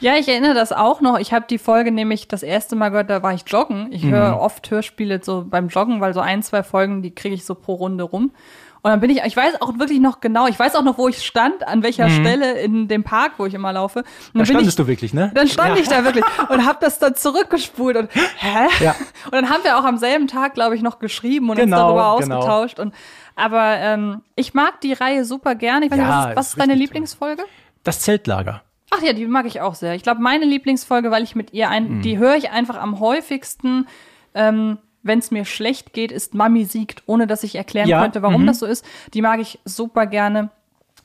Ja, 0.00 0.14
ich 0.16 0.28
erinnere 0.28 0.54
das 0.54 0.72
auch 0.72 1.00
noch. 1.00 1.18
Ich 1.18 1.32
habe 1.32 1.46
die 1.48 1.58
Folge 1.58 1.90
nämlich 1.90 2.28
das 2.28 2.42
erste 2.42 2.76
Mal 2.76 2.90
gehört, 2.90 3.10
da 3.10 3.22
war 3.22 3.34
ich 3.34 3.42
joggen. 3.46 3.88
Ich 3.90 4.04
höre 4.04 4.38
oft 4.40 4.70
Hörspiele 4.70 5.20
so 5.22 5.44
beim 5.48 5.68
Joggen, 5.68 6.00
weil 6.00 6.14
so 6.14 6.20
ein, 6.20 6.42
zwei 6.42 6.62
Folgen, 6.62 7.02
die 7.02 7.14
kriege 7.14 7.34
ich 7.34 7.44
so 7.44 7.54
pro 7.54 7.74
Runde 7.74 8.04
rum. 8.04 8.32
Und 8.80 8.92
dann 8.92 9.00
bin 9.00 9.10
ich, 9.10 9.20
ich 9.24 9.36
weiß 9.36 9.60
auch 9.60 9.76
wirklich 9.80 9.98
noch 9.98 10.20
genau, 10.20 10.46
ich 10.46 10.56
weiß 10.56 10.76
auch 10.76 10.84
noch, 10.84 10.98
wo 10.98 11.08
ich 11.08 11.20
stand, 11.26 11.66
an 11.66 11.82
welcher 11.82 12.08
Stelle 12.10 12.60
in 12.60 12.86
dem 12.86 13.02
Park, 13.02 13.32
wo 13.38 13.44
ich 13.46 13.52
immer 13.54 13.72
laufe. 13.72 13.98
Und 13.98 14.06
Da 14.06 14.12
dann 14.34 14.38
bin 14.38 14.46
standest 14.46 14.78
ich, 14.78 14.84
du 14.84 14.86
wirklich, 14.88 15.12
ne? 15.12 15.32
Dann 15.34 15.48
stand 15.48 15.80
ich 15.80 15.88
da 15.88 16.04
wirklich 16.04 16.24
und 16.48 16.64
habe 16.64 16.78
das 16.80 17.00
dann 17.00 17.16
zurückgespult 17.16 17.96
und 17.96 18.08
hä? 18.38 18.68
Ja. 18.84 18.94
Und 19.26 19.32
dann 19.32 19.50
haben 19.50 19.64
wir 19.64 19.78
auch 19.78 19.84
am 19.84 19.98
selben 19.98 20.28
Tag, 20.28 20.54
glaube 20.54 20.76
ich, 20.76 20.82
noch 20.82 21.00
geschrieben 21.00 21.50
und 21.50 21.56
Genau, 21.56 21.76
uns 21.76 21.80
darüber 21.98 22.20
genau. 22.22 22.36
ausgetauscht. 22.36 22.78
Und 22.78 22.94
aber 23.34 23.78
ähm, 23.78 24.22
ich 24.36 24.54
mag 24.54 24.80
die 24.80 24.92
Reihe 24.92 25.24
super 25.24 25.56
gerne. 25.56 25.86
Ich 25.86 25.90
weiß 25.90 25.98
nicht, 25.98 26.08
Ja, 26.08 26.18
was 26.22 26.26
ist, 26.30 26.36
was 26.36 26.46
ist 26.46 26.52
ist 26.52 26.60
deine. 26.60 26.74
Lieblingsfolge? 26.74 27.42
Das 27.82 28.00
Zeltlager. 28.00 28.62
Ach 28.90 29.02
ja, 29.02 29.12
die 29.12 29.26
mag 29.26 29.46
ich 29.46 29.60
auch 29.60 29.74
sehr. 29.74 29.94
Ich 29.94 30.02
glaube, 30.02 30.20
meine 30.20 30.44
Lieblingsfolge, 30.44 31.10
weil 31.10 31.22
ich 31.22 31.34
mit 31.34 31.52
ihr 31.52 31.68
ein, 31.68 32.00
die 32.00 32.18
höre 32.18 32.36
ich 32.36 32.50
einfach 32.50 32.80
am 32.80 33.00
häufigsten, 33.00 33.86
ähm, 34.34 34.78
wenn 35.02 35.18
es 35.18 35.30
mir 35.30 35.44
schlecht 35.44 35.92
geht, 35.92 36.10
ist 36.10 36.34
Mami 36.34 36.64
siegt, 36.64 37.02
ohne 37.06 37.26
dass 37.26 37.42
ich 37.42 37.54
erklären 37.54 37.88
Ja, 37.88 38.02
könnte, 38.02 38.22
warum 38.22 38.42
mhm. 38.42 38.46
das 38.46 38.58
so 38.58 38.66
ist. 38.66 38.84
Die 39.14 39.22
mag 39.22 39.40
ich 39.40 39.58
super 39.64 40.06
gerne. 40.06 40.50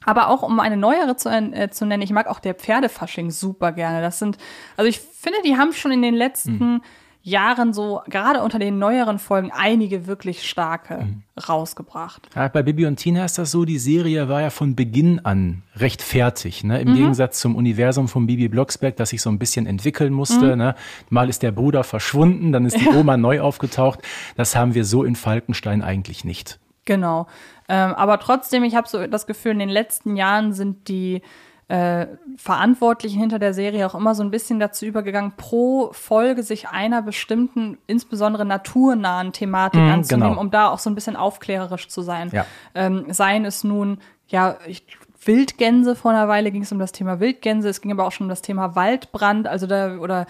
Aber 0.06 0.28
auch 0.28 0.44
um 0.44 0.60
eine 0.60 0.76
neuere 0.78 1.16
zu, 1.16 1.30
äh, 1.30 1.70
zu 1.70 1.86
nennen, 1.86 2.04
ich 2.04 2.12
mag 2.12 2.28
auch 2.28 2.40
der 2.40 2.56
Pferdefasching 2.56 3.32
super 3.32 3.72
gerne. 3.72 4.02
Das 4.02 4.20
sind, 4.20 4.38
also 4.76 4.90
ich 4.90 5.00
finde, 5.00 5.40
die 5.46 5.58
haben 5.58 5.72
schon 5.72 5.92
in 5.92 6.02
den 6.02 6.16
letzten 6.16 6.82
Jahren 7.26 7.72
so, 7.74 8.02
gerade 8.10 8.42
unter 8.44 8.60
den 8.60 8.80
neueren 8.80 9.18
Folgen, 9.18 9.50
einige 9.52 10.08
wirklich 10.08 10.48
starke 10.48 11.08
rausgebracht. 11.48 12.28
Ja, 12.36 12.50
bei 12.50 12.64
Bibi 12.64 12.86
und 12.86 12.98
Tina 12.98 13.24
ist 13.24 13.38
das 13.38 13.52
so, 13.52 13.64
die 13.64 13.78
Serie 13.80 14.28
war 14.28 14.42
ja 14.42 14.50
von 14.50 14.76
Beginn 14.76 15.24
an 15.26 15.64
recht 15.78 16.02
fertig. 16.02 16.64
Ne? 16.66 16.82
Im 16.82 16.90
Mhm. 16.92 16.96
Gegensatz 16.96 17.40
zum 17.40 17.56
Universum 17.56 18.08
von 18.10 18.28
Bibi 18.28 18.50
Blocksberg, 18.50 18.98
das 18.98 19.10
sich 19.12 19.22
so 19.22 19.30
ein 19.30 19.40
bisschen 19.40 19.66
entwickeln 19.68 20.12
Mhm. 20.12 20.18
musste. 20.18 20.58
Ne? 20.58 20.76
Mal 21.10 21.30
ist 21.30 21.44
der 21.44 21.52
Bruder 21.54 21.84
verschwunden, 21.86 22.52
dann 22.52 22.66
ist 22.66 22.78
die 22.80 22.88
Oma 23.08 23.16
neu 23.16 23.40
aufgetaucht. 23.42 24.00
Das 24.36 24.56
haben 24.56 24.74
wir 24.74 24.84
so 24.84 25.04
in 25.06 25.16
Falkenstein 25.16 25.82
eigentlich 25.82 26.26
nicht. 26.26 26.60
Genau. 26.86 27.28
Ähm, 27.70 27.94
aber 27.94 28.20
trotzdem, 28.20 28.66
ich 28.66 28.76
habe 28.76 28.90
so 28.90 29.08
das 29.08 29.26
Gefühl, 29.28 29.54
in 29.54 29.60
den 29.60 29.70
letzten 29.70 30.18
Jahren 30.18 30.52
sind 30.52 30.90
die 30.90 31.22
äh, 31.68 32.08
Verantwortlichen 32.38 33.20
hinter 33.20 33.40
der 33.40 33.54
Serie 33.54 33.86
auch 33.86 33.96
immer 33.96 34.16
so 34.16 34.24
ein 34.24 34.32
bisschen 34.32 34.60
dazu 34.60 34.86
übergegangen, 34.86 35.34
pro 35.38 35.92
Folge 35.94 36.44
sich 36.44 36.70
einer 36.70 37.02
bestimmten, 37.02 37.78
insbesondere 37.88 38.46
naturnahen 38.46 39.32
Thematik 39.32 39.82
Mhm, 39.82 39.90
anzunehmen, 39.90 40.30
genau. 40.32 40.42
um 40.42 40.52
da 40.52 40.70
auch 40.70 40.80
so 40.80 40.90
ein 40.90 40.96
bisschen 40.96 41.16
aufklärerisch 41.16 41.88
zu 41.88 42.02
sein. 42.02 42.30
Ja. 42.32 42.46
Ähm, 42.76 43.06
seien 43.10 43.46
es 43.46 43.64
nun, 43.64 44.00
ja, 44.28 44.58
ich, 44.68 44.86
Wildgänse, 45.26 45.96
vor 45.96 46.12
einer 46.12 46.28
Weile 46.28 46.52
ging 46.52 46.64
es 46.64 46.72
um 46.72 46.80
das 46.80 46.92
Thema 46.92 47.20
Wildgänse, 47.20 47.70
es 47.70 47.82
ging 47.82 47.92
aber 47.92 48.06
auch 48.06 48.12
schon 48.12 48.26
um 48.26 48.30
das 48.30 48.42
Thema 48.42 48.76
Waldbrand, 48.76 49.48
also 49.48 49.68
da, 49.68 49.98
oder 49.98 50.26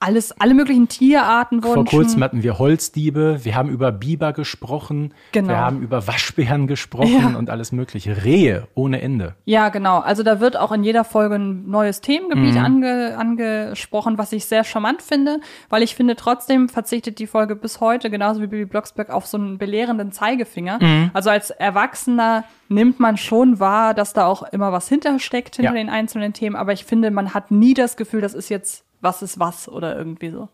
alles, 0.00 0.32
alle 0.40 0.54
möglichen 0.54 0.88
Tierarten 0.88 1.62
Vor 1.62 1.76
wurden 1.76 1.86
kurzem 1.86 2.12
schon, 2.14 2.22
hatten 2.24 2.42
wir 2.42 2.58
Holzdiebe, 2.58 3.44
wir 3.44 3.54
haben 3.54 3.70
über 3.70 3.92
Biber 3.92 4.32
gesprochen, 4.32 5.14
Genau. 5.32 5.48
wir 5.48 5.58
haben 5.58 5.80
über 5.82 6.06
Waschbären 6.06 6.66
gesprochen 6.66 7.32
Ja. 7.32 7.38
und 7.38 7.50
alles 7.50 7.72
mögliche. 7.72 8.24
Rehe 8.24 8.66
ohne 8.74 9.00
Ende. 9.00 9.34
Ja, 9.44 9.68
genau. 9.70 9.98
Also 10.00 10.22
da 10.22 10.40
wird 10.40 10.56
auch 10.56 10.72
in 10.72 10.84
jeder 10.84 11.04
Folge 11.04 11.36
ein 11.36 11.68
neues 11.68 12.00
Themengebiet 12.00 12.54
Mhm. 12.54 12.64
ange, 12.64 13.16
angesprochen, 13.18 14.18
was 14.18 14.32
ich 14.32 14.44
sehr 14.46 14.64
charmant 14.64 15.02
finde, 15.02 15.40
weil 15.68 15.82
ich 15.82 15.94
finde, 15.94 16.16
trotzdem 16.16 16.68
verzichtet 16.68 17.18
die 17.18 17.26
Folge 17.26 17.56
bis 17.56 17.80
heute, 17.80 18.10
genauso 18.10 18.40
wie 18.40 18.46
Bibi 18.46 18.64
Blocksberg, 18.66 19.10
auf 19.10 19.26
so 19.26 19.38
einen 19.38 19.58
belehrenden 19.58 20.12
Zeigefinger. 20.12 20.78
Mhm. 20.80 21.10
Also 21.12 21.30
als 21.30 21.50
Erwachsener 21.50 22.44
nimmt 22.68 22.98
man 22.98 23.16
schon 23.16 23.60
wahr, 23.60 23.94
dass 23.94 24.12
da 24.12 24.26
auch 24.26 24.42
immer 24.52 24.72
was 24.72 24.88
hintersteckt 24.88 25.56
hinter 25.56 25.70
Ja. 25.72 25.76
den 25.76 25.88
einzelnen 25.88 26.32
Themen, 26.32 26.56
aber 26.56 26.72
ich 26.72 26.84
finde, 26.84 27.10
man 27.10 27.32
hat 27.34 27.50
nie 27.50 27.74
das 27.74 27.96
Gefühl, 27.96 28.20
das 28.20 28.34
ist 28.34 28.48
jetzt 28.48 28.84
was 29.06 29.22
ist 29.22 29.38
was 29.38 29.68
oder 29.68 29.96
irgendwie 29.96 30.30
so. 30.30 30.48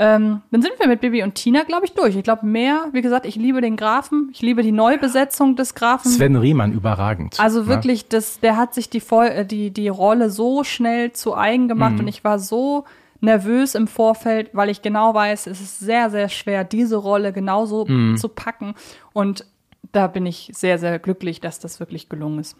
Ähm, 0.00 0.42
dann 0.52 0.62
sind 0.62 0.74
wir 0.78 0.86
mit 0.86 1.00
Bibi 1.00 1.24
und 1.24 1.34
Tina, 1.34 1.64
glaube 1.64 1.84
ich, 1.84 1.92
durch. 1.92 2.14
Ich 2.14 2.22
glaube, 2.22 2.46
mehr, 2.46 2.86
wie 2.92 3.02
gesagt, 3.02 3.26
ich 3.26 3.34
liebe 3.34 3.60
den 3.60 3.76
Grafen, 3.76 4.28
ich 4.32 4.40
liebe 4.40 4.62
die 4.62 4.70
Neubesetzung 4.70 5.56
des 5.56 5.74
Grafen. 5.74 6.08
Sven 6.10 6.36
Riemann 6.36 6.72
überragend. 6.72 7.40
Also 7.40 7.62
ne? 7.62 7.66
wirklich, 7.66 8.06
das, 8.08 8.38
der 8.38 8.56
hat 8.56 8.74
sich 8.74 8.88
die, 8.90 9.02
äh, 9.10 9.44
die, 9.44 9.72
die 9.72 9.88
Rolle 9.88 10.30
so 10.30 10.62
schnell 10.62 11.12
zu 11.12 11.36
eigen 11.36 11.66
gemacht 11.66 11.94
Mhm. 11.94 12.00
und 12.00 12.08
ich 12.08 12.22
war 12.22 12.38
so 12.38 12.84
nervös 13.20 13.74
im 13.74 13.88
Vorfeld, 13.88 14.50
weil 14.52 14.68
ich 14.68 14.82
genau 14.82 15.14
weiß, 15.14 15.48
es 15.48 15.60
ist 15.60 15.80
sehr, 15.80 16.10
sehr 16.10 16.28
schwer, 16.28 16.62
diese 16.62 16.96
Rolle 16.96 17.32
genauso 17.32 17.84
Mhm. 17.84 18.16
zu 18.16 18.28
packen. 18.28 18.74
Und 19.12 19.44
da 19.90 20.06
bin 20.06 20.26
ich 20.26 20.50
sehr, 20.54 20.78
sehr 20.78 21.00
glücklich, 21.00 21.40
dass 21.40 21.58
das 21.58 21.80
wirklich 21.80 22.08
gelungen 22.08 22.38
ist. 22.38 22.56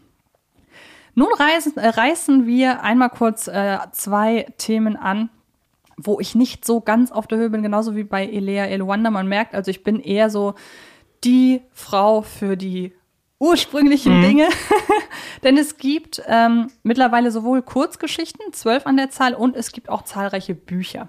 Nun 1.19 1.35
reißen, 1.37 1.77
äh, 1.79 1.89
reißen 1.89 2.47
wir 2.47 2.85
einmal 2.85 3.11
kurz 3.11 3.49
äh, 3.49 3.79
zwei 3.91 4.47
Themen 4.57 4.97
an, 4.97 5.31
wo 5.97 6.21
ich 6.21 6.37
nicht 6.37 6.65
so 6.65 6.81
ganz 6.81 7.11
auf 7.11 7.27
der 7.27 7.39
Höhe 7.39 7.51
bin, 7.51 7.61
genauso 7.61 7.97
wie 7.97 8.05
bei 8.05 8.25
Elea 8.25 8.67
Elwanda. 8.67 9.11
Man 9.11 9.27
merkt, 9.27 9.53
also 9.53 9.69
ich 9.69 9.83
bin 9.83 9.99
eher 9.99 10.31
so 10.31 10.55
die 11.25 11.63
Frau 11.73 12.23
für 12.23 12.57
die 12.57 12.93
ursprünglichen 13.41 14.23
Dinge. 14.23 14.49
Denn 15.43 15.59
es 15.59 15.77
gibt 15.77 16.23
ähm, 16.29 16.69
mittlerweile 16.85 17.33
sowohl 17.33 17.63
Kurzgeschichten, 17.63 18.53
zwölf 18.53 18.87
an 18.87 18.97
der 18.97 19.11
Zahl, 19.11 19.35
und 19.35 19.57
es 19.57 19.73
gibt 19.73 19.89
auch 19.89 20.03
zahlreiche 20.03 20.55
Bücher. 20.55 21.09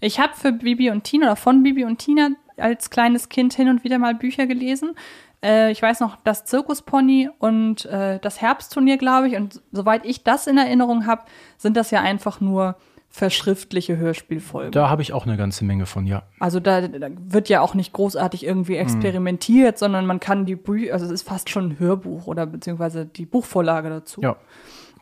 Ich 0.00 0.20
habe 0.20 0.36
für 0.36 0.52
Bibi 0.52 0.90
und 0.90 1.02
Tina 1.02 1.26
oder 1.26 1.36
von 1.36 1.64
Bibi 1.64 1.84
und 1.84 1.98
Tina 1.98 2.30
als 2.58 2.90
kleines 2.90 3.28
Kind 3.28 3.54
hin 3.54 3.68
und 3.68 3.82
wieder 3.82 3.98
mal 3.98 4.14
Bücher 4.14 4.46
gelesen. 4.46 4.94
Äh, 5.42 5.70
ich 5.70 5.82
weiß 5.82 6.00
noch, 6.00 6.16
das 6.24 6.44
Zirkuspony 6.44 7.30
und 7.38 7.84
äh, 7.86 8.18
das 8.20 8.40
Herbstturnier, 8.40 8.98
glaube 8.98 9.28
ich. 9.28 9.36
Und 9.36 9.62
soweit 9.72 10.04
ich 10.04 10.24
das 10.24 10.46
in 10.46 10.58
Erinnerung 10.58 11.06
habe, 11.06 11.22
sind 11.56 11.76
das 11.76 11.90
ja 11.90 12.00
einfach 12.00 12.40
nur 12.40 12.76
verschriftliche 13.10 13.96
Hörspielfolgen. 13.96 14.72
Da 14.72 14.90
habe 14.90 15.02
ich 15.02 15.12
auch 15.12 15.26
eine 15.26 15.36
ganze 15.36 15.64
Menge 15.64 15.86
von, 15.86 16.06
ja. 16.06 16.24
Also 16.40 16.60
da, 16.60 16.86
da 16.86 17.08
wird 17.18 17.48
ja 17.48 17.62
auch 17.62 17.74
nicht 17.74 17.92
großartig 17.92 18.44
irgendwie 18.44 18.76
experimentiert, 18.76 19.78
sondern 19.78 20.06
man 20.06 20.20
kann 20.20 20.44
die 20.44 20.56
Bücher, 20.56 20.92
also 20.92 21.06
es 21.06 21.12
ist 21.12 21.22
fast 21.22 21.48
schon 21.48 21.70
ein 21.70 21.78
Hörbuch 21.78 22.26
oder 22.26 22.46
beziehungsweise 22.46 23.06
die 23.06 23.24
Buchvorlage 23.24 23.88
dazu. 23.88 24.20
Ja. 24.20 24.36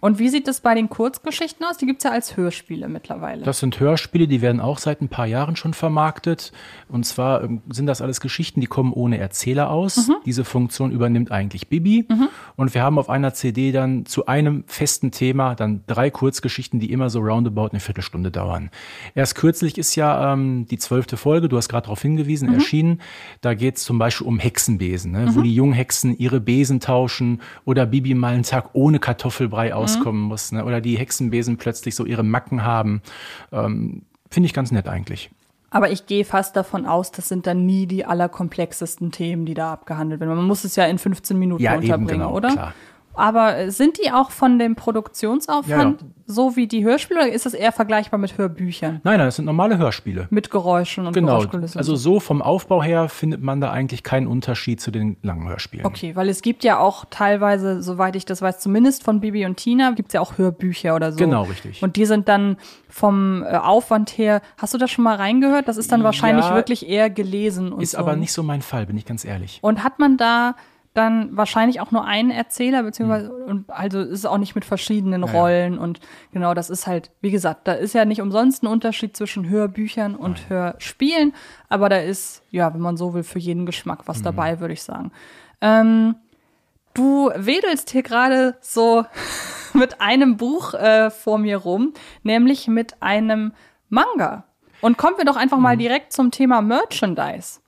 Und 0.00 0.18
wie 0.18 0.28
sieht 0.28 0.46
es 0.48 0.60
bei 0.60 0.74
den 0.74 0.88
Kurzgeschichten 0.88 1.64
aus? 1.64 1.78
Die 1.78 1.86
gibt 1.86 2.00
es 2.00 2.04
ja 2.04 2.10
als 2.10 2.36
Hörspiele 2.36 2.88
mittlerweile. 2.88 3.44
Das 3.44 3.60
sind 3.60 3.80
Hörspiele, 3.80 4.26
die 4.28 4.42
werden 4.42 4.60
auch 4.60 4.78
seit 4.78 5.00
ein 5.00 5.08
paar 5.08 5.26
Jahren 5.26 5.56
schon 5.56 5.74
vermarktet. 5.74 6.52
Und 6.88 7.04
zwar 7.04 7.42
ähm, 7.42 7.62
sind 7.70 7.86
das 7.86 8.00
alles 8.02 8.20
Geschichten, 8.20 8.60
die 8.60 8.66
kommen 8.66 8.92
ohne 8.92 9.18
Erzähler 9.18 9.70
aus. 9.70 10.10
Diese 10.24 10.44
Funktion 10.44 10.92
übernimmt 10.92 11.32
eigentlich 11.32 11.68
Bibi. 11.68 12.06
Und 12.56 12.74
wir 12.74 12.82
haben 12.82 12.98
auf 12.98 13.08
einer 13.10 13.34
CD 13.34 13.72
dann 13.72 14.06
zu 14.06 14.26
einem 14.26 14.64
festen 14.66 15.10
Thema 15.10 15.54
dann 15.54 15.82
drei 15.86 16.10
Kurzgeschichten, 16.10 16.80
die 16.80 16.92
immer 16.92 17.10
so 17.10 17.20
roundabout 17.20 17.68
eine 17.68 17.80
Viertelstunde 17.80 18.30
dauern. 18.30 18.70
Erst 19.14 19.34
kürzlich 19.34 19.78
ist 19.78 19.94
ja 19.94 20.32
ähm, 20.32 20.66
die 20.66 20.78
zwölfte 20.78 21.16
Folge, 21.16 21.48
du 21.48 21.56
hast 21.56 21.68
gerade 21.68 21.84
darauf 21.84 22.02
hingewiesen, 22.02 22.52
erschienen. 22.52 23.00
Da 23.40 23.54
geht 23.54 23.76
es 23.76 23.84
zum 23.84 23.98
Beispiel 23.98 24.26
um 24.26 24.38
Hexenbesen, 24.38 25.12
ne? 25.12 25.28
wo 25.34 25.42
die 25.42 25.54
Junghexen 25.54 26.16
ihre 26.16 26.40
Besen 26.40 26.80
tauschen 26.80 27.40
oder 27.64 27.86
Bibi 27.86 28.14
mal 28.14 28.34
einen 28.34 28.42
Tag 28.42 28.70
ohne 28.72 28.98
Kartoffelbrei 28.98 29.74
auskommen 29.86 30.22
muss. 30.22 30.52
Ne? 30.52 30.64
Oder 30.64 30.80
die 30.80 30.96
Hexenbesen 30.98 31.56
plötzlich 31.56 31.94
so 31.94 32.04
ihre 32.04 32.22
Macken 32.22 32.64
haben. 32.64 33.02
Ähm, 33.52 34.02
Finde 34.30 34.46
ich 34.46 34.54
ganz 34.54 34.72
nett 34.72 34.88
eigentlich. 34.88 35.30
Aber 35.70 35.90
ich 35.90 36.06
gehe 36.06 36.24
fast 36.24 36.56
davon 36.56 36.86
aus, 36.86 37.10
das 37.10 37.28
sind 37.28 37.46
dann 37.46 37.66
nie 37.66 37.86
die 37.86 38.04
allerkomplexesten 38.04 39.10
Themen, 39.10 39.46
die 39.46 39.54
da 39.54 39.72
abgehandelt 39.72 40.20
werden. 40.20 40.34
Man 40.36 40.46
muss 40.46 40.64
es 40.64 40.76
ja 40.76 40.86
in 40.86 40.98
15 40.98 41.38
Minuten 41.38 41.62
Ja, 41.62 41.74
eben, 41.74 41.82
unterbringen, 41.82 42.20
genau, 42.20 42.32
oder? 42.34 42.52
klar. 42.52 42.74
Aber 43.16 43.70
sind 43.70 43.98
die 44.02 44.10
auch 44.12 44.30
von 44.30 44.58
dem 44.58 44.76
Produktionsaufwand 44.76 46.00
Ja, 46.02 46.06
so 46.26 46.56
wie 46.56 46.66
die 46.66 46.84
Hörspiele 46.84 47.20
oder 47.20 47.32
ist 47.32 47.46
das 47.46 47.54
eher 47.54 47.70
vergleichbar 47.72 48.18
mit 48.18 48.36
Hörbüchern? 48.36 49.00
Nein, 49.04 49.18
nein, 49.18 49.26
das 49.28 49.36
sind 49.36 49.44
normale 49.44 49.78
Hörspiele. 49.78 50.26
Mit 50.30 50.50
Geräuschen 50.50 51.06
und 51.06 51.12
Genau. 51.12 51.32
Geräuschkulissen? 51.38 51.78
Also 51.78 51.94
so. 51.94 52.14
so 52.14 52.20
vom 52.20 52.42
Aufbau 52.42 52.82
her 52.82 53.08
findet 53.08 53.42
man 53.42 53.60
da 53.60 53.70
eigentlich 53.70 54.02
keinen 54.02 54.26
Unterschied 54.26 54.80
zu 54.80 54.90
den 54.90 55.16
langen 55.22 55.48
Hörspielen. 55.48 55.86
Okay, 55.86 56.16
weil 56.16 56.28
es 56.28 56.42
gibt 56.42 56.64
ja 56.64 56.78
auch 56.78 57.04
teilweise, 57.10 57.82
soweit 57.82 58.16
ich 58.16 58.24
das 58.24 58.42
weiß, 58.42 58.58
zumindest 58.58 59.04
von 59.04 59.20
Bibi 59.20 59.46
und 59.46 59.56
Tina, 59.56 59.92
gibt 59.92 60.08
es 60.08 60.14
ja 60.14 60.20
auch 60.20 60.36
Hörbücher 60.36 60.94
oder 60.96 61.12
so. 61.12 61.18
Genau, 61.18 61.44
richtig. 61.44 61.82
Und 61.82 61.96
die 61.96 62.06
sind 62.06 62.28
dann 62.28 62.56
vom 62.88 63.42
äh, 63.44 63.56
Aufwand 63.56 64.10
her, 64.18 64.42
hast 64.58 64.74
du 64.74 64.78
das 64.78 64.90
schon 64.90 65.04
mal 65.04 65.16
reingehört? 65.16 65.68
Das 65.68 65.76
ist 65.76 65.92
dann 65.92 66.02
wahrscheinlich 66.02 66.46
Ja, 66.46 66.54
wirklich 66.54 66.88
eher 66.88 67.08
gelesen 67.10 67.72
und 67.72 67.82
Ist 67.82 67.92
so. 67.92 67.98
aber 67.98 68.16
nicht 68.16 68.32
so 68.32 68.42
mein 68.42 68.62
Fall, 68.62 68.86
bin 68.86 68.96
ich 68.96 69.04
ganz 69.06 69.24
ehrlich. 69.24 69.58
Und 69.62 69.84
hat 69.84 69.98
man 69.98 70.16
da 70.16 70.56
dann 70.96 71.36
wahrscheinlich 71.36 71.80
auch 71.80 71.90
nur 71.90 72.04
einen 72.04 72.30
Erzähler, 72.30 72.82
beziehungsweise, 72.82 73.28
Hm. 73.28 73.44
und 73.46 73.70
also 73.70 74.00
ist 74.00 74.20
es 74.20 74.26
auch 74.26 74.38
nicht 74.38 74.54
mit 74.54 74.64
verschiedenen 74.64 75.22
Rollen 75.24 75.78
und 75.78 76.00
genau, 76.32 76.54
das 76.54 76.70
ist 76.70 76.86
halt, 76.86 77.10
wie 77.20 77.30
gesagt, 77.30 77.68
da 77.68 77.72
ist 77.72 77.92
ja 77.94 78.04
nicht 78.04 78.20
umsonst 78.20 78.62
ein 78.62 78.66
Unterschied 78.68 79.16
zwischen 79.16 79.48
Hörbüchern 79.48 80.14
und 80.16 80.48
Hörspielen, 80.48 81.34
aber 81.68 81.88
da 81.88 81.98
ist, 81.98 82.42
ja, 82.50 82.72
wenn 82.72 82.80
man 82.80 82.96
so 82.96 83.14
will, 83.14 83.22
für 83.22 83.38
jeden 83.38 83.66
Geschmack 83.66 84.00
Hm. 84.00 84.08
was 84.08 84.22
dabei, 84.22 84.60
würde 84.60 84.74
ich 84.74 84.82
sagen. 84.82 85.12
Ähm, 85.60 86.16
du 86.94 87.30
wedelst 87.34 87.90
hier 87.90 88.02
gerade 88.02 88.56
so 88.60 89.04
mit 89.74 90.00
einem 90.00 90.36
Buch 90.36 90.74
äh, 90.74 91.10
vor 91.10 91.38
mir 91.38 91.58
rum, 91.58 91.92
nämlich 92.22 92.68
mit 92.68 93.02
einem 93.02 93.52
Manga. 93.88 94.44
Und 94.82 94.98
kommen 94.98 95.16
wir 95.16 95.24
doch 95.24 95.36
einfach 95.36 95.58
mal 95.58 95.76
direkt 95.76 96.12
zum 96.12 96.30
Thema 96.30 96.60
Merchandise 96.62 97.60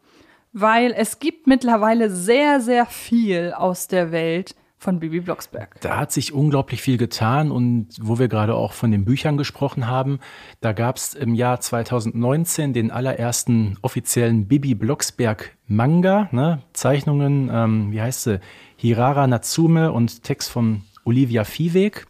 weil 0.52 0.92
es 0.96 1.18
gibt 1.18 1.46
mittlerweile 1.46 2.10
sehr, 2.10 2.60
sehr 2.60 2.86
viel 2.86 3.52
aus 3.52 3.88
der 3.88 4.12
Welt 4.12 4.54
von 4.78 5.00
Bibi 5.00 5.20
Blocksberg. 5.20 5.80
Da 5.80 5.96
hat 5.96 6.12
sich 6.12 6.32
unglaublich 6.32 6.80
viel 6.80 6.98
getan 6.98 7.50
und 7.50 7.88
wo 8.00 8.18
wir 8.18 8.28
gerade 8.28 8.54
auch 8.54 8.72
von 8.72 8.92
den 8.92 9.04
Büchern 9.04 9.36
gesprochen 9.36 9.88
haben, 9.88 10.20
da 10.60 10.72
gab 10.72 10.96
es 10.96 11.14
im 11.14 11.34
Jahr 11.34 11.60
2019 11.60 12.72
den 12.72 12.92
allerersten 12.92 13.76
offiziellen 13.82 14.46
Bibi 14.46 14.74
Blocksberg 14.74 15.56
Manga, 15.66 16.28
ne? 16.30 16.62
Zeichnungen, 16.72 17.50
ähm, 17.52 17.92
wie 17.92 18.00
heißt 18.00 18.22
sie, 18.22 18.40
Hirara 18.76 19.26
Natsume 19.26 19.90
und 19.90 20.22
Text 20.22 20.50
von 20.50 20.82
Olivia 21.04 21.44
Viehweg. 21.44 22.06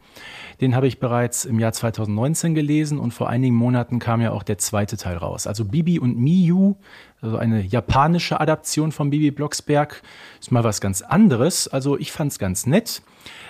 Den 0.60 0.74
habe 0.74 0.88
ich 0.88 0.98
bereits 0.98 1.44
im 1.44 1.60
Jahr 1.60 1.72
2019 1.72 2.54
gelesen 2.54 2.98
und 2.98 3.14
vor 3.14 3.28
einigen 3.28 3.54
Monaten 3.54 4.00
kam 4.00 4.20
ja 4.20 4.32
auch 4.32 4.42
der 4.42 4.58
zweite 4.58 4.96
Teil 4.96 5.16
raus. 5.16 5.46
Also 5.46 5.64
Bibi 5.64 6.00
und 6.00 6.18
Miyu, 6.18 6.76
also 7.20 7.36
eine 7.36 7.60
japanische 7.62 8.40
Adaption 8.40 8.92
von 8.92 9.10
Bibi 9.10 9.30
Blocksberg, 9.30 10.02
ist 10.40 10.52
mal 10.52 10.64
was 10.64 10.80
ganz 10.80 11.02
anderes. 11.02 11.66
Also 11.68 11.98
ich 11.98 12.12
fand 12.12 12.32
es 12.32 12.38
ganz 12.38 12.66
nett. 12.66 13.02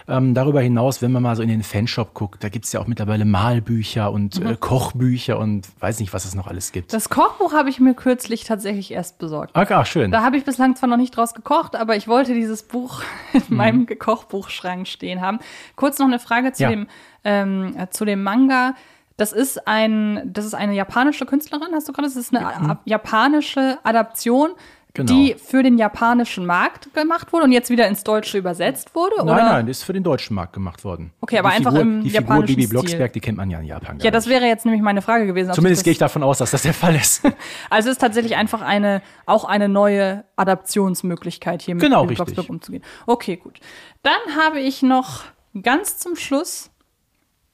Ähm, 0.08 0.32
darüber 0.32 0.62
hinaus, 0.62 1.02
wenn 1.02 1.12
man 1.12 1.22
mal 1.22 1.36
so 1.36 1.42
in 1.42 1.50
den 1.50 1.62
Fanshop 1.62 2.14
guckt, 2.14 2.42
da 2.42 2.48
gibt 2.48 2.64
es 2.64 2.72
ja 2.72 2.80
auch 2.80 2.86
mittlerweile 2.86 3.26
Malbücher 3.26 4.10
und 4.10 4.40
äh, 4.42 4.56
Kochbücher 4.58 5.38
und 5.38 5.68
weiß 5.80 6.00
nicht, 6.00 6.14
was 6.14 6.24
es 6.24 6.34
noch 6.34 6.46
alles 6.46 6.72
gibt. 6.72 6.94
Das 6.94 7.10
Kochbuch 7.10 7.52
habe 7.52 7.68
ich 7.68 7.78
mir 7.78 7.92
kürzlich 7.94 8.44
tatsächlich 8.44 8.90
erst 8.90 9.18
besorgt. 9.18 9.50
Ach, 9.52 9.70
ach 9.70 9.84
schön. 9.86 10.10
Da 10.10 10.22
habe 10.22 10.38
ich 10.38 10.44
bislang 10.44 10.74
zwar 10.76 10.88
noch 10.88 10.96
nicht 10.96 11.14
draus 11.14 11.34
gekocht, 11.34 11.76
aber 11.76 11.94
ich 11.94 12.08
wollte 12.08 12.32
dieses 12.32 12.62
Buch 12.62 13.02
in 13.34 13.42
Mhm. 13.50 13.56
meinem 13.56 13.86
Kochbuchschrank 13.86 14.88
stehen 14.88 15.20
haben. 15.20 15.38
Kurz 15.76 15.98
noch 15.98 16.06
eine 16.06 16.18
Frage 16.18 16.52
zu 16.52 16.62
Ja. 16.62 16.70
dem 16.70 16.86
ähm, 17.24 17.74
äh, 17.76 17.88
zu 17.90 18.04
dem 18.06 18.22
Manga. 18.22 18.74
Das 19.18 19.32
ist 19.32 19.68
ein, 19.68 20.22
das 20.32 20.46
ist 20.46 20.54
eine 20.54 20.72
japanische 20.74 21.26
Künstlerin, 21.26 21.68
hast 21.74 21.86
du 21.88 21.92
gerade? 21.92 22.08
Das 22.08 22.16
ist 22.16 22.34
eine 22.34 22.46
a- 22.46 22.78
japanische 22.86 23.78
Adaption. 23.84 24.52
Genau. 24.94 25.12
die 25.12 25.34
für 25.34 25.62
den 25.62 25.78
japanischen 25.78 26.44
Markt 26.44 26.92
gemacht 26.92 27.32
wurde 27.32 27.44
und 27.44 27.52
jetzt 27.52 27.70
wieder 27.70 27.86
ins 27.86 28.02
Deutsche 28.02 28.36
übersetzt 28.38 28.96
wurde, 28.96 29.16
nein, 29.18 29.26
oder? 29.28 29.44
nein, 29.44 29.66
das 29.66 29.76
ist 29.78 29.82
für 29.84 29.92
den 29.92 30.02
deutschen 30.02 30.34
Markt 30.34 30.54
gemacht 30.54 30.82
worden. 30.82 31.12
Okay, 31.20 31.38
aber 31.38 31.50
die 31.50 31.56
einfach 31.56 31.70
Figur, 31.70 31.82
im 31.82 32.02
Die 32.02 32.10
Figur 32.10 32.20
japanischen 32.22 32.46
Bibi 32.46 32.62
Stil. 32.62 32.70
Blocksberg, 32.72 33.12
die 33.12 33.20
kennt 33.20 33.36
man 33.36 33.48
ja 33.50 33.60
in 33.60 33.66
Japan. 33.66 33.98
Ja, 34.00 34.10
das 34.10 34.26
wäre 34.26 34.46
jetzt 34.46 34.64
nämlich 34.64 34.82
meine 34.82 35.00
Frage 35.02 35.26
gewesen. 35.26 35.52
Zumindest 35.52 35.84
gehe 35.84 35.92
ich 35.92 35.98
davon 35.98 36.24
aus, 36.24 36.38
dass 36.38 36.50
das 36.50 36.62
der 36.62 36.74
Fall 36.74 36.96
ist. 36.96 37.22
Also 37.70 37.90
es 37.90 37.92
ist 37.96 37.98
tatsächlich 38.00 38.34
einfach 38.36 38.60
eine, 38.62 39.02
auch 39.26 39.44
eine 39.44 39.68
neue 39.68 40.24
Adaptionsmöglichkeit 40.34 41.62
hier 41.62 41.74
mit 41.74 41.82
Genau, 41.84 42.02
mit 42.02 42.12
richtig. 42.12 42.26
Blocksberg 42.34 42.50
umzugehen. 42.50 42.82
Okay, 43.06 43.36
gut. 43.36 43.60
Dann 44.02 44.36
habe 44.36 44.58
ich 44.58 44.82
noch 44.82 45.22
ganz 45.62 45.98
zum 45.98 46.16
Schluss, 46.16 46.70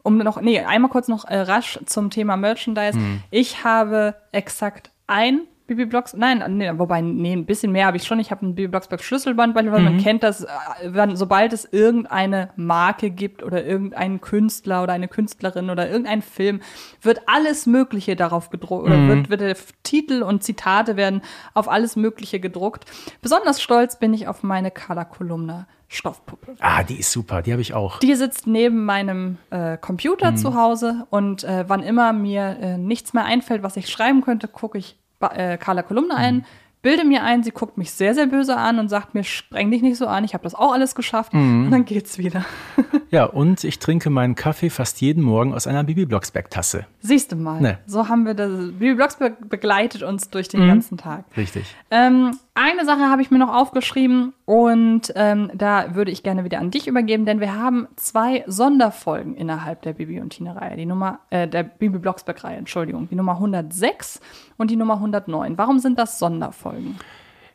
um 0.04 0.18
noch, 0.18 0.40
nee, 0.40 0.60
einmal 0.60 0.90
kurz 0.90 1.08
noch 1.08 1.24
äh, 1.24 1.38
rasch 1.40 1.80
zum 1.86 2.10
Thema 2.10 2.36
Merchandise. 2.36 2.96
Hm. 2.96 3.22
Ich 3.30 3.64
habe 3.64 4.14
exakt 4.30 4.92
ein 5.08 5.40
Bibi 5.66 5.86
Blocks, 5.86 6.12
nein, 6.12 6.44
nee, 6.58 6.70
wobei, 6.76 7.00
nee, 7.00 7.32
ein 7.32 7.46
bisschen 7.46 7.72
mehr 7.72 7.86
habe 7.86 7.96
ich 7.96 8.04
schon. 8.04 8.20
Ich 8.20 8.30
habe 8.30 8.44
ein 8.44 8.54
Bibi 8.54 8.68
Blocksberg 8.68 9.02
Schlüsselband, 9.02 9.54
weil 9.54 9.64
Mhm. 9.64 9.70
man 9.84 9.96
kennt 9.96 10.22
das, 10.22 10.44
äh, 10.44 10.48
wenn, 10.84 11.16
sobald 11.16 11.54
es 11.54 11.64
irgendeine 11.64 12.50
Marke 12.56 13.08
gibt 13.10 13.42
oder 13.42 13.64
irgendeinen 13.64 14.20
Künstler 14.20 14.82
oder 14.82 14.92
eine 14.92 15.08
Künstlerin 15.08 15.70
oder 15.70 15.88
irgendein 15.88 16.20
Film, 16.20 16.60
wird 17.00 17.22
alles 17.26 17.64
Mögliche 17.64 18.14
darauf 18.14 18.50
gedruckt 18.50 18.84
oder 18.84 18.98
Mhm. 18.98 19.08
wird, 19.08 19.30
wird 19.30 19.40
der 19.40 19.56
Titel 19.84 20.22
und 20.22 20.42
Zitate 20.44 20.96
werden 20.98 21.22
auf 21.54 21.66
alles 21.70 21.96
Mögliche 21.96 22.40
gedruckt. 22.40 22.84
Besonders 23.22 23.62
stolz 23.62 23.98
bin 23.98 24.12
ich 24.12 24.28
auf 24.28 24.42
meine 24.42 24.70
Carla 24.70 25.06
Kolumna 25.06 25.66
Stoffpuppe. 25.94 26.54
ah, 26.60 26.82
die 26.82 26.96
ist 26.98 27.12
super, 27.12 27.42
die 27.42 27.52
habe 27.52 27.62
ich 27.62 27.74
auch. 27.74 27.98
Die 28.00 28.14
sitzt 28.14 28.46
neben 28.46 28.84
meinem 28.84 29.38
äh, 29.50 29.76
Computer 29.78 30.32
Mhm. 30.32 30.36
zu 30.36 30.54
Hause 30.54 31.06
und 31.10 31.44
äh, 31.44 31.64
wann 31.68 31.82
immer 31.82 32.12
mir 32.12 32.56
äh, 32.60 32.78
nichts 32.78 33.12
mehr 33.14 33.24
einfällt, 33.24 33.62
was 33.62 33.76
ich 33.76 33.88
schreiben 33.88 34.20
könnte, 34.22 34.48
gucke 34.48 34.78
ich 34.78 34.96
äh, 35.20 35.56
Carla 35.56 35.82
Kolumna 35.82 36.16
ein, 36.16 36.36
Mhm. 36.36 36.44
bilde 36.82 37.04
mir 37.04 37.22
ein, 37.22 37.42
sie 37.42 37.50
guckt 37.50 37.78
mich 37.78 37.92
sehr, 37.92 38.14
sehr 38.14 38.26
böse 38.26 38.56
an 38.58 38.78
und 38.78 38.90
sagt 38.90 39.14
mir, 39.14 39.24
spreng 39.24 39.70
dich 39.70 39.80
nicht 39.80 39.96
so 39.96 40.06
an, 40.06 40.22
ich 40.24 40.34
habe 40.34 40.44
das 40.44 40.54
auch 40.54 40.72
alles 40.72 40.94
geschafft 40.94 41.32
Mhm. 41.32 41.64
und 41.66 41.70
dann 41.70 41.84
geht's 41.84 42.18
wieder. 42.18 42.44
Ja, 43.10 43.26
und 43.26 43.62
ich 43.62 43.78
trinke 43.78 44.10
meinen 44.10 44.34
Kaffee 44.34 44.70
fast 44.70 45.00
jeden 45.00 45.22
Morgen 45.22 45.54
aus 45.54 45.68
einer 45.68 45.84
Bibi 45.84 46.04
Blocksberg 46.04 46.50
Tasse. 46.50 46.84
Siehst 46.98 47.30
du 47.30 47.36
mal, 47.36 47.60
Ne. 47.60 47.78
so 47.86 48.08
haben 48.08 48.26
wir 48.26 48.34
das, 48.34 48.50
Bibi 48.50 48.94
Blocksberg 48.94 49.48
begleitet 49.48 50.02
uns 50.02 50.30
durch 50.30 50.52
Mhm. 50.52 50.58
den 50.58 50.66
ganzen 50.68 50.98
Tag. 50.98 51.24
Richtig. 51.36 51.64
Ähm, 51.92 52.36
eine 52.54 52.84
Sache 52.84 53.10
habe 53.10 53.20
ich 53.20 53.30
mir 53.30 53.38
noch 53.38 53.52
aufgeschrieben 53.52 54.32
und 54.44 55.12
ähm, 55.16 55.50
da 55.54 55.94
würde 55.94 56.10
ich 56.10 56.22
gerne 56.22 56.44
wieder 56.44 56.60
an 56.60 56.70
dich 56.70 56.86
übergeben, 56.86 57.26
denn 57.26 57.40
wir 57.40 57.54
haben 57.54 57.88
zwei 57.96 58.44
Sonderfolgen 58.46 59.34
innerhalb 59.34 59.82
der 59.82 59.94
Bibi 59.94 60.20
und 60.20 60.30
Tina 60.30 60.52
Reihe, 60.52 60.76
die 60.76 60.86
Nummer 60.86 61.18
äh, 61.30 61.48
der 61.48 61.64
Bibi 61.64 61.98
Blocksberg 61.98 62.44
Reihe, 62.44 62.56
Entschuldigung, 62.56 63.08
die 63.08 63.16
Nummer 63.16 63.32
106 63.32 64.20
und 64.56 64.70
die 64.70 64.76
Nummer 64.76 64.94
109. 64.94 65.58
Warum 65.58 65.80
sind 65.80 65.98
das 65.98 66.18
Sonderfolgen? 66.18 66.96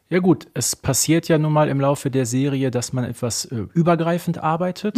Ja 0.10 0.20
gut, 0.20 0.48
es 0.54 0.76
passiert 0.76 1.28
ja 1.28 1.38
nun 1.38 1.54
mal 1.54 1.70
im 1.70 1.80
Laufe 1.80 2.10
der 2.12 2.26
Serie, 2.26 2.72
dass 2.72 2.94
man 2.94 3.06
etwas 3.06 3.46
äh, 3.46 3.68
übergreifend 3.74 4.40
arbeitet. 4.40 4.98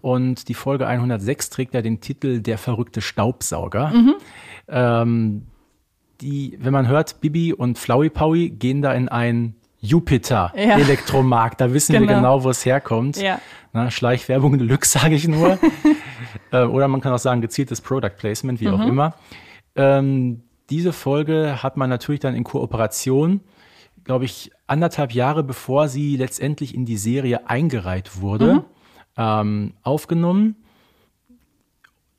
Und 0.00 0.48
die 0.48 0.54
Folge 0.54 0.86
106 0.86 1.48
trägt 1.48 1.72
ja 1.72 1.80
den 1.80 2.00
Titel 2.00 2.40
Der 2.40 2.58
verrückte 2.58 3.00
Staubsauger. 3.00 3.90
Ähm, 4.68 5.46
die, 6.20 6.56
wenn 6.60 6.72
man 6.72 6.88
hört, 6.88 7.20
Bibi 7.20 7.52
und 7.52 7.78
Flowey 7.78 8.10
Powie 8.10 8.50
gehen 8.50 8.82
da 8.82 8.92
in 8.92 9.08
einen 9.08 9.56
Jupiter-Elektromarkt. 9.80 11.60
Da 11.60 11.72
wissen 11.72 11.92
wir 11.92 12.00
Genau. 12.00 12.14
genau, 12.14 12.44
wo 12.44 12.50
es 12.50 12.64
herkommt. 12.64 13.16
Ja. 13.16 13.40
Na, 13.72 13.90
Schleichwerbung 13.90 14.58
Deluxe, 14.58 14.98
sage 14.98 15.14
ich 15.14 15.28
nur. 15.28 15.58
äh, 16.52 16.62
oder 16.62 16.88
man 16.88 17.00
kann 17.00 17.12
auch 17.12 17.18
sagen, 17.18 17.40
gezieltes 17.40 17.80
Product 17.80 18.16
Placement, 18.16 18.60
wie 18.60 18.68
auch 18.68 18.80
immer. 18.86 19.14
Ähm, 19.76 20.42
diese 20.70 20.92
Folge 20.92 21.62
hat 21.62 21.76
man 21.76 21.90
natürlich 21.90 22.20
dann 22.20 22.34
in 22.34 22.44
Kooperation, 22.44 23.40
glaube 24.04 24.24
ich, 24.24 24.50
anderthalb 24.66 25.12
Jahre 25.12 25.42
bevor 25.42 25.88
sie 25.88 26.16
letztendlich 26.16 26.74
in 26.74 26.86
die 26.86 26.96
Serie 26.96 27.48
eingereiht 27.50 28.20
wurde, 28.20 28.64
ähm, 29.16 29.74
aufgenommen. 29.82 30.56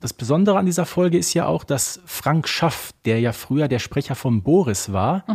Das 0.05 0.13
Besondere 0.13 0.59
an 0.59 0.67
dieser 0.67 0.85
Folge 0.85 1.17
ist 1.17 1.33
ja 1.33 1.47
auch, 1.47 1.63
dass 1.63 1.99
Frank 2.05 2.47
Schaff, 2.47 2.91
der 3.05 3.19
ja 3.21 3.31
früher 3.31 3.67
der 3.67 3.79
Sprecher 3.79 4.13
von 4.13 4.43
Boris 4.43 4.93
war, 4.93 5.25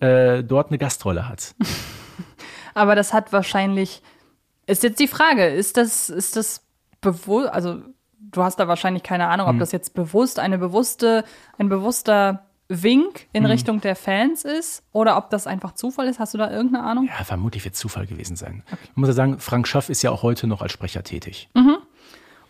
äh, 0.00 0.42
dort 0.42 0.70
eine 0.70 0.78
Gastrolle 0.78 1.28
hat. 1.28 1.54
Aber 2.74 2.96
das 2.96 3.12
hat 3.12 3.32
wahrscheinlich. 3.32 4.02
Ist 4.66 4.82
jetzt 4.82 4.98
die 4.98 5.06
Frage, 5.06 5.46
ist 5.46 5.76
das, 5.76 6.10
ist 6.10 6.34
das 6.34 6.62
bewusst, 7.00 7.48
also 7.50 7.76
du 8.18 8.42
hast 8.42 8.58
da 8.58 8.66
wahrscheinlich 8.66 9.04
keine 9.04 9.28
Ahnung, 9.28 9.46
ob 9.46 9.52
Hm. 9.52 9.58
das 9.60 9.70
jetzt 9.70 9.94
bewusst 9.94 10.40
eine 10.40 10.58
bewusste, 10.58 11.22
ein 11.56 11.68
bewusster 11.68 12.44
Wink 12.66 13.28
in 13.32 13.44
Hm. 13.44 13.50
Richtung 13.52 13.80
der 13.80 13.94
Fans 13.94 14.42
ist 14.44 14.82
oder 14.90 15.16
ob 15.16 15.30
das 15.30 15.46
einfach 15.46 15.74
Zufall 15.74 16.08
ist. 16.08 16.18
Hast 16.18 16.34
du 16.34 16.38
da 16.38 16.50
irgendeine 16.50 16.84
Ahnung? 16.84 17.06
Ja, 17.06 17.22
vermutlich 17.22 17.64
wird 17.64 17.76
Zufall 17.76 18.08
gewesen 18.08 18.34
sein. 18.34 18.64
Man 18.68 19.02
muss 19.02 19.08
ja 19.10 19.14
sagen, 19.14 19.38
Frank 19.38 19.68
Schaff 19.68 19.88
ist 19.88 20.02
ja 20.02 20.10
auch 20.10 20.24
heute 20.24 20.48
noch 20.48 20.60
als 20.60 20.72
Sprecher 20.72 21.04
tätig. 21.04 21.48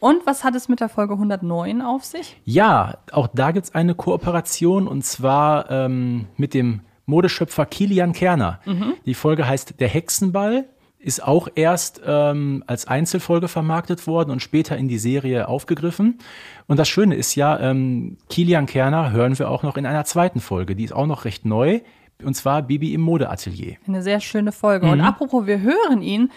Und 0.01 0.27
was 0.27 0.45
hat 0.45 0.55
es 0.55 0.69
mit 0.69 0.81
der 0.81 0.89
Folge 0.89 1.15
109 1.15 1.83
auf 1.83 2.05
sich? 2.05 2.41
Ja, 2.45 2.99
auch 3.13 3.29
da 3.33 3.51
gibt's 3.51 3.75
eine 3.75 3.95
Kooperation 3.95 4.87
und 4.87 5.05
zwar 5.05 5.71
ähm, 5.71 6.27
mit 6.37 6.55
dem 6.55 6.81
Modeschöpfer 7.07 7.67
Kilian 7.67 8.13
Kerner. 8.13 8.61
Die 9.07 9.15
Folge 9.15 9.49
heißt 9.49 9.81
Der 9.81 9.89
Hexenball, 9.89 10.67
ist 11.01 11.23
auch 11.23 11.49
erst 11.55 12.03
ähm, 12.05 12.65
als 12.67 12.87
Einzelfolge 12.89 13.49
vermarktet 13.49 14.07
worden 14.07 14.31
und 14.31 14.43
später 14.43 14.77
in 14.77 14.89
die 14.89 14.99
Serie 14.99 15.49
aufgegriffen. 15.49 16.19
Und 16.67 16.79
das 16.79 16.89
Schöne 16.89 17.15
ist 17.15 17.35
ja, 17.35 17.59
ähm, 17.61 18.19
Kilian 18.29 18.67
Kerner 18.67 19.13
hören 19.13 19.39
wir 19.39 19.49
auch 19.49 19.63
noch 19.63 19.77
in 19.77 19.87
einer 19.87 20.05
zweiten 20.05 20.41
Folge, 20.41 20.75
die 20.75 20.85
ist 20.85 20.93
auch 20.93 21.07
noch 21.07 21.25
recht 21.25 21.45
neu, 21.45 21.81
und 22.23 22.35
zwar 22.35 22.63
Bibi 22.63 22.95
im 22.95 23.01
Modeatelier. 23.01 23.77
Eine 23.87 24.03
sehr 24.03 24.21
schöne 24.21 24.51
Folge. 24.51 24.87
Mhm. 24.87 24.93
Und 24.93 25.01
apropos, 25.03 25.47
wir 25.47 25.61
hören 25.61 26.03
ihn. 26.03 26.31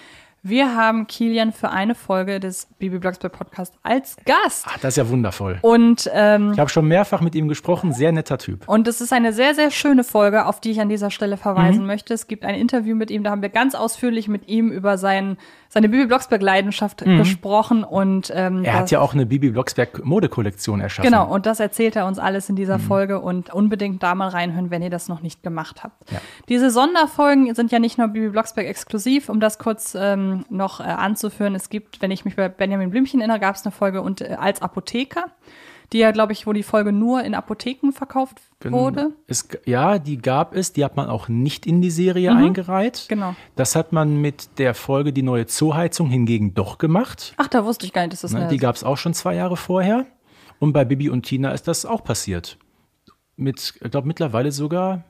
Wir 0.43 0.75
haben 0.75 1.05
Kilian 1.05 1.51
für 1.51 1.69
eine 1.69 1.93
Folge 1.93 2.39
des 2.39 2.67
Bibi 2.79 2.97
Blocksberg 2.97 3.31
Podcast 3.33 3.75
als 3.83 4.15
Gast. 4.25 4.65
Ach, 4.67 4.79
das 4.79 4.93
ist 4.93 4.97
ja 4.97 5.07
wundervoll. 5.07 5.59
Und 5.61 6.09
ähm, 6.13 6.53
Ich 6.53 6.59
habe 6.59 6.69
schon 6.71 6.87
mehrfach 6.87 7.21
mit 7.21 7.35
ihm 7.35 7.47
gesprochen, 7.47 7.93
sehr 7.93 8.11
netter 8.11 8.39
Typ. 8.39 8.67
Und 8.67 8.87
es 8.87 9.01
ist 9.01 9.13
eine 9.13 9.33
sehr, 9.33 9.53
sehr 9.53 9.69
schöne 9.69 10.03
Folge, 10.03 10.47
auf 10.47 10.59
die 10.59 10.71
ich 10.71 10.81
an 10.81 10.89
dieser 10.89 11.11
Stelle 11.11 11.35
Mhm. 11.35 11.39
verweisen 11.41 11.85
möchte. 11.85 12.15
Es 12.15 12.25
gibt 12.25 12.43
ein 12.43 12.55
Interview 12.55 12.95
mit 12.95 13.11
ihm, 13.11 13.23
da 13.23 13.29
haben 13.29 13.43
wir 13.43 13.49
ganz 13.49 13.75
ausführlich 13.75 14.27
mit 14.27 14.47
ihm 14.47 14.71
über 14.71 14.97
sein, 14.97 15.37
seine 15.73 15.87
Bibi 15.87 16.05
Blocksberg-Leidenschaft 16.07 17.05
gesprochen. 17.05 17.85
Und 17.85 18.29
ähm, 18.35 18.59
Mhm. 18.59 18.65
Er 18.65 18.73
hat 18.73 18.91
ja 18.91 18.99
auch 18.99 19.13
eine 19.13 19.25
Bibi 19.25 19.51
Blocksberg 19.51 20.03
Modekollektion 20.03 20.81
erschaffen. 20.81 21.09
Genau, 21.09 21.25
und 21.33 21.45
das 21.45 21.61
erzählt 21.61 21.95
er 21.95 22.05
uns 22.07 22.19
alles 22.19 22.49
in 22.49 22.55
Mhm. 22.55 22.57
dieser 22.57 22.77
Folge 22.77 23.21
und 23.21 23.53
unbedingt 23.53 24.03
da 24.03 24.13
mal 24.13 24.27
reinhören, 24.27 24.69
wenn 24.69 24.81
ihr 24.81 24.89
das 24.89 25.07
noch 25.07 25.21
nicht 25.21 25.43
gemacht 25.43 25.81
habt. 25.83 25.95
Diese 26.49 26.69
Sonderfolgen 26.71 27.55
sind 27.55 27.71
ja 27.71 27.79
nicht 27.79 27.97
nur 27.97 28.09
Bibi 28.09 28.29
Blocksberg 28.29 28.67
exklusiv, 28.67 29.29
um 29.29 29.39
das 29.39 29.59
kurz 29.59 29.95
ähm, 29.97 30.43
noch 30.49 30.81
äh, 30.81 30.83
anzuführen. 30.83 31.55
Es 31.55 31.69
gibt, 31.69 32.01
wenn 32.01 32.11
ich 32.11 32.25
mich 32.25 32.35
bei 32.35 32.49
Benjamin 32.49 32.89
Blümchen 32.89 33.21
erinnere, 33.21 33.39
gab 33.39 33.55
es 33.55 33.63
eine 33.65 33.71
Folge 33.71 34.01
und, 34.01 34.19
äh, 34.19 34.35
als 34.37 34.61
Apotheker, 34.61 35.27
die 35.93 35.97
ja, 35.97 36.11
glaube 36.11 36.31
ich, 36.31 36.47
wo 36.47 36.53
die 36.53 36.63
Folge 36.63 36.91
nur 36.91 37.23
in 37.23 37.35
Apotheken 37.35 37.91
verkauft 37.91 38.37
wurde. 38.63 39.11
Es, 39.27 39.47
ja, 39.65 39.99
die 39.99 40.17
gab 40.17 40.55
es, 40.55 40.71
die 40.73 40.85
hat 40.85 40.95
man 40.95 41.09
auch 41.09 41.27
nicht 41.27 41.65
in 41.65 41.81
die 41.81 41.91
Serie 41.91 42.33
eingereiht. 42.33 43.05
Genau. 43.09 43.35
Das 43.55 43.75
hat 43.75 43.91
man 43.91 44.17
mit 44.21 44.57
der 44.57 44.73
Folge 44.73 45.11
Die 45.11 45.23
neue 45.23 45.47
Zooheizung 45.47 46.09
hingegen 46.09 46.53
doch 46.53 46.77
gemacht. 46.77 47.33
Ach, 47.37 47.47
da 47.47 47.65
wusste 47.65 47.85
ich 47.85 47.93
gar 47.93 48.01
nicht, 48.03 48.13
dass 48.13 48.21
das 48.21 48.33
Ne, 48.33 48.47
die 48.47 48.57
gab 48.57 48.75
es 48.75 48.83
auch 48.83 48.97
schon 48.97 49.13
zwei 49.13 49.35
Jahre 49.35 49.57
vorher. 49.57 50.05
Und 50.59 50.73
bei 50.73 50.85
Bibi 50.85 51.09
und 51.09 51.23
Tina 51.23 51.51
ist 51.51 51.67
das 51.67 51.85
auch 51.85 52.03
passiert. 52.03 52.57
Mit, 53.35 53.73
ich 53.83 53.91
glaube, 53.91 54.07
mittlerweile 54.07 54.51
sogar 54.51 55.03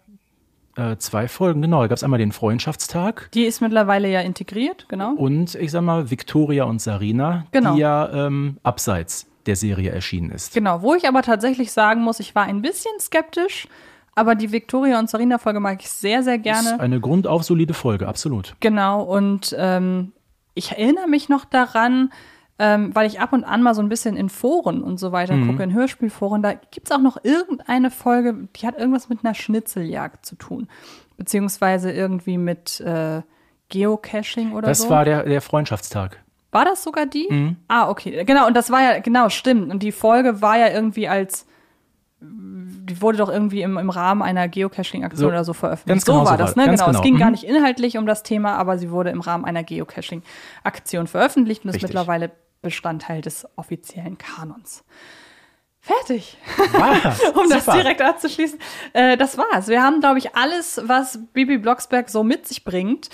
äh, 0.77 0.95
zwei 0.97 1.27
Folgen. 1.27 1.61
Genau, 1.61 1.81
da 1.81 1.87
gab 1.87 1.97
es 1.97 2.03
einmal 2.03 2.19
den 2.19 2.31
Freundschaftstag. 2.31 3.29
Die 3.33 3.43
ist 3.43 3.61
mittlerweile 3.61 4.09
ja 4.09 4.21
integriert, 4.21 4.85
genau. 4.87 5.13
Und 5.13 5.55
ich 5.55 5.71
sag 5.71 5.81
mal, 5.81 6.09
Victoria 6.09 6.63
und 6.63 6.81
Sarina, 6.81 7.45
Genau. 7.51 7.73
die 7.75 7.81
ja 7.81 8.27
ähm, 8.27 8.57
abseits 8.63 9.27
der 9.45 9.55
Serie 9.55 9.91
erschienen 9.91 10.31
ist. 10.31 10.53
Genau, 10.53 10.81
wo 10.81 10.93
ich 10.95 11.07
aber 11.07 11.21
tatsächlich 11.21 11.71
sagen 11.71 12.01
muss, 12.01 12.19
ich 12.19 12.35
war 12.35 12.43
ein 12.45 12.61
bisschen 12.61 12.91
skeptisch, 12.99 13.67
aber 14.15 14.35
die 14.35 14.51
Victoria 14.51 14.99
und 14.99 15.09
Sarina 15.09 15.37
Folge 15.37 15.59
mag 15.59 15.81
ich 15.81 15.89
sehr, 15.89 16.23
sehr 16.23 16.35
Ist 16.35 16.43
gerne. 16.43 16.79
eine 16.79 16.99
grundauf 16.99 17.43
solide 17.43 17.73
Folge, 17.73 18.07
absolut. 18.07 18.55
Genau, 18.59 19.03
und 19.03 19.55
ähm, 19.57 20.11
ich 20.53 20.71
erinnere 20.71 21.07
mich 21.07 21.29
noch 21.29 21.45
daran, 21.45 22.11
ähm, 22.59 22.93
weil 22.93 23.07
ich 23.07 23.19
ab 23.19 23.33
und 23.33 23.43
an 23.43 23.63
mal 23.63 23.73
so 23.73 23.81
ein 23.81 23.89
bisschen 23.89 24.15
in 24.17 24.29
Foren 24.29 24.83
und 24.83 24.99
so 24.99 25.11
weiter 25.11 25.35
gucke, 25.47 25.63
in 25.63 25.73
Hörspielforen, 25.73 26.43
da 26.43 26.53
gibt 26.53 26.87
es 26.87 26.91
auch 26.91 26.99
noch 27.01 27.17
irgendeine 27.23 27.89
Folge, 27.89 28.47
die 28.55 28.67
hat 28.67 28.77
irgendwas 28.77 29.09
mit 29.09 29.23
einer 29.23 29.33
Schnitzeljagd 29.33 30.25
zu 30.25 30.35
tun. 30.35 30.67
Beziehungsweise 31.17 31.91
irgendwie 31.91 32.37
mit 32.37 32.79
äh, 32.81 33.21
Geocaching 33.69 34.51
oder 34.53 34.67
Das 34.67 34.81
so. 34.83 34.89
war 34.89 35.05
der, 35.05 35.23
der 35.23 35.41
Freundschaftstag. 35.41 36.21
War 36.51 36.65
das 36.65 36.83
sogar 36.83 37.05
die? 37.05 37.55
Ah, 37.67 37.89
okay. 37.89 38.23
Genau, 38.25 38.45
und 38.47 38.55
das 38.55 38.69
war 38.71 38.81
ja, 38.81 38.99
genau, 38.99 39.29
stimmt. 39.29 39.71
Und 39.71 39.81
die 39.83 39.91
Folge 39.91 40.41
war 40.41 40.57
ja 40.57 40.67
irgendwie 40.69 41.07
als, 41.07 41.47
die 42.19 43.01
wurde 43.01 43.17
doch 43.19 43.29
irgendwie 43.29 43.61
im, 43.61 43.77
im 43.77 43.89
Rahmen 43.89 44.21
einer 44.21 44.47
Geocaching-Aktion 44.47 45.19
So, 45.21 45.27
oder 45.27 45.43
so 45.43 45.53
veröffentlicht. 45.53 46.05
so 46.05 46.11
genau 46.13 46.25
war 46.25 46.33
so 46.33 46.43
das, 46.43 46.55
ne? 46.55 46.65
ganz 46.65 46.79
Genau. 46.81 46.91
Es 46.91 46.97
genau. 46.97 47.03
ging 47.03 47.17
gar 47.17 47.27
Mhm. 47.27 47.31
nicht 47.31 47.43
inhaltlich 47.45 47.97
um 47.97 48.05
das 48.05 48.23
Thema, 48.23 48.55
aber 48.57 48.77
sie 48.77 48.91
wurde 48.91 49.09
im 49.11 49.21
Rahmen 49.21 49.45
einer 49.45 49.63
Geocaching-Aktion 49.63 51.07
veröffentlicht 51.07 51.63
und 51.63 51.69
ist 51.69 51.75
Richtig. 51.75 51.89
mittlerweile 51.89 52.31
Bestandteil 52.61 53.21
des 53.21 53.47
offiziellen 53.55 54.17
Kanons. 54.17 54.83
Fertig. 55.79 56.37
Um 57.33 57.49
das 57.49 57.65
super. 57.65 57.77
direkt 57.77 58.01
abzuschließen. 58.03 58.59
Äh, 58.93 59.17
das 59.17 59.35
war's. 59.37 59.67
Wir 59.67 59.81
haben, 59.81 59.99
glaube 59.99 60.19
ich, 60.19 60.35
alles, 60.35 60.79
was 60.85 61.17
Bibi 61.33 61.57
Blocksberg 61.57 62.07
so 62.09 62.23
mit 62.23 62.45
sich 62.47 62.63
bringt, 62.63 63.09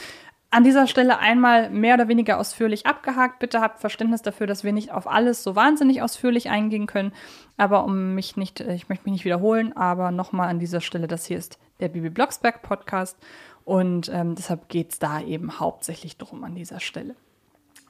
an 0.49 0.63
dieser 0.63 0.87
Stelle 0.87 1.19
einmal 1.19 1.69
mehr 1.69 1.95
oder 1.95 2.07
weniger 2.07 2.39
ausführlich 2.39 2.85
abgehakt. 2.85 3.39
Bitte 3.39 3.59
habt 3.59 3.79
Verständnis 3.79 4.21
dafür, 4.21 4.47
dass 4.47 4.63
wir 4.63 4.71
nicht 4.71 4.91
auf 4.91 5.07
alles 5.07 5.43
so 5.43 5.55
wahnsinnig 5.55 6.01
ausführlich 6.01 6.49
eingehen 6.49 6.87
können. 6.87 7.11
Aber 7.57 7.83
um 7.83 8.15
mich 8.15 8.37
nicht, 8.37 8.61
ich 8.61 8.87
möchte 8.87 9.05
mich 9.05 9.13
nicht 9.13 9.25
wiederholen, 9.25 9.75
aber 9.75 10.11
nochmal 10.11 10.49
an 10.49 10.59
dieser 10.59 10.81
Stelle, 10.81 11.07
das 11.07 11.25
hier 11.25 11.37
ist 11.37 11.59
der 11.79 11.89
Bibi 11.89 12.09
Blocksberg 12.09 12.61
Podcast. 12.61 13.17
Und 13.65 14.09
ähm, 14.13 14.35
deshalb 14.35 14.69
geht's 14.69 14.99
da 14.99 15.19
eben 15.19 15.59
hauptsächlich 15.59 16.17
drum 16.17 16.45
an 16.45 16.55
dieser 16.55 16.79
Stelle. 16.79 17.15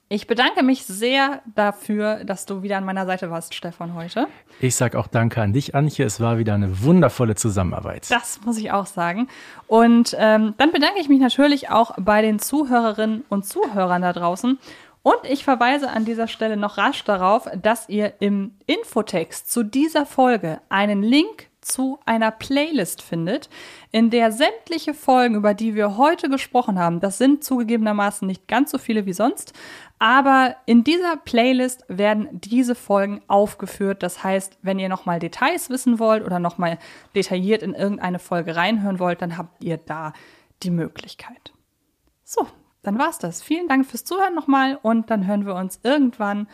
Ich 0.09 0.25
bedanke 0.25 0.63
mich 0.63 0.85
sehr 0.85 1.41
dafür, 1.53 2.23
dass 2.23 2.45
du 2.45 2.63
wieder 2.63 2.77
an 2.77 2.85
meiner 2.85 3.05
Seite 3.05 3.29
warst, 3.29 3.53
Stefan, 3.53 3.93
heute. 3.93 4.27
Ich 4.61 4.77
sag 4.77 4.95
auch 4.95 5.07
Danke 5.07 5.41
an 5.41 5.51
dich, 5.51 5.75
Antje. 5.75 6.05
Es 6.05 6.21
war 6.21 6.37
wieder 6.37 6.53
eine 6.53 6.81
wundervolle 6.81 7.35
Zusammenarbeit. 7.35 8.09
Das 8.09 8.39
muss 8.45 8.57
ich 8.57 8.71
auch 8.71 8.85
sagen. 8.85 9.27
Und 9.67 10.15
ähm, 10.17 10.53
dann 10.57 10.71
bedanke 10.71 11.01
ich 11.01 11.09
mich 11.09 11.19
natürlich 11.19 11.69
auch 11.69 11.91
bei 11.99 12.21
den 12.21 12.39
Zuhörerinnen 12.39 13.25
und 13.27 13.45
Zuhörern 13.45 14.01
da 14.01 14.13
draußen. 14.13 14.57
Und 15.03 15.19
ich 15.29 15.43
verweise 15.43 15.89
an 15.89 16.05
dieser 16.05 16.29
Stelle 16.29 16.55
noch 16.55 16.77
rasch 16.77 17.03
darauf, 17.03 17.49
dass 17.61 17.89
ihr 17.89 18.13
im 18.19 18.55
Infotext 18.65 19.51
zu 19.51 19.63
dieser 19.63 20.05
Folge 20.05 20.61
einen 20.69 21.03
Link 21.03 21.47
zu 21.67 21.99
einer 22.05 22.31
Playlist 22.31 23.01
findet, 23.01 23.49
in 23.91 24.09
der 24.09 24.31
sämtliche 24.31 24.93
Folgen, 24.93 25.35
über 25.35 25.53
die 25.53 25.75
wir 25.75 25.97
heute 25.97 26.29
gesprochen 26.29 26.79
haben, 26.79 26.99
das 26.99 27.17
sind 27.17 27.43
zugegebenermaßen 27.43 28.27
nicht 28.27 28.47
ganz 28.47 28.71
so 28.71 28.77
viele 28.77 29.05
wie 29.05 29.13
sonst, 29.13 29.53
aber 29.99 30.55
in 30.65 30.83
dieser 30.83 31.17
Playlist 31.17 31.83
werden 31.87 32.27
diese 32.31 32.75
Folgen 32.75 33.21
aufgeführt. 33.27 34.03
Das 34.03 34.23
heißt, 34.23 34.59
wenn 34.61 34.79
ihr 34.79 34.89
nochmal 34.89 35.19
Details 35.19 35.69
wissen 35.69 35.97
wollt 35.99 36.23
oder 36.23 36.39
nochmal 36.39 36.77
detailliert 37.15 37.63
in 37.63 37.73
irgendeine 37.73 38.19
Folge 38.19 38.55
reinhören 38.55 38.99
wollt, 38.99 39.21
dann 39.21 39.37
habt 39.37 39.63
ihr 39.63 39.77
da 39.77 40.13
die 40.63 40.69
Möglichkeit. 40.69 41.53
So, 42.23 42.47
dann 42.83 42.99
war's 42.99 43.17
das. 43.17 43.41
Vielen 43.41 43.67
Dank 43.67 43.85
fürs 43.85 44.05
Zuhören 44.05 44.35
nochmal 44.35 44.77
und 44.81 45.09
dann 45.09 45.25
hören 45.25 45.45
wir 45.45 45.55
uns 45.55 45.79
irgendwann 45.83 46.47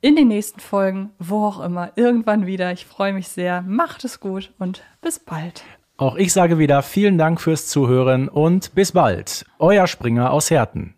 in 0.00 0.16
den 0.16 0.28
nächsten 0.28 0.60
Folgen, 0.60 1.10
wo 1.18 1.44
auch 1.44 1.60
immer, 1.60 1.92
irgendwann 1.96 2.46
wieder. 2.46 2.72
Ich 2.72 2.86
freue 2.86 3.12
mich 3.12 3.28
sehr. 3.28 3.62
Macht 3.62 4.04
es 4.04 4.20
gut 4.20 4.52
und 4.58 4.82
bis 5.00 5.18
bald. 5.18 5.64
Auch 5.96 6.14
ich 6.14 6.32
sage 6.32 6.58
wieder 6.58 6.82
vielen 6.82 7.18
Dank 7.18 7.40
fürs 7.40 7.66
Zuhören 7.66 8.28
und 8.28 8.74
bis 8.74 8.92
bald. 8.92 9.44
Euer 9.58 9.88
Springer 9.88 10.30
aus 10.30 10.50
Herten. 10.50 10.97